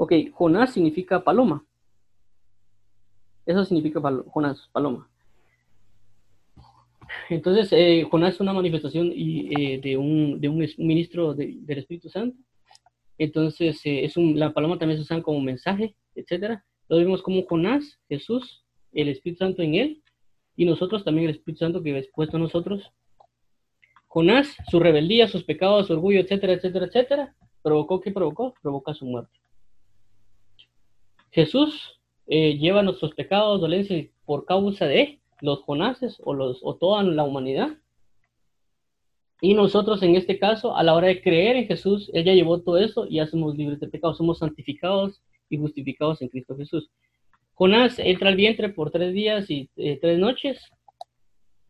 Ok, 0.01 0.13
Jonás 0.31 0.71
significa 0.71 1.21
paloma. 1.25 1.65
Eso 3.45 3.65
significa 3.65 3.99
Jonás, 3.99 4.69
paloma. 4.71 5.09
Entonces, 7.29 7.67
eh, 7.73 8.07
Jonás 8.09 8.35
es 8.35 8.39
una 8.39 8.53
manifestación 8.53 9.11
eh, 9.13 9.77
de, 9.83 9.97
un, 9.97 10.39
ministro 10.77 11.33
del 11.33 11.77
Espíritu 11.77 12.07
Santo. 12.07 12.37
Entonces, 13.17 13.85
eh, 13.85 14.05
es 14.05 14.15
la 14.15 14.53
paloma 14.53 14.79
también 14.79 14.99
se 14.99 15.03
usa 15.03 15.21
como 15.21 15.41
mensaje, 15.41 15.93
etc. 16.15 16.31
Entonces 16.83 17.05
vemos 17.05 17.21
como 17.21 17.45
Jonás, 17.45 17.99
Jesús, 18.07 18.63
el 18.93 19.09
Espíritu 19.09 19.39
Santo 19.39 19.63
en 19.63 19.75
él, 19.75 20.03
y 20.55 20.63
nosotros 20.63 21.03
también 21.03 21.27
el 21.27 21.35
Espíritu 21.35 21.59
Santo 21.59 21.83
que 21.83 21.97
es 21.97 22.07
puesto 22.15 22.37
a 22.37 22.39
nosotros. 22.39 22.89
Jonás, 24.07 24.55
su 24.71 24.79
rebeldía, 24.79 25.27
sus 25.27 25.43
pecados, 25.43 25.87
su 25.87 25.93
orgullo, 25.93 26.21
etcétera, 26.21 26.53
etcétera, 26.53 26.85
etcétera, 26.85 27.35
provocó, 27.61 27.99
¿qué 27.99 28.11
provocó? 28.11 28.53
Provoca 28.61 28.93
su 28.93 29.05
muerte. 29.05 29.38
Jesús 31.31 31.99
lleva 32.27 32.83
nuestros 32.83 33.13
pecados, 33.15 33.59
dolencias 33.59 34.07
por 34.25 34.45
causa 34.45 34.85
de 34.85 35.19
los 35.41 35.63
Jonases 35.63 36.21
o, 36.23 36.33
los, 36.33 36.59
o 36.61 36.75
toda 36.75 37.03
la 37.03 37.23
humanidad. 37.23 37.77
Y 39.41 39.53
nosotros 39.53 40.03
en 40.03 40.15
este 40.15 40.37
caso, 40.37 40.75
a 40.75 40.83
la 40.83 40.93
hora 40.93 41.07
de 41.07 41.21
creer 41.21 41.55
en 41.55 41.67
Jesús, 41.67 42.11
ella 42.13 42.33
llevó 42.33 42.61
todo 42.61 42.77
eso 42.77 43.07
y 43.07 43.15
ya 43.15 43.27
somos 43.27 43.55
libres 43.55 43.79
de 43.79 43.87
pecado, 43.87 44.13
somos 44.13 44.39
santificados 44.39 45.21
y 45.49 45.57
justificados 45.57 46.21
en 46.21 46.27
Cristo 46.27 46.57
Jesús. 46.57 46.89
Jonás 47.53 47.99
entra 47.99 48.29
al 48.29 48.35
vientre 48.35 48.69
por 48.69 48.91
tres 48.91 49.13
días 49.13 49.49
y 49.49 49.69
eh, 49.77 49.97
tres 49.99 50.19
noches. 50.19 50.61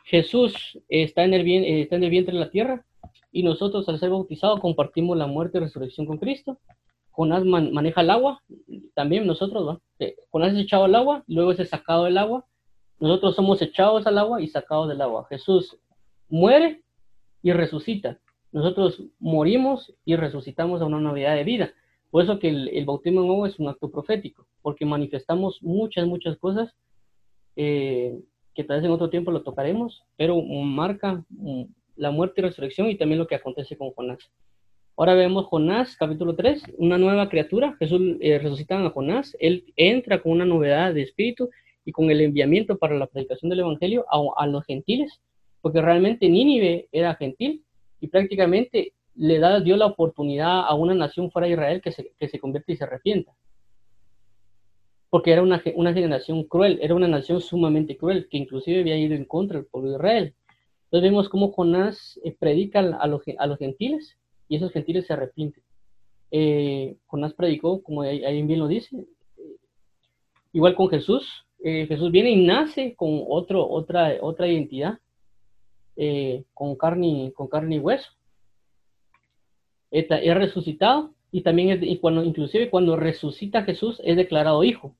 Jesús 0.03 0.79
está 0.87 1.23
en, 1.23 1.35
el, 1.35 1.47
eh, 1.47 1.81
está 1.81 1.95
en 1.95 2.03
el 2.03 2.09
vientre 2.09 2.33
de 2.33 2.39
la 2.39 2.49
tierra 2.49 2.85
y 3.31 3.43
nosotros 3.43 3.87
al 3.87 3.99
ser 3.99 4.09
bautizados 4.09 4.59
compartimos 4.59 5.15
la 5.15 5.27
muerte 5.27 5.59
y 5.59 5.61
resurrección 5.61 6.07
con 6.07 6.17
Cristo. 6.17 6.59
Jonás 7.19 7.43
maneja 7.43 8.01
el 8.01 8.09
agua, 8.09 8.41
también 8.93 9.27
nosotros, 9.27 9.67
¿va? 9.67 9.79
Eh, 9.99 10.15
Jonás 10.31 10.53
es 10.53 10.59
echado 10.59 10.85
al 10.85 10.95
agua, 10.95 11.23
luego 11.27 11.51
es 11.51 11.69
sacado 11.69 12.05
del 12.05 12.17
agua 12.17 12.45
nosotros 12.99 13.35
somos 13.35 13.61
echados 13.61 14.05
al 14.07 14.17
agua 14.17 14.41
y 14.41 14.47
sacados 14.47 14.89
del 14.89 15.01
agua. 15.01 15.25
Jesús 15.29 15.77
muere 16.27 16.81
y 17.41 17.53
resucita. 17.53 18.19
Nosotros 18.51 19.03
morimos 19.19 19.93
y 20.05 20.15
resucitamos 20.15 20.81
a 20.81 20.85
una 20.85 20.99
novedad 20.99 21.35
de 21.35 21.43
vida. 21.43 21.73
Por 22.11 22.23
eso 22.23 22.39
que 22.39 22.49
el, 22.49 22.85
bautismo 22.85 23.21
nuevo 23.21 23.45
es 23.45 23.59
un 23.59 23.69
acto 23.69 23.89
profético, 23.89 24.47
porque 24.61 24.85
manifestamos 24.85 25.61
muchas, 25.61 26.07
muchas 26.07 26.37
cosas 26.37 26.73
eh, 27.55 28.19
que 28.55 28.63
tal 28.63 28.77
vez 28.77 28.85
en 28.85 28.91
otro 28.91 29.09
tiempo 29.09 29.31
lo 29.31 29.43
tocaremos, 29.43 30.03
pero 30.17 30.41
marca 30.41 31.23
mm, 31.29 31.63
la 31.95 32.11
muerte 32.11 32.41
y 32.41 32.45
resurrección 32.45 32.89
y 32.89 32.97
también 32.97 33.19
lo 33.19 33.27
que 33.27 33.35
acontece 33.35 33.77
con 33.77 33.91
Jonás. 33.91 34.19
Ahora 34.99 35.13
vemos 35.13 35.45
Jonás, 35.45 35.95
capítulo 35.95 36.35
3, 36.35 36.73
una 36.77 36.97
nueva 36.97 37.29
criatura. 37.29 37.73
Jesús 37.79 38.01
eh, 38.19 38.37
resucita 38.37 38.85
a 38.85 38.89
Jonás. 38.89 39.33
Él 39.39 39.63
entra 39.77 40.21
con 40.21 40.33
una 40.33 40.43
novedad 40.43 40.93
de 40.93 41.03
espíritu 41.03 41.49
y 41.85 41.93
con 41.93 42.11
el 42.11 42.19
enviamiento 42.19 42.77
para 42.77 42.97
la 42.97 43.07
predicación 43.07 43.49
del 43.49 43.61
Evangelio 43.61 44.05
a, 44.09 44.45
los 44.45 44.65
gentiles, 44.65 45.21
porque 45.61 45.81
realmente 45.81 46.27
Nínive 46.27 46.89
era 46.91 47.15
gentil 47.15 47.63
y 48.01 48.09
prácticamente 48.09 48.91
le 49.15 49.39
da, 49.39 49.61
dio 49.61 49.77
la 49.77 49.85
oportunidad 49.85 50.65
a 50.67 50.73
una 50.73 50.93
nación 50.93 51.31
fuera 51.31 51.47
de 51.47 51.53
Israel 51.53 51.81
que 51.81 51.93
se, 51.93 52.11
que 52.19 52.27
se 52.27 52.37
convierte 52.37 52.73
y 52.73 52.75
se 52.75 52.83
arrepienta. 52.83 53.31
Porque 55.09 55.31
era 55.31 55.41
una, 55.41 55.63
una 55.75 55.93
generación 55.93 56.43
cruel, 56.43 56.77
era 56.81 56.93
una 56.93 57.07
nación 57.07 57.39
sumamente 57.39 57.95
cruel, 57.95 58.27
que 58.29 58.37
inclusive 58.37 58.81
había 58.81 58.97
ido 58.97 59.15
en 59.15 59.23
contra 59.23 59.59
del 59.59 59.67
pueblo 59.67 59.91
de 59.91 59.95
Israel. 59.95 60.33
Entonces 60.87 61.09
vemos 61.09 61.29
cómo 61.29 61.53
Jonás 61.53 62.19
eh, 62.25 62.35
predica 62.37 62.79
a 62.79 63.07
los, 63.07 63.21
a 63.37 63.47
los 63.47 63.57
gentiles 63.59 64.18
y 64.49 64.57
esos 64.57 64.73
gentiles 64.73 65.05
se 65.07 65.13
arrepienten. 65.13 65.63
Eh, 66.31 66.97
Jonás 67.07 67.33
predicó, 67.33 67.81
como 67.81 68.01
ahí 68.01 68.41
bien 68.43 68.59
lo 68.59 68.67
dice, 68.67 69.05
igual 70.51 70.75
con 70.75 70.89
Jesús, 70.89 71.45
eh, 71.63 71.85
Jesús 71.87 72.11
viene 72.11 72.31
y 72.31 72.45
nace 72.45 72.95
con 72.95 73.23
otro, 73.27 73.67
otra, 73.67 74.15
otra 74.21 74.47
identidad, 74.47 74.99
eh, 75.95 76.43
con, 76.53 76.75
carne, 76.75 77.31
con 77.35 77.47
carne 77.47 77.75
y 77.75 77.79
hueso. 77.79 78.09
Es, 79.91 80.07
resucitado 80.09 81.13
y 81.31 81.41
también 81.41 81.69
es, 81.69 81.79
y 81.83 81.97
cuando, 81.97 82.23
inclusive 82.23 82.69
cuando 82.69 82.95
resucita 82.95 83.63
Jesús 83.63 84.01
es 84.03 84.15
declarado 84.15 84.63
hijo. 84.63 84.95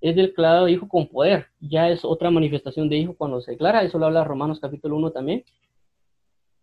Es 0.00 0.16
declarado 0.16 0.68
hijo 0.68 0.86
con 0.88 1.08
poder. 1.08 1.46
Ya 1.60 1.88
es 1.88 2.04
otra 2.04 2.30
manifestación 2.30 2.88
de 2.88 2.96
hijo 2.98 3.14
cuando 3.14 3.40
se 3.40 3.52
declara. 3.52 3.82
Eso 3.82 3.98
lo 3.98 4.06
habla 4.06 4.24
Romanos 4.24 4.60
capítulo 4.60 4.96
1 4.96 5.12
también. 5.12 5.44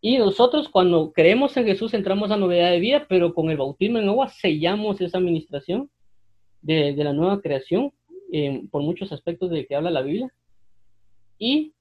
Y 0.01 0.17
nosotros 0.17 0.67
cuando 0.67 1.13
creemos 1.13 1.55
en 1.57 1.65
Jesús 1.65 1.93
entramos 1.93 2.31
a 2.31 2.37
novedad 2.37 2.71
de 2.71 2.79
vida, 2.79 3.05
pero 3.07 3.33
con 3.33 3.49
el 3.51 3.57
bautismo 3.57 3.99
en 3.99 4.09
agua 4.09 4.29
sellamos 4.29 4.99
esa 4.99 5.19
administración 5.19 5.89
de, 6.61 6.93
de 6.93 7.03
la 7.03 7.13
nueva 7.13 7.41
creación 7.41 7.93
por 8.71 8.81
muchos 8.81 9.11
aspectos 9.11 9.49
de 9.49 9.65
que 9.65 9.75
habla 9.75 9.91
la 9.91 10.01
Biblia. 10.01 10.33
Y 11.37 11.73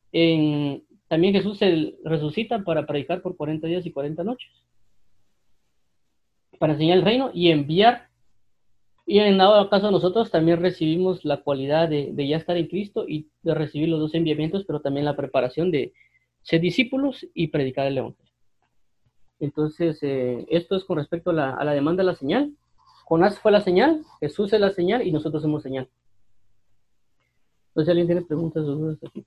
también 1.08 1.34
Jesús 1.34 1.58
se 1.58 1.94
resucita 2.04 2.64
para 2.64 2.86
predicar 2.86 3.22
por 3.22 3.36
40 3.36 3.66
días 3.66 3.86
y 3.86 3.92
40 3.92 4.24
noches. 4.24 4.50
Para 6.58 6.72
enseñar 6.72 6.98
el 6.98 7.04
reino 7.04 7.30
y 7.32 7.50
enviar. 7.50 8.08
Y 9.06 9.18
en 9.18 9.38
dado 9.38 9.68
caso 9.68 9.90
nosotros 9.90 10.30
también 10.30 10.60
recibimos 10.60 11.24
la 11.24 11.38
cualidad 11.38 11.88
de, 11.88 12.14
ya 12.26 12.36
estar 12.36 12.56
en 12.56 12.68
Cristo 12.68 13.06
y 13.08 13.28
de 13.42 13.54
recibir 13.54 13.88
los 13.88 14.00
dos 14.00 14.14
enviamientos, 14.14 14.64
pero 14.64 14.80
también 14.80 15.04
la 15.04 15.16
preparación 15.16 15.70
de 15.70 15.92
ser 16.42 16.60
discípulos 16.60 17.26
y 17.34 17.48
predicar 17.48 17.86
el 17.86 17.98
Evangelio. 17.98 18.32
Entonces, 19.38 19.98
eh, 20.02 20.46
esto 20.50 20.76
es 20.76 20.84
con 20.84 20.98
respecto 20.98 21.30
a 21.30 21.34
la, 21.34 21.54
a 21.54 21.64
la 21.64 21.72
demanda 21.72 22.02
de 22.02 22.06
la 22.08 22.14
señal. 22.14 22.54
Jonás 23.04 23.38
fue 23.38 23.50
la 23.50 23.60
señal, 23.60 24.04
Jesús 24.20 24.52
es 24.52 24.60
la 24.60 24.70
señal 24.70 25.06
y 25.06 25.12
nosotros 25.12 25.42
somos 25.42 25.62
señal. 25.62 25.88
Si 27.74 27.88
alguien 27.88 28.06
tiene 28.06 28.22
preguntas 28.22 28.62
o 28.64 28.74
dudas 28.74 28.98
aquí. 29.04 29.24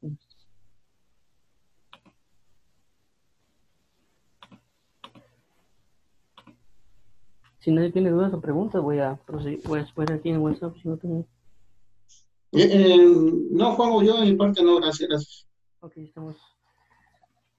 Si 7.59 7.72
nadie 7.72 7.91
tiene 7.91 8.09
dudas 8.09 8.34
o 8.34 8.41
preguntas, 8.41 8.82
voy 8.82 8.99
a 8.99 9.16
proseguir, 9.16 9.61
voy 9.66 9.80
a 9.80 9.84
esperar 9.84 10.18
aquí 10.20 10.30
en 10.30 10.39
WhatsApp 10.39 10.76
si 10.82 10.88
no 10.88 10.97
tengo. 10.97 11.26
Eh, 12.51 12.68
eh, 12.70 12.97
no, 13.51 13.72
Juan, 13.76 14.05
yo 14.05 14.22
en 14.22 14.30
mi 14.30 14.36
parte 14.36 14.61
no, 14.61 14.76
gracias, 14.76 15.47
Ok, 15.80 15.97
estamos. 15.97 16.53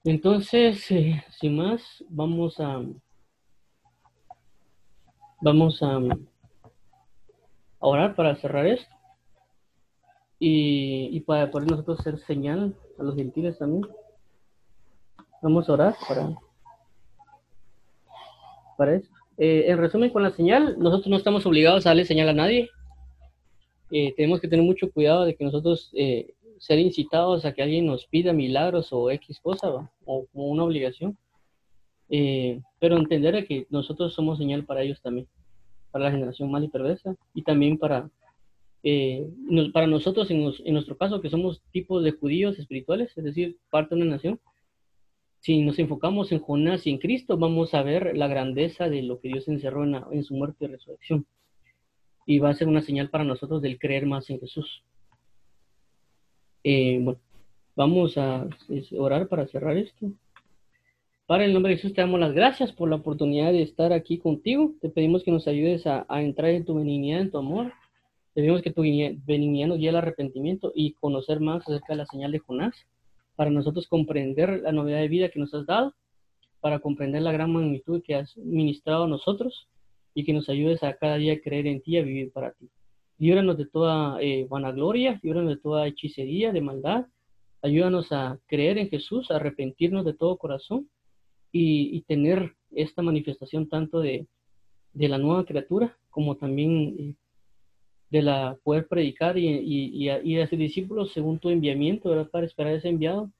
Entonces, 0.05 0.89
eh, 0.91 1.25
sin 1.31 1.57
más, 1.57 1.81
vamos 2.09 2.59
a 2.59 2.79
vamos 5.41 5.81
a, 5.81 5.99
orar 7.79 8.15
para 8.15 8.35
cerrar 8.35 8.67
esto 8.67 8.95
y, 10.39 11.19
para 11.21 11.49
poder 11.49 11.69
nosotros 11.69 11.99
ser 12.03 12.19
señal 12.19 12.75
a 12.99 13.03
los 13.03 13.15
gentiles 13.15 13.57
también. 13.57 13.83
Vamos 15.41 15.67
a 15.69 15.73
orar 15.73 15.95
para, 16.07 16.35
para 18.77 18.95
eso. 18.95 19.09
Eh, 19.37 19.65
en 19.67 19.77
resumen, 19.79 20.11
con 20.11 20.21
la 20.21 20.31
señal, 20.31 20.77
nosotros 20.77 21.07
no 21.07 21.17
estamos 21.17 21.45
obligados 21.47 21.85
a 21.85 21.89
darle 21.89 22.05
señal 22.05 22.29
a 22.29 22.33
nadie. 22.33 22.69
Eh, 23.89 24.13
tenemos 24.15 24.39
que 24.39 24.47
tener 24.47 24.65
mucho 24.65 24.91
cuidado 24.91 25.25
de 25.25 25.35
que 25.35 25.43
nosotros 25.45 25.91
eh, 25.93 26.35
ser 26.59 26.79
incitados 26.79 27.45
a 27.45 27.53
que 27.53 27.61
alguien 27.61 27.85
nos 27.85 28.05
pida 28.05 28.33
milagros 28.33 28.91
o 28.91 29.11
X 29.11 29.39
cosa, 29.39 29.91
o 30.05 30.25
como 30.31 30.47
una 30.47 30.63
obligación. 30.63 31.17
pero 32.79 32.97
entender 32.97 33.45
que 33.47 33.67
nosotros 33.69 34.13
somos 34.13 34.37
señal 34.37 34.65
para 34.65 34.81
ellos 34.83 35.01
también, 35.01 35.27
para 35.91 36.05
la 36.05 36.11
generación 36.11 36.51
mal 36.51 36.63
y 36.63 36.67
perversa, 36.69 37.15
y 37.33 37.41
también 37.43 37.77
para 37.77 38.09
eh, 38.87 39.27
para 39.73 39.87
nosotros, 39.87 40.29
en, 40.29 40.43
nuestro 40.43 40.95
caso, 40.95 41.19
que 41.19 41.31
somos 41.31 41.63
tipos 41.71 42.03
de 42.03 42.11
judíos 42.11 42.59
espirituales, 42.59 43.11
es 43.17 43.23
decir, 43.23 43.57
parte 43.71 43.95
de 43.95 44.01
una 44.01 44.11
nación, 44.11 44.39
si 45.39 45.59
nos 45.63 45.79
enfocamos 45.79 46.31
en 46.31 46.39
Jonás 46.39 46.85
y 46.85 46.91
en 46.91 46.99
Cristo, 46.99 47.35
vamos 47.35 47.73
a 47.73 47.81
ver 47.81 48.15
la 48.15 48.27
grandeza 48.27 48.87
de 48.87 49.01
lo 49.01 49.19
que 49.19 49.29
Dios 49.29 49.47
encerró 49.47 49.83
en, 50.11 50.23
su 50.23 50.35
muerte 50.35 50.65
y 50.65 50.67
resurrección. 50.67 51.25
Y 52.27 52.37
va 52.37 52.49
a 52.49 52.53
ser 52.53 52.67
una 52.67 52.81
señal 52.81 53.09
para 53.09 53.23
nosotros 53.23 53.59
del 53.63 53.79
creer 53.79 54.05
más 54.05 54.29
en 54.29 54.39
Jesús. 54.39 54.83
Eh, 56.67 56.97
bueno, 56.99 57.19
vamos 57.75 58.17
a 58.17 58.47
orar 58.97 59.27
para 59.27 59.45
cerrar 59.45 59.77
esto. 59.77 60.11
Para 61.27 61.45
el 61.45 61.53
nombre 61.53 61.71
de 61.71 61.77
Jesús 61.77 61.93
te 61.93 62.01
damos 62.01 62.19
las 62.19 62.33
gracias 62.33 62.71
por 62.71 62.89
la 62.89 62.95
oportunidad 62.95 63.51
de 63.51 63.61
estar 63.61 63.93
aquí 63.93 64.17
contigo. 64.17 64.73
Te 64.81 64.89
pedimos 64.89 65.23
que 65.23 65.29
nos 65.29 65.47
ayudes 65.47 65.85
a, 65.85 66.07
entrar 66.09 66.49
en 66.49 66.65
tu 66.65 66.73
benignidad, 66.73 67.21
en 67.21 67.29
tu 67.31 67.37
amor 67.37 67.71
Debemos 68.33 68.63
que 68.63 68.71
tu 68.71 68.81
benignidad 68.81 69.67
nos 69.67 69.77
guíe 69.77 69.89
al 69.89 69.95
arrepentimiento 69.95 70.71
y 70.75 70.93
conocer 70.93 71.39
más 71.39 71.61
acerca 71.61 71.93
de 71.93 71.97
la 71.97 72.05
señal 72.07 72.31
de 72.31 72.39
Jonás, 72.39 72.75
para 73.35 73.51
nosotros 73.51 73.87
comprender 73.87 74.61
la 74.63 74.73
novedad 74.73 74.99
de 74.99 75.07
vida 75.07 75.29
que 75.29 75.39
nos 75.39 75.53
has 75.53 75.65
dado, 75.67 75.93
para 76.61 76.79
comprender 76.79 77.21
la 77.21 77.31
gran 77.31 77.53
magnitud 77.53 78.01
que 78.03 78.15
has 78.15 78.35
ministrado 78.37 79.05
a 79.05 79.07
nosotros 79.07 79.69
y 80.15 80.25
que 80.25 80.33
nos 80.33 80.49
ayudes 80.49 80.83
a 80.83 80.97
cada 80.97 81.15
día 81.15 81.33
a 81.33 81.39
creer 81.39 81.67
en 81.67 81.81
ti 81.81 81.91
y 81.91 81.97
a 81.97 82.01
vivir 82.01 82.33
para 82.33 82.51
ti. 82.51 82.67
Líbranos 83.17 83.57
de 83.57 83.65
toda 83.65 84.21
eh, 84.21 84.45
vanagloria, 84.49 85.19
líbranos 85.23 85.49
de 85.49 85.61
toda 85.61 85.87
hechicería, 85.87 86.51
de 86.51 86.61
maldad. 86.61 87.05
Ayúdanos 87.61 88.11
a 88.11 88.37
creer 88.45 88.77
en 88.77 88.89
Jesús, 88.89 89.31
a 89.31 89.37
arrepentirnos 89.37 90.05
de 90.05 90.13
todo 90.13 90.37
corazón 90.37 90.89
y, 91.51 92.01
tener 92.01 92.53
esta 92.71 93.01
manifestación 93.01 93.69
tanto 93.69 94.01
de, 94.01 94.27
de, 94.93 95.07
la 95.07 95.17
nueva 95.17 95.45
criatura 95.45 95.97
como 96.09 96.35
también 96.35 96.95
eh, 96.99 97.13
de 98.09 98.21
la 98.21 98.57
poder 98.61 98.87
predicar 98.87 99.37
y, 99.37 99.47
y, 99.47 100.09
y, 100.09 100.39
hacer 100.41 100.59
discípulos 100.59 101.13
según 101.13 101.39
tu 101.39 101.49
enviamiento, 101.49 102.09
¿verdad? 102.09 102.29
Para 102.29 102.45
esperar 102.45 102.73
ese 102.73 102.89
enviado 102.89 103.31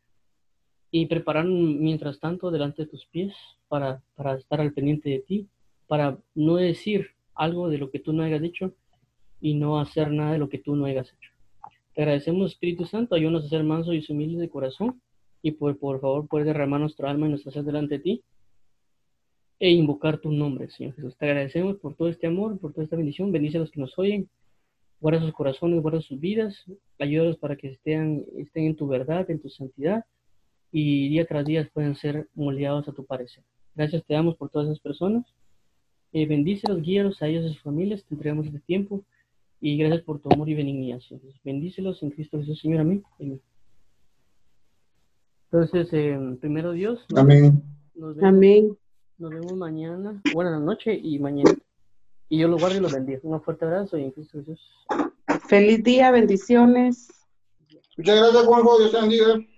y 0.89 1.07
preparar 1.07 1.45
mientras 1.45 2.21
tanto 2.21 2.51
delante 2.51 2.83
de 2.83 2.87
tus 2.87 3.05
pies 3.07 3.33
para, 3.67 4.01
para 4.15 4.35
estar 4.35 4.61
al 4.61 4.71
pendiente 4.71 5.09
de 5.09 5.19
ti, 5.19 5.47
para 5.87 6.17
no 6.33 6.55
decir 6.55 7.09
algo 7.33 7.69
de 7.69 7.79
lo 7.79 7.91
que 7.91 7.99
tú 7.99 8.13
no 8.13 8.23
hayas 8.23 8.41
dicho 8.41 8.73
y 9.45 9.53
no 9.53 9.79
hacer 9.79 10.09
nada 10.09 10.31
de 10.31 10.39
lo 10.39 10.49
que 10.49 10.57
tú 10.57 10.75
no 10.75 10.85
hayas 10.85 11.13
hecho. 11.13 11.29
Te 11.93 12.01
agradecemos, 12.01 12.53
Espíritu 12.53 12.85
Santo, 12.85 13.13
ayúdanos 13.13 13.45
a 13.45 13.49
ser 13.49 13.63
mansos 13.63 13.93
y 13.93 14.11
humildes 14.11 14.39
de 14.39 14.49
corazón 14.49 14.99
y 15.43 15.51
por, 15.51 15.77
por 15.77 16.01
favor 16.01 16.27
puedes 16.27 16.47
derramar 16.47 16.79
nuestra 16.81 17.11
alma 17.11 17.27
y 17.27 17.29
nuestra 17.29 17.51
ser 17.51 17.63
delante 17.63 17.99
de 17.99 18.03
ti 18.03 18.23
e 19.59 19.69
invocar 19.69 20.17
tu 20.17 20.31
nombre, 20.31 20.67
Señor 20.71 20.95
Jesús. 20.95 21.15
Te 21.17 21.27
agradecemos 21.27 21.77
por 21.77 21.93
todo 21.93 22.09
este 22.09 22.25
amor, 22.25 22.57
por 22.59 22.73
toda 22.73 22.85
esta 22.85 22.95
bendición. 22.95 23.31
Bendice 23.31 23.57
a 23.57 23.59
los 23.59 23.69
que 23.69 23.79
nos 23.79 23.95
oyen, 23.99 24.27
guarda 24.99 25.21
sus 25.21 25.31
corazones, 25.31 25.79
guarda 25.79 26.01
sus 26.01 26.19
vidas, 26.19 26.65
ayúdalos 26.97 27.37
para 27.37 27.55
que 27.55 27.67
estén, 27.67 28.25
estén 28.37 28.65
en 28.65 28.75
tu 28.75 28.87
verdad, 28.87 29.29
en 29.29 29.39
tu 29.39 29.49
santidad 29.49 30.05
y 30.71 31.09
día 31.09 31.27
tras 31.27 31.45
día 31.45 31.69
puedan 31.71 31.95
ser 31.95 32.27
moldeados 32.33 32.87
a 32.87 32.93
tu 32.93 33.05
parecer. 33.05 33.43
Gracias 33.75 34.03
te 34.07 34.15
damos 34.15 34.37
por 34.37 34.49
todas 34.49 34.69
esas 34.69 34.79
personas. 34.79 35.23
Eh, 36.13 36.25
bendícelos, 36.25 36.81
guíalos 36.81 37.21
a 37.21 37.27
ellos 37.27 37.43
y 37.43 37.45
a 37.45 37.49
sus 37.49 37.61
familias. 37.61 38.03
Te 38.05 38.15
entregamos 38.15 38.47
este 38.47 38.59
tiempo 38.61 39.05
y 39.61 39.77
gracias 39.77 40.03
por 40.03 40.19
tu 40.19 40.29
amor 40.31 40.49
y 40.49 40.53
benignidad. 40.53 40.99
Bendícelos 41.43 42.01
en 42.03 42.11
Cristo 42.11 42.39
Jesús, 42.39 42.59
Señor. 42.61 42.81
Amén. 42.81 43.03
Entonces, 45.51 45.87
eh, 45.93 46.37
primero 46.41 46.71
Dios. 46.71 47.05
Amén. 47.15 47.63
Nos 47.95 48.15
vemos, 48.15 48.29
Amén. 48.29 48.77
Nos 49.17 49.31
vemos 49.31 49.53
mañana. 49.53 50.21
Buenas 50.33 50.61
noche 50.61 50.93
y 50.93 51.17
mañana. 51.19 51.55
Y 52.27 52.39
yo 52.39 52.47
lo 52.47 52.57
guardo 52.57 52.77
y 52.77 52.81
lo 52.81 52.89
bendigo. 52.89 53.21
Un 53.23 53.41
fuerte 53.41 53.65
abrazo 53.65 53.97
y 53.97 54.03
en 54.03 54.11
Cristo 54.11 54.39
Jesús. 54.39 54.59
Feliz 55.47 55.83
día, 55.83 56.11
bendiciones. 56.11 57.07
Muchas 57.97 58.19
gracias, 58.19 58.45
Juanjo. 58.45 58.79
Dios 58.79 58.91
te 58.91 59.01
bendiga. 59.01 59.54